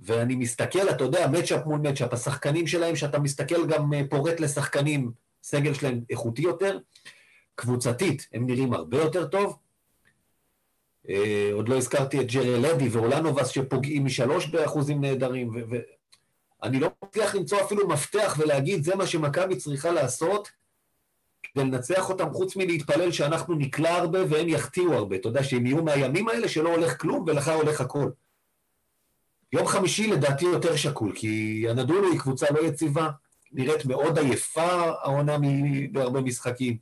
[0.00, 5.10] ואני מסתכל, אתה יודע, מצ'אפ מול מצ'אפ, השחקנים שלהם, שאתה מסתכל גם אה, פורט לשחקנים,
[5.42, 6.78] סגל שלהם איכותי יותר,
[7.54, 9.58] קבוצתית, הם נראים הרבה יותר טוב.
[11.08, 15.50] אה, עוד לא הזכרתי את ג'רי לדי ואולנובס שפוגעים משלוש באחוזים נהדרים,
[16.62, 20.50] ואני לא מצליח למצוא אפילו מפתח ולהגיד, זה מה שמכבי צריכה לעשות
[21.56, 25.16] כדי לנצח אותם, חוץ מלהתפלל שאנחנו נקלע הרבה והם יחטיאו הרבה.
[25.16, 28.10] אתה יודע, שהם יהיו מהימים האלה שלא הולך כלום ולך הולך הכל.
[29.52, 33.10] יום חמישי לדעתי יותר שקול, כי הנדולו היא קבוצה לא יציבה,
[33.52, 35.36] נראית מאוד עייפה העונה
[35.92, 36.76] בהרבה משחקים.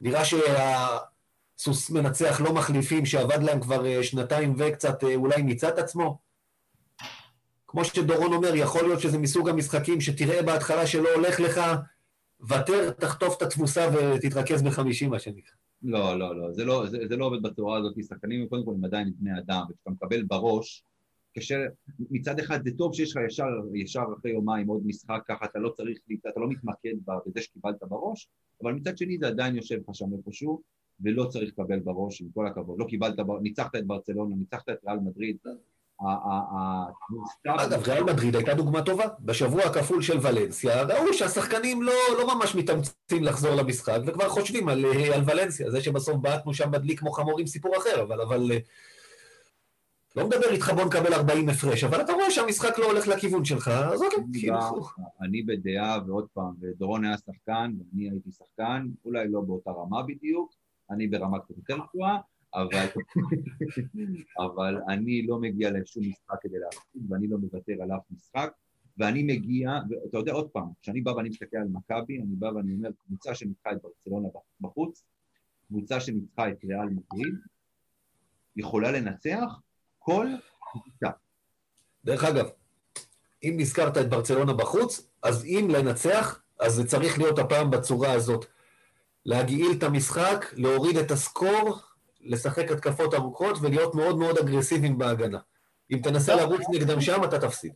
[0.00, 5.78] נראה שהסוס מנצח לא מחליפים, שעבד להם כבר אה, שנתיים וקצת, אה, אולי מיצה את
[5.78, 6.18] עצמו.
[7.68, 11.60] כמו שדורון אומר, יכול להיות שזה מסוג המשחקים שתראה בהתחלה שלא הולך לך,
[12.48, 15.52] ותר, תחטוף את התבוסה ותתרכז בחמישים, מה שנקרא.
[15.82, 17.94] לא, לא, לא, זה לא, זה, זה לא עובד בצורה הזאת.
[18.08, 20.84] שחקנים, קודם כל, הם עדיין בני אדם, וכשאתה מקבל בראש,
[21.36, 21.64] קשה,
[22.10, 25.68] מצד אחד זה טוב שיש לך ישר, ישר אחרי יומיים עוד משחק ככה, אתה לא
[25.68, 25.98] צריך,
[26.30, 28.28] אתה לא מתמקד בזה שקיבלת בראש,
[28.62, 30.62] אבל מצד שני זה עדיין יושב לך שם איפשהו,
[31.00, 32.78] ולא צריך לקבל בראש, עם כל הכבוד.
[32.78, 35.36] לא קיבלת, ניצחת את ברצלונה, ניצחת את ריאל מדריד.
[37.46, 39.04] אגב, ריאל מדריד הייתה דוגמה טובה.
[39.20, 44.84] בשבוע הכפול של ולנסיה, ראו שהשחקנים לא, לא ממש מתאמצים לחזור למשחק, וכבר חושבים על,
[45.14, 45.70] על ולנסיה.
[45.70, 48.50] זה שבסוף בעטנו שם מדליק כמו חמורים, סיפור אחר, אבל, אבל
[50.16, 53.68] לא מדבר איתך בוא נקבל 40 הפרש, אבל אתה רואה שהמשחק לא הולך לכיוון שלך,
[53.68, 54.56] אז אוקיי, כאילו...
[55.20, 60.52] אני בדעה, ועוד פעם, ודורון היה שחקן, ואני הייתי שחקן, אולי לא באותה רמה בדיוק,
[60.90, 62.18] אני ברמה קצת יותר גבוהה,
[62.54, 62.86] אבל,
[64.38, 68.52] אבל אני לא מגיע לשום משחק כדי להפסיד, ואני לא מוותר על אף משחק,
[68.98, 72.74] ואני מגיע, ואתה יודע עוד פעם, כשאני בא ואני מסתכל על מכבי, אני בא ואני
[72.74, 74.28] אומר, קבוצה שניצחה את ברצלונה
[74.60, 75.04] בחוץ,
[75.68, 77.34] קבוצה שניצחה את ריאל מדריד,
[78.56, 79.60] יכולה לנצח
[79.98, 80.26] כל
[80.60, 81.08] קבוצה.
[82.04, 82.48] דרך אגב,
[83.42, 88.46] אם נזכרת את ברצלונה בחוץ, אז אם לנצח, אז זה צריך להיות הפעם בצורה הזאת.
[89.26, 91.80] להגעיל את המשחק, להוריד את הסקור,
[92.24, 95.38] לשחק התקפות ארוכות ולהיות מאוד מאוד אגרסיביים בהגנה.
[95.92, 97.72] אם תנסה לרוץ נגדם שם, אתה תפסיד.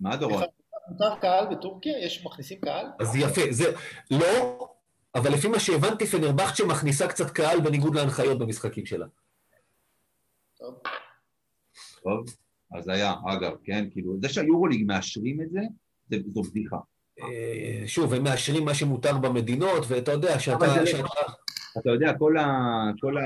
[0.00, 0.42] מה דורון?
[0.88, 2.06] מותר קהל בטורקיה?
[2.06, 2.86] יש מכניסים קהל?
[3.00, 3.64] אז יפה, זה...
[4.10, 4.58] לא,
[5.14, 9.06] אבל לפי מה שהבנתי, פנרבכצ'ה מכניסה קצת קהל בניגוד להנחיות במשחקים שלה.
[10.58, 10.74] טוב.
[12.02, 12.26] טוב?
[12.74, 15.60] אז היה, אגב, כן, כאילו, זה שהיורוליג מאשרים את זה,
[16.10, 16.76] זה זו בדיחה.
[17.20, 20.86] אה, שוב, הם מאשרים מה שמותר במדינות, ואתה יודע שאתה...
[20.86, 21.08] שאתה...
[21.78, 22.46] אתה יודע, כל ה...
[23.00, 23.24] כל ה...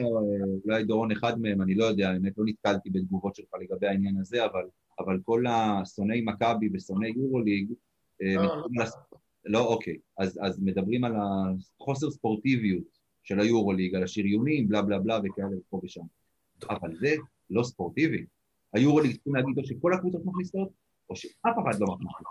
[0.64, 4.44] אולי דורון אחד מהם, אני לא יודע, באמת לא נתקלתי בתגובות שלך לגבי העניין הזה,
[4.44, 4.64] אבל,
[5.00, 7.72] אבל כל השונאי מכבי ושונאי יורוליג,
[8.22, 8.84] אה, לא, לא.
[9.46, 15.18] לא, אוקיי, אז, אז מדברים על החוסר ספורטיביות של היורוליג, על השריונים, בלה בלה בלה
[15.24, 16.00] וכאלה ופה ושם.
[16.70, 17.14] אבל זה
[17.50, 18.26] לא ספורטיבי.
[18.72, 20.68] היורוליג צריכים להגיד או שכל הקבוצות מכניסות,
[21.10, 21.32] או שאף
[21.64, 22.28] אחד לא מכניס.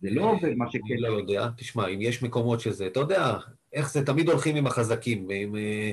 [0.00, 0.78] זה לא עובד מה שכן.
[0.92, 3.36] אני לא יודע, תשמע, אם יש מקומות שזה, אתה יודע,
[3.72, 5.92] איך זה, תמיד הולכים עם החזקים, ואם אה,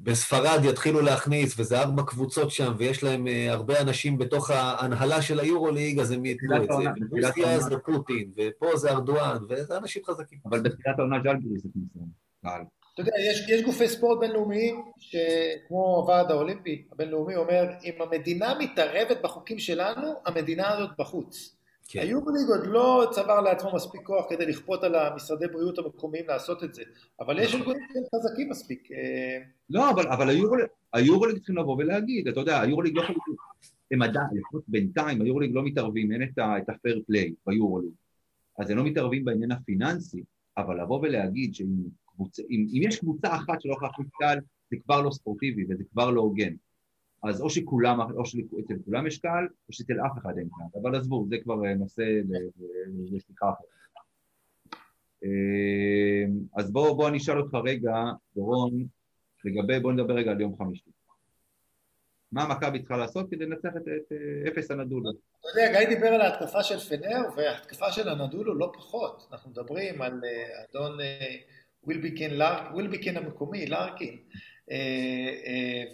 [0.00, 5.40] בספרד יתחילו להכניס, וזה ארבע קבוצות שם, ויש להם אה, הרבה אנשים בתוך ההנהלה של
[5.40, 6.90] היורוליג, אז הם ייתנו את זה.
[7.10, 10.38] ברוסיה זה פוטין, ופה זה ארדואן, וזה אנשים חזקים.
[10.44, 12.58] אבל בתחילת העונה ג'לגריס זה כניסה.
[12.94, 19.22] אתה יודע, יש, יש גופי ספורט בינלאומיים, שכמו הוועד האולימפי הבינלאומי אומר, אם המדינה מתערבת
[19.22, 21.57] בחוקים שלנו, המדינה הזאת בחוץ.
[21.90, 22.00] כן.
[22.00, 26.74] היורוליג עוד לא צבר לעצמו מספיק כוח כדי לכפות על המשרדי בריאות המקומיים לעשות את
[26.74, 26.82] זה,
[27.20, 27.82] אבל יש ארגונים
[28.14, 28.92] חזקים מספיק.
[28.92, 29.38] אה.
[29.70, 30.28] לא, אבל, אבל
[30.92, 33.20] היורוליג צריכים לבוא ולהגיד, אתה יודע, היורוליג לא יכולים,
[33.90, 37.92] הם עדיין, לפחות בינתיים, היורוליג לא מתערבים, אין את הפייר פליי ביורוליג,
[38.58, 40.22] אז הם לא מתערבים בעניין הפיננסי,
[40.56, 41.76] אבל לבוא ולהגיד שאם
[42.06, 44.38] קבוצה, אם, אם יש קבוצה אחת שלא יכולה להכניס קהל,
[44.70, 46.52] זה כבר לא ספורטיבי וזה כבר לא הוגן.
[47.24, 50.82] אז או שכולם, או שאצל כולם יש קהל, או שאצל אף אחד אין קהל.
[50.82, 52.02] אבל עזבו, זה כבר אה, נושא
[53.12, 53.68] לשיחה אחרת.
[55.24, 56.24] אה,
[56.56, 57.94] אז בואו בוא אני אשאל אותך רגע,
[58.36, 58.86] דורון,
[59.44, 60.90] לגבי, בואו נדבר רגע על יום חמישי.
[62.32, 65.10] מה מכבי צריכה לעשות כדי לנצח את, את אה, אפס הנדולו?
[65.10, 69.28] אתה יודע, גיא דיבר על ההתקפה של פנר, וההתקפה של הנדולו לא פחות.
[69.32, 70.20] אנחנו מדברים על
[70.70, 70.98] אדון
[71.84, 74.18] ווילביקן, המקומי, לארקין,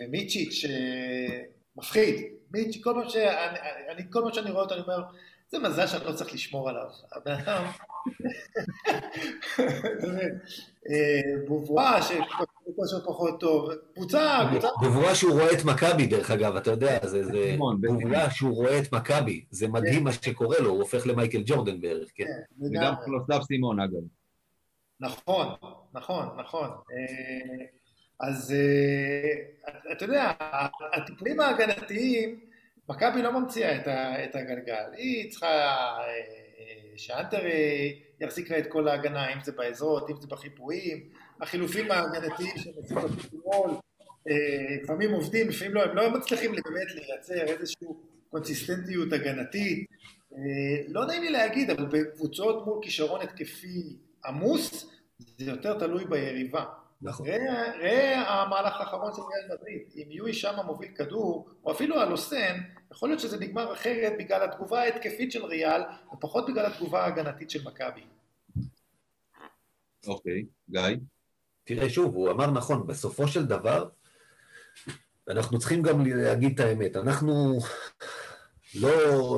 [0.00, 0.64] ומיצ'יץ'
[1.76, 2.24] מפחיד.
[2.52, 2.82] מיצ'יץ',
[4.10, 5.02] כל מה שאני רואה אותו, אני אומר,
[5.48, 6.86] זה מזל שאני לא צריך לשמור עליו.
[7.12, 7.64] הבן אדם...
[11.48, 14.68] בובואה שכושר פחות טוב, קבוצה, קבוצה...
[14.80, 19.44] בובואה שהוא רואה את מכבי, דרך אגב, אתה יודע, זה בובואה שהוא רואה את מכבי,
[19.50, 22.24] זה מדהים מה שקורה לו, הוא הופך למייקל ג'ורדן בערך, כן.
[22.60, 24.00] וגם פלוסלב סימון, אגב.
[25.00, 25.46] נכון,
[25.92, 26.68] נכון, נכון.
[28.20, 28.54] אז
[29.92, 30.32] אתה יודע,
[30.92, 32.40] הטיפולים ההגנתיים,
[32.88, 33.76] מכבי לא ממציאה
[34.24, 35.96] את הגלגל, היא צריכה
[36.96, 37.40] שאנטר
[38.20, 41.08] יחזיק לה את כל ההגנה, אם זה בעזרות, אם זה בחיפויים,
[41.40, 43.78] החילופים ההגנתיים שהם עושים בפיתרון,
[44.82, 47.86] לפעמים עובדים, לפעמים לא, הם לא מצליחים באמת לייצר איזושהי
[48.30, 49.86] קונסיסטנטיות הגנתית.
[50.88, 53.96] לא נעים לי להגיד, אבל בקבוצות מול כישרון התקפי
[54.26, 56.64] עמוס, זה יותר תלוי ביריבה.
[57.02, 57.26] נכון.
[57.28, 62.60] ראה, ראה המהלך האחרון של ריאל מדריד, אם יואי שם מוביל כדור, או אפילו הלוסן,
[62.92, 65.82] יכול להיות שזה נגמר אחרת בגלל התגובה ההתקפית של ריאל,
[66.12, 68.04] ופחות בגלל התגובה ההגנתית של מכבי.
[70.06, 70.96] אוקיי, גיא?
[71.64, 73.88] תראה, שוב, הוא אמר נכון, בסופו של דבר,
[75.28, 77.58] אנחנו צריכים גם להגיד את האמת, אנחנו,
[78.74, 78.90] לא,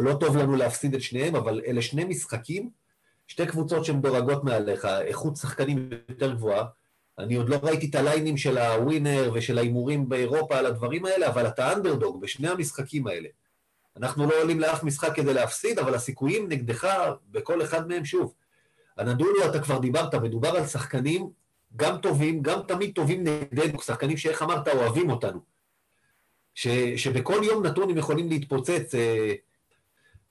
[0.03, 2.71] לא טוב לנו להפסיד את שניהם, אבל אלה שני משחקים,
[3.27, 6.65] שתי קבוצות שמדורגות מעליך, איכות שחקנים יותר גבוהה,
[7.19, 11.47] אני עוד לא ראיתי את הליינים של הווינר ושל ההימורים באירופה על הדברים האלה, אבל
[11.47, 13.29] אתה אנדרדוג בשני המשחקים האלה.
[13.97, 16.89] אנחנו לא עולים לאף משחק כדי להפסיד, אבל הסיכויים נגדך
[17.31, 18.35] בכל אחד מהם שוב.
[18.97, 21.31] הנדולו, אתה כבר דיברת, מדובר על שחקנים
[21.77, 25.41] גם טובים, גם תמיד טובים נגדנו, שחקנים שאיך אמרת, אוהבים אותנו.
[26.55, 28.95] ש, שבכל יום נתון הם יכולים להתפוצץ.
[28.95, 29.35] אה,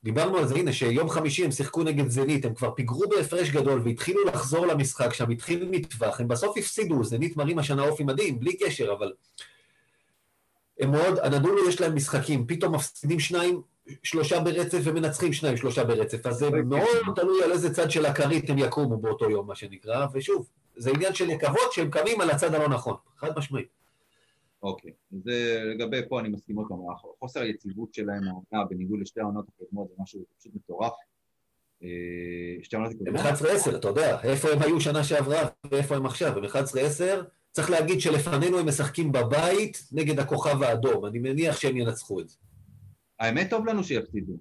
[0.06, 3.82] דיברנו על זה, הנה, שיום חמישי הם שיחקו נגד זנית, הם כבר פיגרו בהפרש גדול
[3.86, 8.58] והתחילו לחזור למשחק, שם התחיל מטווח, הם בסוף הפסידו, זנית מראים השנה אופי מדהים, בלי
[8.58, 9.14] קשר, אבל...
[10.80, 13.62] הם מאוד, הנדולו יש להם משחקים, פתאום מפסידים שניים,
[14.04, 18.50] שלושה ברצף ומנצחים שניים, שלושה ברצף, אז זה מאוד תלוי על איזה צד של הכרית
[18.50, 22.54] הם יקומו באותו יום, מה שנקרא, ושוב, זה עניין של לקוות שהם קמים על הצד
[22.54, 23.85] הלא נכון, חד משמעית.
[24.66, 26.80] אוקיי, זה לגבי פה אני מסכים עוד פעם,
[27.20, 30.94] חוסר היציבות שלהם העונה בניגוד לשתי העונות הקודמות זה משהו פשוט מטורף.
[31.84, 33.20] אה, שתי העונות הקודמות...
[33.26, 33.36] הם
[33.74, 36.48] 11-10, אתה יודע, איפה הם היו שנה שעברה ואיפה הם עכשיו, הם 11-10,
[37.52, 42.38] צריך להגיד שלפנינו הם משחקים בבית נגד הכוכב האדום, אני מניח שהם ינצחו את זה.
[43.20, 44.34] האמת טוב לנו שיפסידו.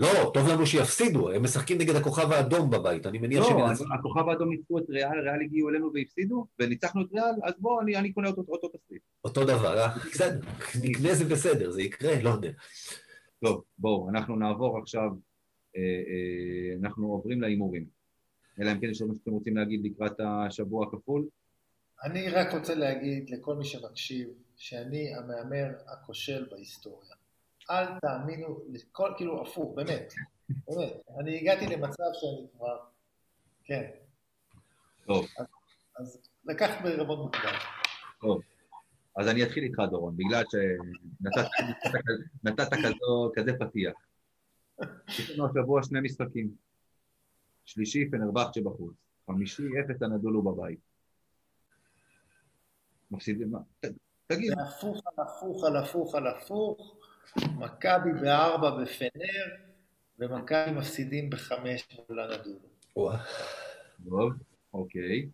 [0.00, 3.58] לא, טוב לנו שיפסידו, הם משחקים נגד הכוכב האדום בבית, אני מניח לא, שהם...
[3.58, 7.80] לא, הכוכב האדום ניצחו את ריאל, ריאל הגיעו אלינו והפסידו, וניצחנו את ריאל, אז בואו,
[7.80, 9.02] אני, אני קונה אותו, אותו תסריט.
[9.24, 9.88] אותו דבר, אה?
[10.84, 12.50] נקנה זה בסדר, זה יקרה, לא יודע.
[13.44, 15.10] טוב, בואו, אנחנו נעבור עכשיו,
[15.76, 17.86] אה, אה, אנחנו עוברים להימורים.
[18.60, 21.28] אלא אם כן יש מה שאתם רוצים להגיד לקראת השבוע הכפול.
[22.04, 27.15] אני רק רוצה להגיד לכל מי שמקשיב, שאני המהמר הכושל בהיסטוריה.
[27.70, 30.12] אל תאמינו לכל, כאילו הפוך, באמת,
[30.48, 30.92] באמת.
[31.20, 32.78] אני הגעתי למצב שאני כבר,
[33.64, 33.90] כן.
[35.06, 35.26] טוב.
[35.38, 35.46] אז,
[35.96, 37.52] אז לקחת בערבון מוקדם.
[38.20, 38.40] טוב.
[39.16, 40.44] אז אני אתחיל איתך, דורון, בגלל
[42.44, 42.68] שנתת
[43.34, 43.94] כזה פתיח.
[45.08, 46.54] יש לנו השבוע שני משחקים.
[47.64, 48.94] שלישי, פנרבכצ'ה בחוץ.
[49.26, 50.78] חמישי, אפס הנדולו בבית.
[53.10, 53.52] מפסידים,
[54.26, 54.52] תגיד.
[54.56, 57.05] זה הפוך על הפוך על הפוך על הפוך.
[57.58, 59.44] מכבי בארבע בפנר,
[60.18, 62.58] ומכבי מפסידים בחמש מול הנדולו.
[64.10, 64.32] טוב,
[64.74, 65.28] אוקיי.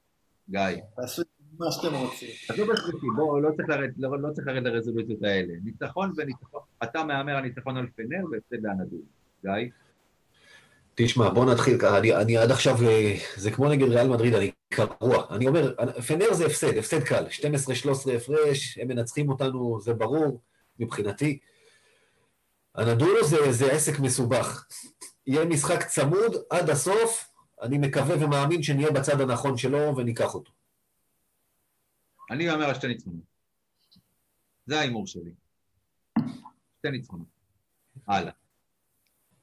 [0.50, 0.82] גיא.
[0.96, 1.22] תעשו
[1.58, 2.28] מה שאתם רוצים.
[2.48, 5.52] עזוב בשלישי, בואו, לא צריך לרדת לא, לא לרד לרזולוציות האלה.
[5.64, 9.02] ניצחון וניצחון, אתה מהמר על ניצחון על פנר והפסד להנדולו.
[9.44, 9.70] גיא?
[10.94, 14.50] תשמע, בוא נתחיל ככה, אני, אני עד עכשיו, אה, זה כמו נגד ריאל מדריד, אני
[14.68, 15.26] קרוע.
[15.30, 15.74] אני אומר,
[16.06, 20.40] פנר זה הפסד, הפסד קל, 12-13 הפרש, הם מנצחים אותנו, זה ברור
[20.78, 21.38] מבחינתי.
[22.74, 24.66] הנדולו זה, זה עסק מסובך.
[25.26, 30.52] יהיה משחק צמוד עד הסוף, אני מקווה ומאמין שנהיה בצד הנכון שלו וניקח אותו.
[32.30, 33.22] אני אומר על שתי ניצחונות.
[34.66, 35.30] זה ההימור שלי.
[36.78, 37.26] שתי ניצחונות.
[38.08, 38.32] הלאה.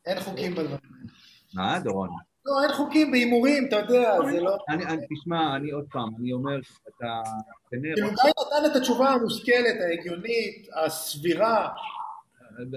[0.06, 0.80] אין חוקים בדברים.
[1.53, 2.10] מה, דורון?
[2.45, 4.57] לא, אין חוקים בהימורים, אתה יודע, זה לא...
[4.69, 7.22] אני, אני, תשמע, אני עוד פעם, אני אומר, אתה...
[7.69, 11.69] כאילו, גיא נתן את התשובה המושכלת, ההגיונית, הסבירה.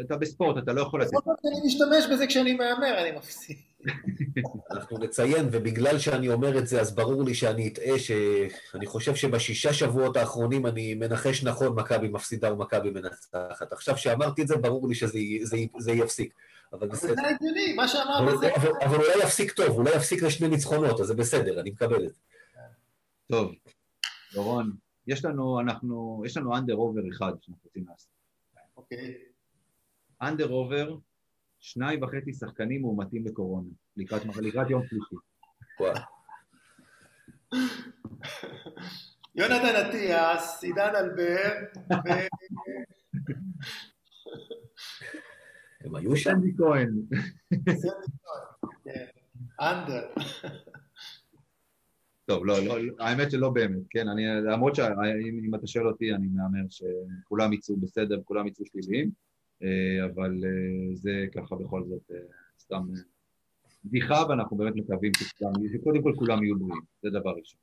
[0.07, 1.13] אתה בספורט, אתה לא יכול לתת.
[1.45, 3.57] אני משתמש בזה כשאני מהמר, אני מפסיד.
[4.73, 9.73] אנחנו נציין, ובגלל שאני אומר את זה, אז ברור לי שאני אטעה, שאני חושב שבשישה
[9.73, 13.73] שבועות האחרונים אני מנחש נכון מכבי מפסידה ומכבי מנצחת.
[13.73, 16.35] עכשיו שאמרתי את זה, ברור לי שזה זה, זה יפסיק.
[16.73, 17.15] אבל בסדר.
[17.15, 18.57] זה הגיוני, מה שאמרת זה...
[18.57, 22.13] אבל, אבל אולי יפסיק טוב, אולי יפסיק לשני ניצחונות, אז זה בסדר, אני מקבל את
[22.15, 22.21] זה.
[23.31, 23.53] טוב,
[24.35, 24.73] דורון,
[25.07, 28.09] יש לנו, אנחנו, יש לנו under over אחד שאנחנו רוצים לעשות.
[28.77, 29.32] אוקיי.
[30.23, 30.97] under over,
[31.61, 35.15] שניים וחצי שחקנים מאומתים לקורונה, לקראת, לקראת יום שלישי.
[39.35, 41.53] יונתן אטיאס, עידן אלבר,
[45.81, 46.31] הם היו שם?
[46.31, 46.91] סנדי כהן.
[48.85, 49.07] כן.
[49.61, 50.15] אנדר.
[52.25, 54.23] טוב, לא, לא, האמת שלא באמת, כן, אני,
[54.53, 59.11] למרות שאם אתה שואל אותי, אני מהמר שכולם יצאו בסדר, כולם יצאו שליליים,
[60.05, 62.17] אבל אה, זה ככה בכל זאת אה,
[62.61, 62.83] סתם
[63.85, 65.13] בדיחה, ואנחנו באמת מקווים
[65.73, 67.61] שקודם כל כולם יהיו בריאים, זה דבר ראשון.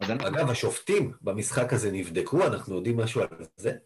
[0.28, 3.76] אגב, השופטים במשחק הזה נבדקו, אנחנו יודעים משהו על זה?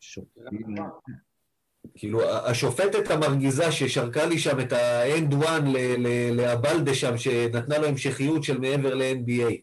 [0.00, 0.74] שופטים...
[1.94, 5.64] כאילו, השופטת המרגיזה ששרקה לי שם את האנד וואן
[6.32, 9.54] לאבלדה שם, שנתנה לו המשכיות של מעבר ל-NBA.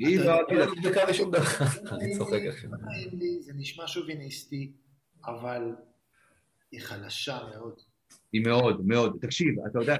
[0.00, 2.70] היא לא נבדקה בשום דבר, אני צוחק עכשיו.
[3.40, 4.72] זה נשמע שוביניסטי,
[5.26, 5.74] אבל
[6.72, 7.74] היא חלשה מאוד.
[8.32, 9.16] היא מאוד, מאוד.
[9.20, 9.96] תקשיב, אתה יודע,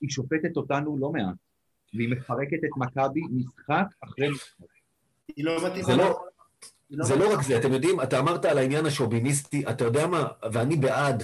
[0.00, 1.34] היא שופטת אותנו לא מעט,
[1.94, 4.64] והיא מפרקת את מכבי משחק אחרי משחק.
[5.36, 5.96] היא לא מתאימה.
[5.96, 10.26] לא זה לא רק זה, אתם יודעים, אתה אמרת על העניין השוביניסטי, אתה יודע מה,
[10.52, 11.22] ואני בעד,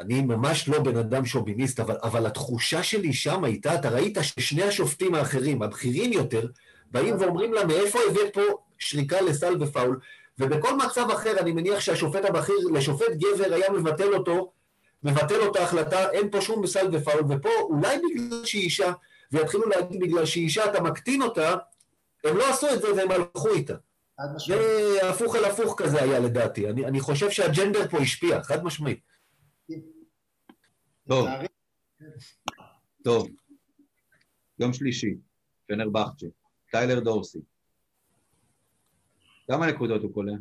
[0.00, 4.62] אני ממש לא בן אדם שוביניסט, אבל, אבל התחושה שלי שם הייתה, אתה ראית ששני
[4.62, 6.46] השופטים האחרים, הבכירים יותר,
[6.92, 8.42] באים ואומרים לה, מאיפה הבאת פה
[8.78, 10.00] שריקה לסל ופאול,
[10.38, 14.52] ובכל מצב אחר, אני מניח שהשופט הבכיר, לשופט גבר היה מבטל אותו,
[15.02, 18.92] מבטל אותה החלטה, אין פה שום סל ופאול, ופה אולי בגלל שהיא אישה,
[19.32, 21.56] ויתחילו להגיד בגלל שהיא אישה אתה מקטין אותה,
[22.24, 23.74] הם לא עשו את זה והם הלכו איתה.
[24.46, 26.70] זה הפוך על הפוך כזה היה לדעתי.
[26.70, 29.00] אני, אני חושב שהג'נדר פה השפיע, חד משמעית.
[31.08, 31.28] טוב.
[33.04, 33.28] טוב.
[34.58, 35.14] יום שלישי,
[35.66, 36.26] פנר בכצ'ה,
[36.72, 37.40] טיילר דורסי.
[39.46, 40.32] כמה נקודות הוא קולע?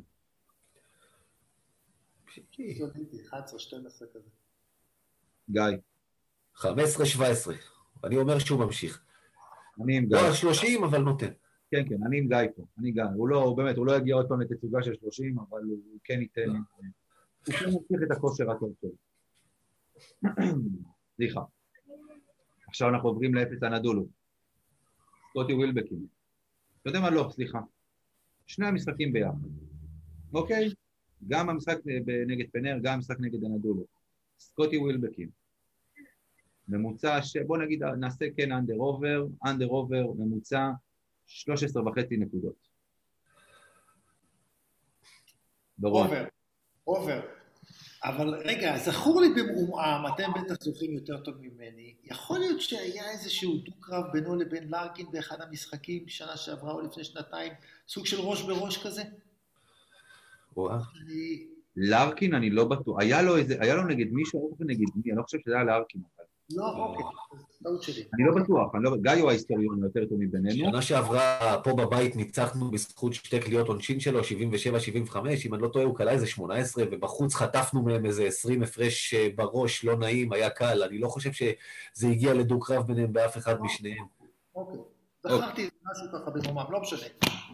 [3.29, 3.33] 11-12
[4.13, 4.29] כזה.
[5.49, 5.61] גיא.
[6.55, 6.65] 15-17.
[8.03, 9.03] אני אומר שהוא ממשיך.
[9.83, 10.17] אני עם גיא.
[10.17, 11.31] לא, 30, אבל נותן.
[11.71, 13.03] כן, כן, אני עם גיא פה, אני גיא.
[13.15, 16.21] הוא לא, הוא באמת, הוא לא יגיע עוד פעם לתצוגה של 30, אבל הוא כן
[16.21, 16.49] ייתן...
[17.47, 18.91] הוא כן מוכיח את הכושר הטוב שלו.
[21.15, 21.41] סליחה.
[22.67, 24.07] עכשיו אנחנו עוברים לאפס הנדולו.
[25.29, 26.05] סקוטי ווילבקין.
[26.81, 27.09] אתה יודע מה?
[27.09, 27.59] לא, סליחה.
[28.47, 29.47] שני המשחקים ביחד,
[30.33, 30.69] אוקיי?
[31.27, 31.77] גם המשחק
[32.27, 33.85] נגד פנר, גם המשחק נגד אנדולו.
[34.39, 35.29] סקוטי ווילבקין.
[36.67, 37.37] ממוצע, ש...
[37.37, 40.69] בוא נגיד, נעשה כן under over, under over, ממוצע
[41.25, 42.67] 13 וחצי נקודות.
[45.79, 46.07] דורון.
[46.07, 46.25] over,
[46.87, 47.40] over.
[48.03, 53.57] אבל רגע, זכור לי במעומעם, אתם בטח זוכרים יותר טוב ממני, יכול להיות שהיה איזשהו
[53.57, 57.53] דו-קרב בינו לבין לארקין באחד המשחקים שנה שעברה או לפני שנתיים,
[57.87, 59.03] סוג של ראש בראש כזה?
[61.77, 65.23] לארקין אני לא בטוח, היה לו איזה, היה לו נגד מישהו, נגד מי, אני לא
[65.23, 66.01] חושב שזה היה לארקין.
[66.55, 67.05] לא, אוקיי,
[67.63, 68.03] טעות שלי.
[68.13, 70.71] אני לא בטוח, אני לא, גיא הוא ההיסטוריון היותר טוב מבינינו.
[70.71, 75.85] שנה שעברה פה בבית ניצחנו בזכות שתי קליעות עונשין שלו, 77-75, אם אני לא טועה
[75.85, 80.49] הוא קלע איזה 18, ובחוץ חטפנו מהם איזה 20 הפרש אה, בראש, לא נעים, היה
[80.49, 80.83] קל.
[80.83, 84.05] אני לא חושב שזה הגיע לדו-קרב ביניהם באף אחד משניהם.
[84.55, 84.79] אוקיי.
[85.23, 87.07] זכרתי משהו ככה במעומעם, לא משנה.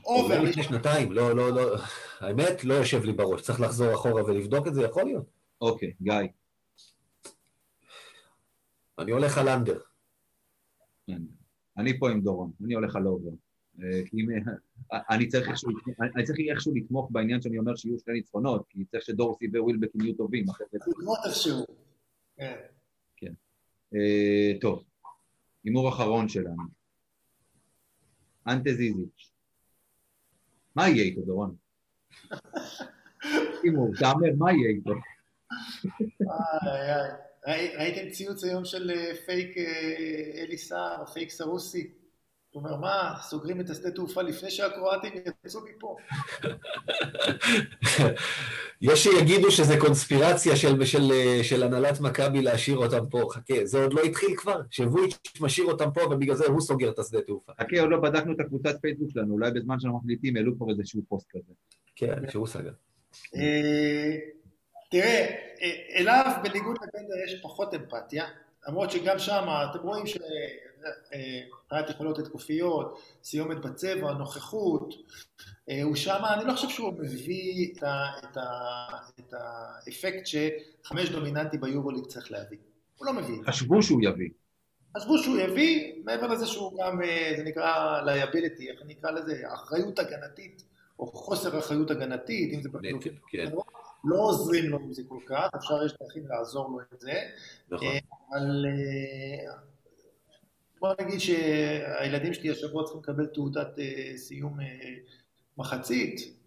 [0.06, 0.42] over.
[0.42, 1.76] לפני שנתיים, לא, לא, לא,
[2.20, 3.42] האמת, לא יושב לי בראש.
[3.42, 5.26] צריך לחזור אחורה ולבדוק את זה, יכול להיות.
[5.62, 6.14] אוקיי, גיא.
[9.00, 9.80] אני הולך על under.
[11.08, 11.22] כן.
[11.78, 13.32] אני פה עם דורון, אני הולך על over.
[13.84, 14.02] אה,
[15.10, 15.72] אני צריך איכשהו,
[16.16, 20.16] אני צריך איכשהו לתמוך בעניין שאני אומר שיהיו שני ניצחונות, כי צריך שדורסי ווילבקין יהיו
[20.16, 20.46] טובים.
[20.74, 21.66] לתמוך איכשהו.
[22.38, 22.56] כן.
[23.16, 23.34] כן.
[23.96, 24.84] אה, טוב,
[25.64, 26.64] הימור אחרון שלנו.
[28.48, 29.32] אנטה זיזיץ'.
[30.76, 31.56] מה יהיה איתו, דורון?
[33.64, 34.92] הימור, תאמר, מה יהיה איתו?
[36.62, 37.27] איי איי.
[37.48, 41.92] ראיתם ציוץ היום של אה, פייק אה, אלי סער, פייק סרוסי?
[42.52, 45.14] הוא אומר, מה, סוגרים את השדה תעופה לפני שהקרואטים
[45.46, 45.96] יצאו מפה?
[48.82, 51.12] יש שיגידו שזה קונספירציה של, של,
[51.44, 53.28] של הנהלת מכבי להשאיר אותם פה.
[53.32, 57.00] חכה, זה עוד לא התחיל כבר, שוויץ' משאיר אותם פה ובגלל זה הוא סוגר את
[57.00, 57.52] השדה תעופה.
[57.62, 61.02] חכה, עוד לא בדקנו את הקבוצת פייסבוק שלנו, אולי בזמן שאנחנו מחליטים העלו כבר איזשהו
[61.08, 61.54] פוסט כזה.
[61.96, 62.72] כן, שהוא סגר.
[64.94, 68.26] אה, תראה, אה, אליו בניגוד לבנדר יש פחות אמפתיה,
[68.68, 74.94] למרות שגם שם אתם רואים שמבחינת יכולות התקופיות, סיומת בצבע, נוכחות,
[75.70, 78.88] אה, הוא שם, אני לא חושב שהוא מביא את, ה, את, ה,
[79.20, 82.58] את האפקט שחמש דומיננטי ביורוליג צריך להביא.
[82.98, 83.36] הוא לא מביא.
[83.46, 84.30] חשבו שהוא יביא.
[84.98, 90.00] חשבו שהוא יביא, מעבר לזה שהוא גם, אה, זה נקרא liability, איך נקרא לזה, אחריות
[90.00, 90.64] הגנתית,
[91.00, 92.70] או חוסר אחריות הגנתית, אם זה...
[92.82, 93.46] נטל, כן.
[94.04, 97.14] לא עוזרים לו עם זה כל כך, אפשר יש דרכים לעזור לו עם זה.
[97.72, 97.88] נכון.
[97.88, 98.00] אה,
[98.30, 99.54] אבל אה,
[100.80, 104.58] בוא נגיד שהילדים שלי השבוע צריכים לקבל תעודת אה, סיום
[105.58, 106.38] מחצית.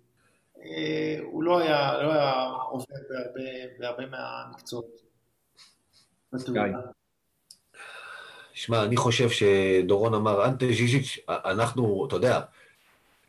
[1.23, 5.01] הוא לא היה, לא היה עובר בהרבה, בהרבה מהמקצועות.
[8.53, 12.41] שמע, אני חושב שדורון אמר, אנטה ז'יז'יץ', אנחנו, אתה יודע,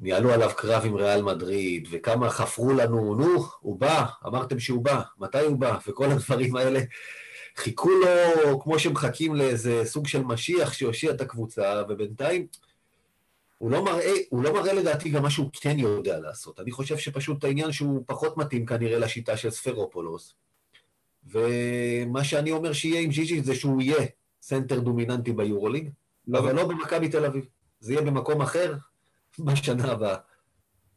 [0.01, 5.01] ניהלו עליו קרב עם ריאל מדריד, וכמה חפרו לנו, נו, הוא בא, אמרתם שהוא בא,
[5.17, 6.79] מתי הוא בא, וכל הדברים האלה.
[7.55, 12.47] חיכו לו כמו שמחכים לאיזה סוג של משיח שיושיע את הקבוצה, ובינתיים
[13.57, 16.59] הוא לא מראה, הוא לא מראה לדעתי גם מה שהוא כן יודע לעשות.
[16.59, 20.35] אני חושב שפשוט העניין שהוא פחות מתאים כנראה לשיטה של ספרופולוס.
[21.25, 24.05] ומה שאני אומר שיהיה עם ז'יז'יץ' זה שהוא יהיה
[24.41, 25.89] סנטר דומיננטי ביורוליג,
[26.27, 27.45] לא אבל לא במכבי תל אביב.
[27.79, 28.75] זה יהיה במקום אחר,
[29.39, 30.17] בשנה הבאה.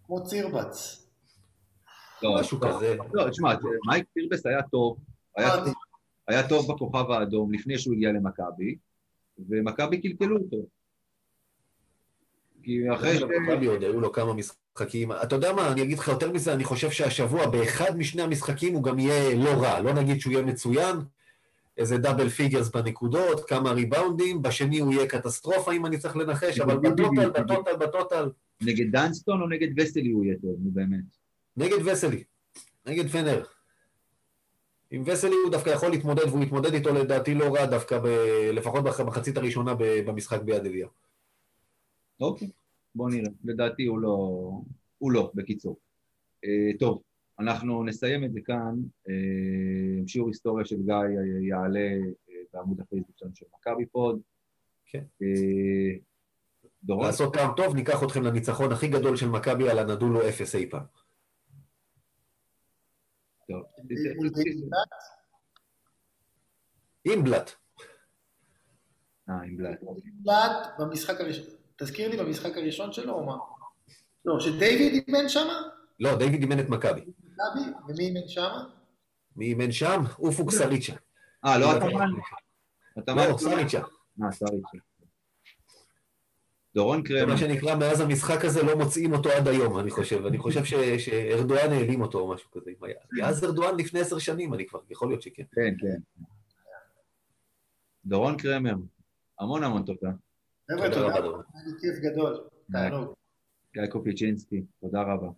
[0.07, 1.07] כמו צירבס.
[2.23, 2.97] לא, משהו כזה.
[3.13, 3.55] לא, תשמע,
[3.87, 4.97] מייק צירבס היה טוב,
[6.29, 8.77] היה טוב בכוכב האדום לפני שהוא הגיע למכבי,
[9.49, 10.57] ומכבי קלקלו אותו.
[12.63, 13.23] כי אחרי ש...
[13.23, 15.13] מכבי עוד היו לו כמה משחקים.
[15.13, 18.83] אתה יודע מה, אני אגיד לך יותר מזה, אני חושב שהשבוע באחד משני המשחקים הוא
[18.83, 19.81] גם יהיה לא רע.
[19.81, 20.97] לא נגיד שהוא יהיה מצוין,
[21.77, 26.77] איזה double figures בנקודות, כמה ריבאונדים, בשני הוא יהיה קטסטרופה אם אני צריך לנחש, אבל
[26.77, 28.31] ב total, ב total, ב total.
[28.63, 31.05] נגד דנסטון או נגד וסלי הוא יהיה טוב, נו באמת.
[31.57, 32.25] נגד וסלי,
[32.87, 33.45] נגד פנר.
[34.91, 38.07] עם וסלי הוא דווקא יכול להתמודד, והוא יתמודד איתו לדעתי לא רע דווקא, ב...
[38.53, 40.89] לפחות במחצית הראשונה במשחק ביד אליהו.
[42.21, 42.51] אוקיי,
[42.95, 43.31] בוא נראה.
[43.45, 44.19] לדעתי הוא לא,
[44.99, 45.77] הוא לא, בקיצור.
[46.45, 47.03] אה, טוב,
[47.39, 48.75] אנחנו נסיים את זה כאן.
[49.09, 50.95] אה, שיעור היסטוריה של גיא
[51.49, 51.91] יעלה
[52.29, 54.21] אה, בעמוד הפייסבוק שלנו של מכבי פוד.
[54.87, 55.05] כן.
[55.23, 55.99] אה,
[56.85, 57.07] דורון?
[57.07, 60.85] לעשות טעם טוב, ניקח אתכם לניצחון הכי גדול של מכבי על הנדולו אפס אי פעם.
[67.05, 67.51] עם בלאט.
[69.29, 69.81] אה, עם בלאט.
[70.05, 71.45] בלאט במשחק הראשון.
[71.77, 73.37] תזכיר לי במשחק הראשון שלו או מה?
[74.25, 75.49] לא, שדייוויד אימן שם?
[76.01, 77.01] לא, דיוויד אימן את מכבי.
[77.35, 77.73] מכבי?
[77.89, 78.51] ומי אימן שם?
[79.37, 80.03] מי אימן שם?
[80.19, 80.93] אופוק סריצ'ה.
[81.45, 81.87] אה, לא אתה
[82.99, 83.81] אתה לא, סריצ'ה.
[84.23, 84.79] אה, סריצ'ה.
[86.75, 87.33] דורון קרמר.
[87.33, 90.27] מה שנקרא, מאז המשחק הזה לא מוצאים אותו עד היום, אני חושב.
[90.27, 90.65] אני חושב
[90.99, 92.71] שארדואן העלים אותו או משהו כזה.
[93.25, 95.43] אז ארדואן לפני עשר שנים, אני כבר, יכול להיות שכן.
[95.53, 96.25] כן, כן.
[98.05, 98.75] דורון קרמר,
[99.41, 100.11] המון המון תודה.
[100.71, 101.43] חבר'ה, תודה רבה.
[101.55, 102.45] היה כיף גדול.
[102.73, 103.15] תענוג.
[103.75, 105.29] גיא קופיצ'ינסקי, תודה רבה.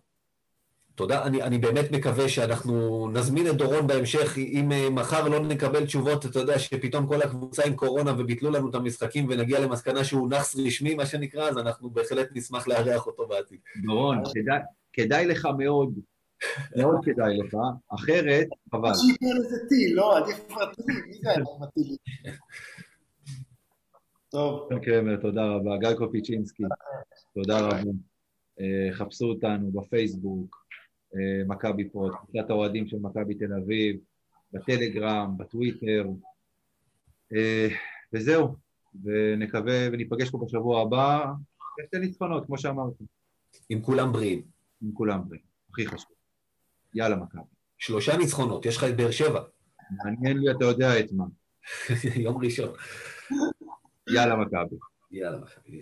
[0.97, 5.85] תודה, אני, אני באמת מקווה שאנחנו נזמין את דורון בהמשך, אם uh, מחר לא נקבל
[5.85, 10.29] תשובות, אתה יודע שפתאום כל הקבוצה עם קורונה וביטלו לנו את המשחקים ונגיע למסקנה שהוא
[10.29, 13.59] נאחס רשמי, מה שנקרא, אז אנחנו בהחלט נשמח לארח אותו בעתיד.
[13.85, 14.59] דורון, כדאי,
[14.93, 15.93] כדאי לך מאוד,
[16.75, 17.57] מאוד כדאי לך,
[17.87, 18.93] אחרת, חבל.
[18.93, 21.97] שיקרא לזה טיל, לא, עדיף כבר טיל, מי זה היה מטילים?
[24.29, 24.69] טוב.
[24.85, 25.77] קרמר, תודה רבה.
[25.77, 26.63] גיא קופיצ'ינסקי,
[27.33, 27.91] תודה רבה.
[28.59, 30.66] אה, חפשו אותנו בפייסבוק, אה,
[31.47, 33.99] מכבי פוד, קבוצת האוהדים של מכבי תל אביב,
[34.51, 36.05] בטלגרם, בטוויטר,
[37.33, 37.67] אה,
[38.13, 38.55] וזהו,
[39.03, 41.25] ונקווה וניפגש פה בשבוע הבא,
[41.85, 43.03] שתי ניצחונות, כמו שאמרתי.
[43.69, 44.41] עם כולם בריאים.
[44.81, 46.11] עם כולם בריאים, הכי חשוב.
[46.93, 47.41] יאללה מכבי.
[47.77, 49.41] שלושה ניצחונות, יש לך את באר שבע.
[50.03, 51.25] מעניין לי, אתה יודע את מה.
[52.25, 52.69] יום ראשון.
[54.13, 54.75] יאללה מכבי.
[55.11, 55.81] יאללה מכבי.